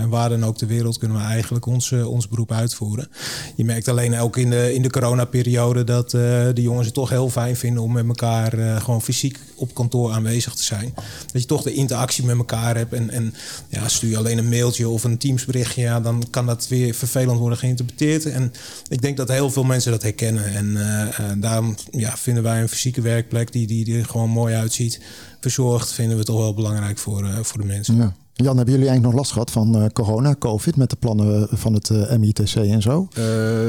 waar 0.09 0.29
dan 0.29 0.45
ook 0.45 0.57
ter 0.57 0.67
wereld 0.67 0.99
kunnen 0.99 1.17
we 1.17 1.23
eigenlijk 1.23 1.67
ons, 1.67 1.93
ons 1.93 2.29
beroep 2.29 2.53
uitvoeren. 2.53 3.09
Je 3.57 3.65
merkt 3.65 3.89
alleen 3.89 4.19
ook 4.19 4.37
in 4.37 4.51
de, 4.51 4.75
in 4.75 4.83
de 4.83 4.91
coronaperiode 4.91 5.85
dat 5.85 6.11
de 6.11 6.53
jongens 6.55 6.87
het 6.87 6.95
toch 6.95 7.09
heel 7.09 7.31
fijn 7.31 7.57
vinden 7.57 7.83
om 7.83 7.93
met 7.93 8.07
elkaar 8.07 8.81
gewoon 8.81 9.03
fysiek 9.03 9.39
op 9.63 9.75
kantoor 9.75 10.13
aanwezig 10.13 10.55
te 10.55 10.63
zijn. 10.63 10.95
Dat 11.33 11.43
je 11.43 11.49
toch 11.49 11.63
de 11.63 11.73
interactie 11.73 12.25
met 12.25 12.37
elkaar 12.37 12.77
hebt. 12.77 12.93
En, 12.93 13.11
en 13.11 13.35
ja, 13.69 13.89
stuur 13.89 14.11
je 14.11 14.17
alleen 14.17 14.39
een 14.39 14.49
mailtje 14.49 14.89
of 14.89 15.05
een 15.05 15.19
Teamsberichtje, 15.19 15.81
ja, 15.81 16.01
dan 16.01 16.25
kan 16.31 16.47
dat 16.47 16.69
weer 16.69 16.95
vervelend 16.95 17.39
worden 17.39 17.59
geïnterpreteerd. 17.59 18.27
En 18.27 18.53
ik 18.89 19.03
denk 19.03 19.17
dat 19.17 19.29
heel 19.29 19.51
veel 19.51 19.65
mensen 19.65 19.91
dat 19.91 20.03
herkennen. 20.03 20.45
En 20.45 20.67
uh, 20.67 21.31
daarom 21.37 21.77
ja, 21.91 22.17
vinden 22.17 22.43
wij 22.43 22.61
een 22.61 22.69
fysieke 22.69 23.01
werkplek 23.01 23.53
die, 23.53 23.67
die, 23.67 23.85
die 23.85 23.99
er 23.99 24.05
gewoon 24.05 24.31
mooi 24.31 24.55
uitziet, 24.55 25.01
verzorgd, 25.41 25.93
vinden 25.93 26.17
we 26.17 26.25
toch 26.25 26.39
wel 26.39 26.55
belangrijk 26.55 26.99
voor, 26.99 27.25
uh, 27.25 27.39
voor 27.43 27.61
de 27.61 27.67
mensen. 27.67 27.97
Ja. 27.97 28.15
Jan, 28.35 28.57
hebben 28.57 28.75
jullie 28.75 28.89
eigenlijk 28.89 29.03
nog 29.03 29.15
last 29.15 29.33
gehad 29.33 29.51
van 29.51 29.83
uh, 29.83 29.87
corona, 29.93 30.35
COVID, 30.39 30.77
met 30.77 30.91
de 30.91 30.97
plannen 30.97 31.49
van 31.51 31.75
het 31.75 31.89
uh, 31.89 32.17
MITC 32.17 32.55
en 32.55 32.83
zo? 32.83 33.09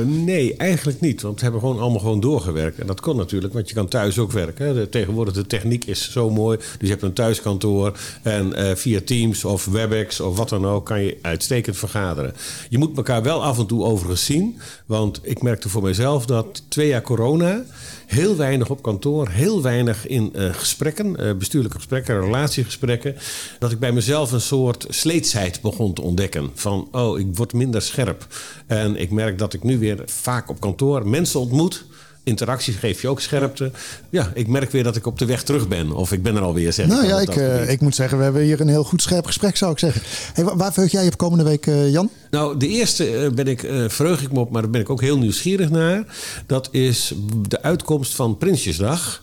Nee, 0.05 0.55
eigenlijk 0.55 0.99
niet. 0.99 1.21
Want 1.21 1.35
we 1.35 1.41
hebben 1.41 1.61
gewoon 1.61 1.79
allemaal 1.79 1.99
gewoon 1.99 2.19
doorgewerkt. 2.19 2.79
En 2.79 2.87
dat 2.87 3.01
kon 3.01 3.15
natuurlijk, 3.15 3.53
want 3.53 3.69
je 3.69 3.75
kan 3.75 3.87
thuis 3.87 4.19
ook 4.19 4.31
werken. 4.31 4.75
De, 4.75 4.89
tegenwoordig 4.89 5.33
de 5.33 5.47
techniek 5.47 5.85
is 5.85 6.11
zo 6.11 6.29
mooi. 6.29 6.57
Dus 6.57 6.77
je 6.79 6.87
hebt 6.87 7.01
een 7.01 7.13
thuiskantoor 7.13 7.99
en 8.21 8.77
via 8.77 8.99
Teams 9.05 9.45
of 9.45 9.65
WebEx 9.65 10.19
of 10.19 10.37
wat 10.37 10.49
dan 10.49 10.65
ook 10.65 10.85
kan 10.85 11.01
je 11.01 11.17
uitstekend 11.21 11.77
vergaderen. 11.77 12.33
Je 12.69 12.77
moet 12.77 12.97
elkaar 12.97 13.23
wel 13.23 13.43
af 13.43 13.59
en 13.59 13.65
toe 13.65 13.83
overigens 13.83 14.25
zien. 14.25 14.59
Want 14.85 15.19
ik 15.21 15.41
merkte 15.41 15.69
voor 15.69 15.83
mezelf 15.83 16.25
dat 16.25 16.63
twee 16.67 16.87
jaar 16.87 17.01
corona 17.01 17.63
heel 18.05 18.35
weinig 18.35 18.69
op 18.69 18.81
kantoor, 18.81 19.29
heel 19.29 19.61
weinig 19.61 20.07
in 20.07 20.33
uh, 20.35 20.53
gesprekken, 20.53 21.15
uh, 21.19 21.33
bestuurlijke 21.33 21.77
gesprekken, 21.77 22.19
relatiegesprekken. 22.19 23.15
Dat 23.59 23.71
ik 23.71 23.79
bij 23.79 23.91
mezelf 23.91 24.31
een 24.31 24.41
soort 24.41 24.85
sleetsheid 24.89 25.61
begon 25.61 25.93
te 25.93 26.01
ontdekken. 26.01 26.51
Van, 26.53 26.87
oh, 26.91 27.19
ik 27.19 27.27
word 27.33 27.53
minder 27.53 27.81
scherp. 27.81 28.27
En 28.67 28.95
ik 28.95 29.11
merk 29.11 29.37
dat 29.37 29.53
ik 29.53 29.63
nu 29.63 29.79
weer 29.79 30.01
vaak 30.05 30.49
op 30.49 30.59
kantoor 30.59 31.07
mensen 31.07 31.39
ontmoet 31.39 31.85
interactie 32.23 32.73
geeft 32.73 33.01
je 33.01 33.07
ook 33.07 33.19
scherpte. 33.19 33.71
Ja, 34.09 34.31
ik 34.33 34.47
merk 34.47 34.71
weer 34.71 34.83
dat 34.83 34.95
ik 34.95 35.05
op 35.05 35.19
de 35.19 35.25
weg 35.25 35.43
terug 35.43 35.67
ben. 35.67 35.91
Of 35.91 36.11
ik 36.11 36.23
ben 36.23 36.35
er 36.35 36.41
alweer, 36.41 36.73
zeg 36.73 36.87
Nou 36.87 37.05
ja, 37.05 37.19
ik, 37.19 37.35
uh, 37.35 37.69
ik 37.69 37.81
moet 37.81 37.95
zeggen, 37.95 38.17
we 38.17 38.23
hebben 38.23 38.41
hier 38.41 38.61
een 38.61 38.67
heel 38.67 38.83
goed 38.83 39.01
scherp 39.01 39.25
gesprek, 39.25 39.57
zou 39.57 39.71
ik 39.71 39.79
zeggen. 39.79 40.01
Hey, 40.33 40.43
waar 40.43 40.73
verheug 40.73 40.91
jij 40.91 41.07
op 41.07 41.17
komende 41.17 41.43
week, 41.43 41.65
uh, 41.65 41.91
Jan? 41.91 42.09
Nou, 42.29 42.57
de 42.57 42.67
eerste 42.67 43.11
uh, 43.11 43.31
ben 43.31 43.47
ik, 43.47 43.59
verheug 43.87 44.21
ik 44.21 44.31
me 44.31 44.39
op, 44.39 44.51
maar 44.51 44.61
daar 44.61 44.71
ben 44.71 44.81
ik 44.81 44.89
ook 44.89 45.01
heel 45.01 45.17
nieuwsgierig 45.17 45.69
naar. 45.69 46.03
Dat 46.45 46.67
is 46.71 47.13
de 47.47 47.61
uitkomst 47.61 48.15
van 48.15 48.37
Prinsjesdag 48.37 49.22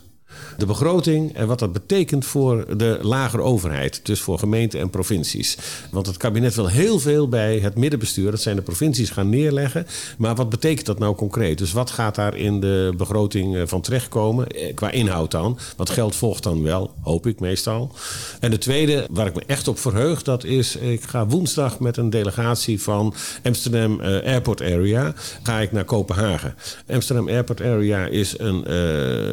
de 0.61 0.67
begroting 0.67 1.35
en 1.35 1.47
wat 1.47 1.59
dat 1.59 1.73
betekent 1.73 2.25
voor 2.25 2.77
de 2.77 2.99
lagere 3.03 3.43
overheid. 3.43 4.01
Dus 4.03 4.21
voor 4.21 4.39
gemeenten 4.39 4.81
en 4.81 4.91
provincies. 4.91 5.59
Want 5.91 6.07
het 6.07 6.17
kabinet 6.17 6.55
wil 6.55 6.67
heel 6.67 6.99
veel 6.99 7.29
bij 7.29 7.59
het 7.59 7.77
middenbestuur, 7.77 8.31
dat 8.31 8.41
zijn 8.41 8.57
de 8.57 8.63
provincies, 8.63 9.11
gaan 9.11 9.29
neerleggen. 9.29 9.87
Maar 10.19 10.35
wat 10.35 10.49
betekent 10.49 10.87
dat 10.87 10.99
nou 10.99 11.15
concreet? 11.15 11.59
Dus 11.59 11.73
wat 11.73 11.91
gaat 11.91 12.15
daar 12.15 12.37
in 12.37 12.61
de 12.61 12.95
begroting 12.97 13.57
eh, 13.57 13.63
van 13.67 13.81
terechtkomen? 13.81 14.47
Eh, 14.47 14.75
qua 14.75 14.91
inhoud 14.91 15.31
dan. 15.31 15.59
Want 15.77 15.91
geld 15.91 16.17
volgt 16.17 16.43
dan 16.43 16.63
wel, 16.63 16.95
hoop 17.03 17.27
ik 17.27 17.41
meestal. 17.41 17.93
En 18.41 18.51
de 18.51 18.59
tweede, 18.59 19.07
waar 19.11 19.27
ik 19.27 19.35
me 19.35 19.43
echt 19.47 19.69
op 19.69 19.79
verheug, 19.79 20.23
dat 20.23 20.45
is... 20.45 20.77
ik 20.77 21.03
ga 21.03 21.27
woensdag 21.27 21.79
met 21.81 21.97
een 21.97 22.11
delegatie 22.11 22.83
van 22.83 23.15
Amsterdam 23.43 24.01
uh, 24.01 24.07
Airport 24.07 24.63
Area... 24.63 25.15
ga 25.43 25.61
ik 25.61 25.73
naar 25.73 25.85
Kopenhagen. 25.85 26.55
Amsterdam 26.89 27.29
Airport 27.29 27.61
Area 27.61 28.07
is 28.07 28.39
een 28.39 28.65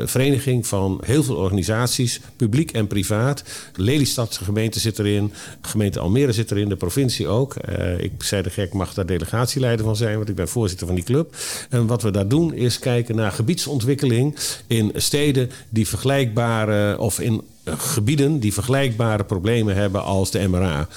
vereniging 0.08 0.68
van 0.68 1.02
heel 1.06 1.17
veel 1.24 1.36
organisaties, 1.36 2.20
publiek 2.36 2.72
en 2.72 2.88
privaat. 2.88 3.44
Lelystad 3.76 4.40
gemeente 4.44 4.80
zit 4.80 5.00
erin, 5.00 5.34
gemeente 5.62 6.00
Almere 6.00 6.32
zit 6.32 6.52
erin, 6.52 6.70
de 6.70 6.76
provincie 6.76 7.28
ook. 7.28 7.56
Uh, 7.70 8.00
ik 8.00 8.24
zei 8.24 8.42
de 8.42 8.50
gek, 8.50 8.74
mag 8.74 8.94
daar 8.94 9.06
delegatieleider 9.06 9.86
van 9.86 9.96
zijn, 9.96 10.16
want 10.18 10.30
ik 10.30 10.36
ben 10.36 10.48
voorzitter 10.48 10.88
van 10.88 10.96
die 10.96 11.04
club. 11.04 11.36
En 11.70 11.88
wat 11.88 12.02
we 12.02 12.12
daar 12.12 12.28
doen 12.28 12.54
is 12.54 12.80
kijken 12.80 13.16
naar 13.16 13.32
gebiedsontwikkeling 13.32 14.36
in 14.68 14.92
steden 14.96 15.52
die 15.70 15.88
vergelijkbare 15.88 17.00
of 17.00 17.20
in 17.20 17.42
gebieden 17.76 18.40
die 18.40 18.54
vergelijkbare 18.54 19.24
problemen 19.24 19.76
hebben 19.76 20.04
als 20.04 20.32
de 20.32 20.48
MRA. 20.48 20.88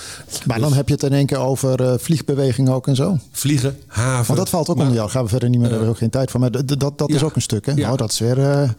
Maar 0.47 0.59
dan 0.59 0.69
dus- 0.69 0.77
heb 0.77 0.89
je 0.89 0.95
het 0.95 1.03
in 1.03 1.13
één 1.13 1.27
keer 1.27 1.39
over 1.39 1.81
uh, 1.81 1.95
vliegbeweging 1.99 2.69
ook 2.69 2.87
en 2.87 2.97
zo. 2.97 3.19
Vliegen, 3.31 3.79
haven. 3.87 4.27
Want 4.27 4.39
dat 4.39 4.49
valt 4.49 4.69
ook 4.69 4.79
onder 4.79 4.95
jou. 4.95 5.11
Gaan 5.11 5.23
we 5.23 5.29
verder 5.29 5.49
niet 5.49 5.59
meer, 5.59 5.71
uh, 5.71 5.75
daar 5.75 5.85
hebben 5.85 5.99
we 5.99 6.05
ook 6.05 6.11
geen 6.13 6.21
tijd 6.21 6.31
voor. 6.31 6.41
Maar 6.41 6.51
dat, 6.51 6.81
dat, 6.81 6.99
dat 6.99 7.09
ja, 7.09 7.15
is 7.15 7.23
ook 7.23 7.35
een 7.35 7.43
stuk, 7.43 7.67
hè? 7.67 7.73
Ja. 7.73 7.87
Nou, 7.87 7.97
dat 7.97 8.11
is 8.11 8.19
weer... 8.19 8.39
Uh, 8.39 8.71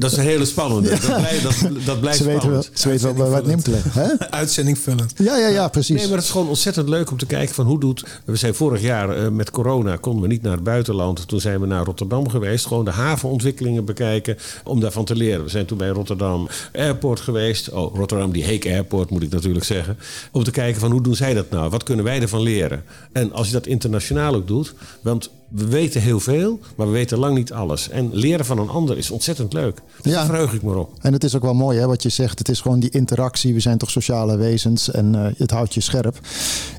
dat 0.00 0.12
is 0.12 0.16
een 0.16 0.24
hele 0.24 0.44
spannende. 0.44 0.88
Ja. 0.88 0.96
Dat, 0.96 1.18
blijft, 1.18 1.42
dat, 1.42 1.84
dat 1.84 2.00
blijft 2.00 2.18
ze 2.18 2.24
weten 2.24 2.50
wel, 2.50 2.64
ze 2.72 2.88
weten 2.88 3.16
wel 3.16 3.30
wat 3.30 3.46
neemt 3.46 3.64
te 3.64 3.70
leggen. 3.70 4.18
Uitzending 4.30 4.78
vullen. 4.78 5.08
Ja, 5.16 5.36
ja, 5.36 5.48
ja, 5.48 5.68
precies. 5.68 5.96
Nee, 5.96 6.06
maar 6.06 6.16
het 6.16 6.24
is 6.24 6.30
gewoon 6.30 6.48
ontzettend 6.48 6.88
leuk 6.88 7.10
om 7.10 7.18
te 7.18 7.26
kijken 7.26 7.54
van 7.54 7.66
hoe 7.66 7.80
doet... 7.80 8.04
We 8.24 8.36
zijn 8.36 8.54
vorig 8.54 8.82
jaar 8.82 9.18
uh, 9.18 9.28
met 9.28 9.50
corona 9.50 9.96
konden 9.96 10.22
we 10.22 10.28
niet 10.28 10.42
naar 10.42 10.52
het 10.52 10.64
buitenland. 10.64 11.28
Toen 11.28 11.40
zijn 11.40 11.60
we 11.60 11.66
naar 11.66 11.84
Rotterdam 11.84 12.28
geweest. 12.28 12.66
Gewoon 12.66 12.84
de 12.84 12.90
havenontwikkelingen 12.90 13.84
bekijken 13.84 14.36
om 14.64 14.80
daarvan 14.80 15.04
te 15.04 15.16
leren. 15.16 15.44
We 15.44 15.50
zijn 15.50 15.66
toen 15.66 15.78
bij 15.78 15.88
Rotterdam 15.88 16.48
Airport 16.72 17.20
geweest. 17.20 17.70
Oh, 17.70 17.96
Rotterdam, 17.96 18.32
die 18.32 18.44
Heek 18.44 18.66
Airport 18.66 19.10
moet 19.10 19.22
ik 19.22 19.30
natuurlijk 19.30 19.64
zeggen. 19.64 19.98
Om 20.32 20.44
te 20.44 20.50
kijken 20.50 20.80
van 20.80 20.90
hoe 20.90 21.02
doen 21.02 21.16
zij 21.16 21.34
dat 21.34 21.50
nou? 21.50 21.70
Wat 21.70 21.82
kunnen 21.82 22.04
wij 22.04 22.20
ervan 22.20 22.42
leren? 22.42 22.84
En 23.12 23.32
als 23.32 23.46
je 23.46 23.52
dat 23.52 23.66
internationaal 23.66 24.34
ook 24.34 24.46
doet... 24.46 24.74
Want 25.00 25.30
we 25.50 25.66
weten 25.66 26.00
heel 26.00 26.20
veel, 26.20 26.58
maar 26.76 26.86
we 26.86 26.92
weten 26.92 27.18
lang 27.18 27.36
niet 27.36 27.52
alles. 27.52 27.88
En 27.88 28.14
leren 28.14 28.44
van 28.44 28.58
een 28.58 28.68
ander 28.68 28.98
is 28.98 29.10
ontzettend 29.10 29.52
leuk. 29.52 29.80
Dus 30.02 30.12
ja. 30.12 30.18
Daar 30.18 30.26
verheug 30.26 30.52
ik 30.52 30.62
me 30.62 30.76
op. 30.76 30.92
En 31.00 31.12
het 31.12 31.24
is 31.24 31.36
ook 31.36 31.42
wel 31.42 31.54
mooi 31.54 31.78
hè, 31.78 31.86
wat 31.86 32.02
je 32.02 32.08
zegt. 32.08 32.38
Het 32.38 32.48
is 32.48 32.60
gewoon 32.60 32.80
die 32.80 32.90
interactie. 32.90 33.54
We 33.54 33.60
zijn 33.60 33.78
toch 33.78 33.90
sociale 33.90 34.36
wezens 34.36 34.90
en 34.90 35.14
uh, 35.14 35.26
het 35.36 35.50
houdt 35.50 35.74
je 35.74 35.80
scherp. 35.80 36.18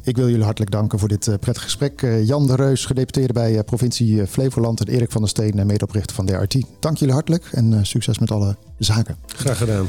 Ik 0.03 0.15
wil 0.15 0.29
jullie 0.29 0.43
hartelijk 0.43 0.71
danken 0.71 0.99
voor 0.99 1.07
dit 1.07 1.27
uh, 1.27 1.35
prettige 1.39 1.65
gesprek. 1.65 2.01
Uh, 2.01 2.27
Jan 2.27 2.47
de 2.47 2.55
Reus, 2.55 2.85
gedeputeerde 2.85 3.33
bij 3.33 3.63
provincie 3.63 4.27
Flevoland. 4.27 4.79
En 4.79 4.87
Erik 4.87 5.11
van 5.11 5.21
der 5.21 5.29
Steen, 5.29 5.65
medeoprichter 5.65 6.15
van 6.15 6.25
DRT. 6.25 6.55
Dank 6.79 6.97
jullie 6.97 7.13
hartelijk 7.13 7.49
en 7.51 7.85
succes 7.85 8.19
met 8.19 8.31
alle 8.31 8.55
zaken. 8.77 9.15
Graag 9.27 9.57
gedaan. 9.57 9.87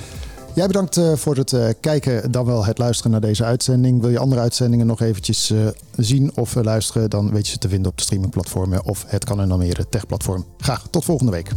Jij 0.55 0.67
bedankt 0.67 0.97
uh, 0.97 1.13
voor 1.15 1.37
het 1.37 1.53
uh, 1.53 1.69
kijken, 1.81 2.33
dan 2.33 2.45
wel 2.45 2.65
het 2.65 2.79
luisteren 2.79 3.13
naar 3.13 3.21
deze 3.21 3.45
uitzending. 3.45 4.01
Wil 4.01 4.11
je 4.11 4.19
andere 4.19 4.41
uitzendingen 4.41 4.87
nog 4.87 5.01
eventjes 5.01 5.51
uh, 5.51 5.67
zien 5.97 6.31
of 6.35 6.55
luisteren, 6.55 7.11
dan 7.11 7.31
weet 7.31 7.47
je 7.47 7.53
ze 7.53 7.59
te 7.59 7.69
vinden 7.69 7.91
op 7.91 7.97
de 7.97 8.03
streamingplatformen 8.03 8.85
of 8.85 9.05
het 9.07 9.25
kan 9.25 9.41
en 9.41 9.51
Almere 9.51 9.89
techplatform. 9.89 10.45
Graag 10.59 10.87
tot 10.91 11.05
volgende 11.05 11.33
week. 11.33 11.51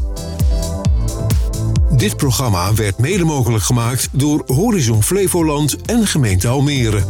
Dit 1.98 2.18
programma 2.18 2.74
werd 2.74 2.98
mede 2.98 3.24
mogelijk 3.24 3.64
gemaakt 3.64 4.10
door 4.12 4.43
Horizon 4.46 5.04
Flevoland 5.04 5.76
en 5.86 6.08
gemeente 6.08 6.48
Almere. 6.48 7.04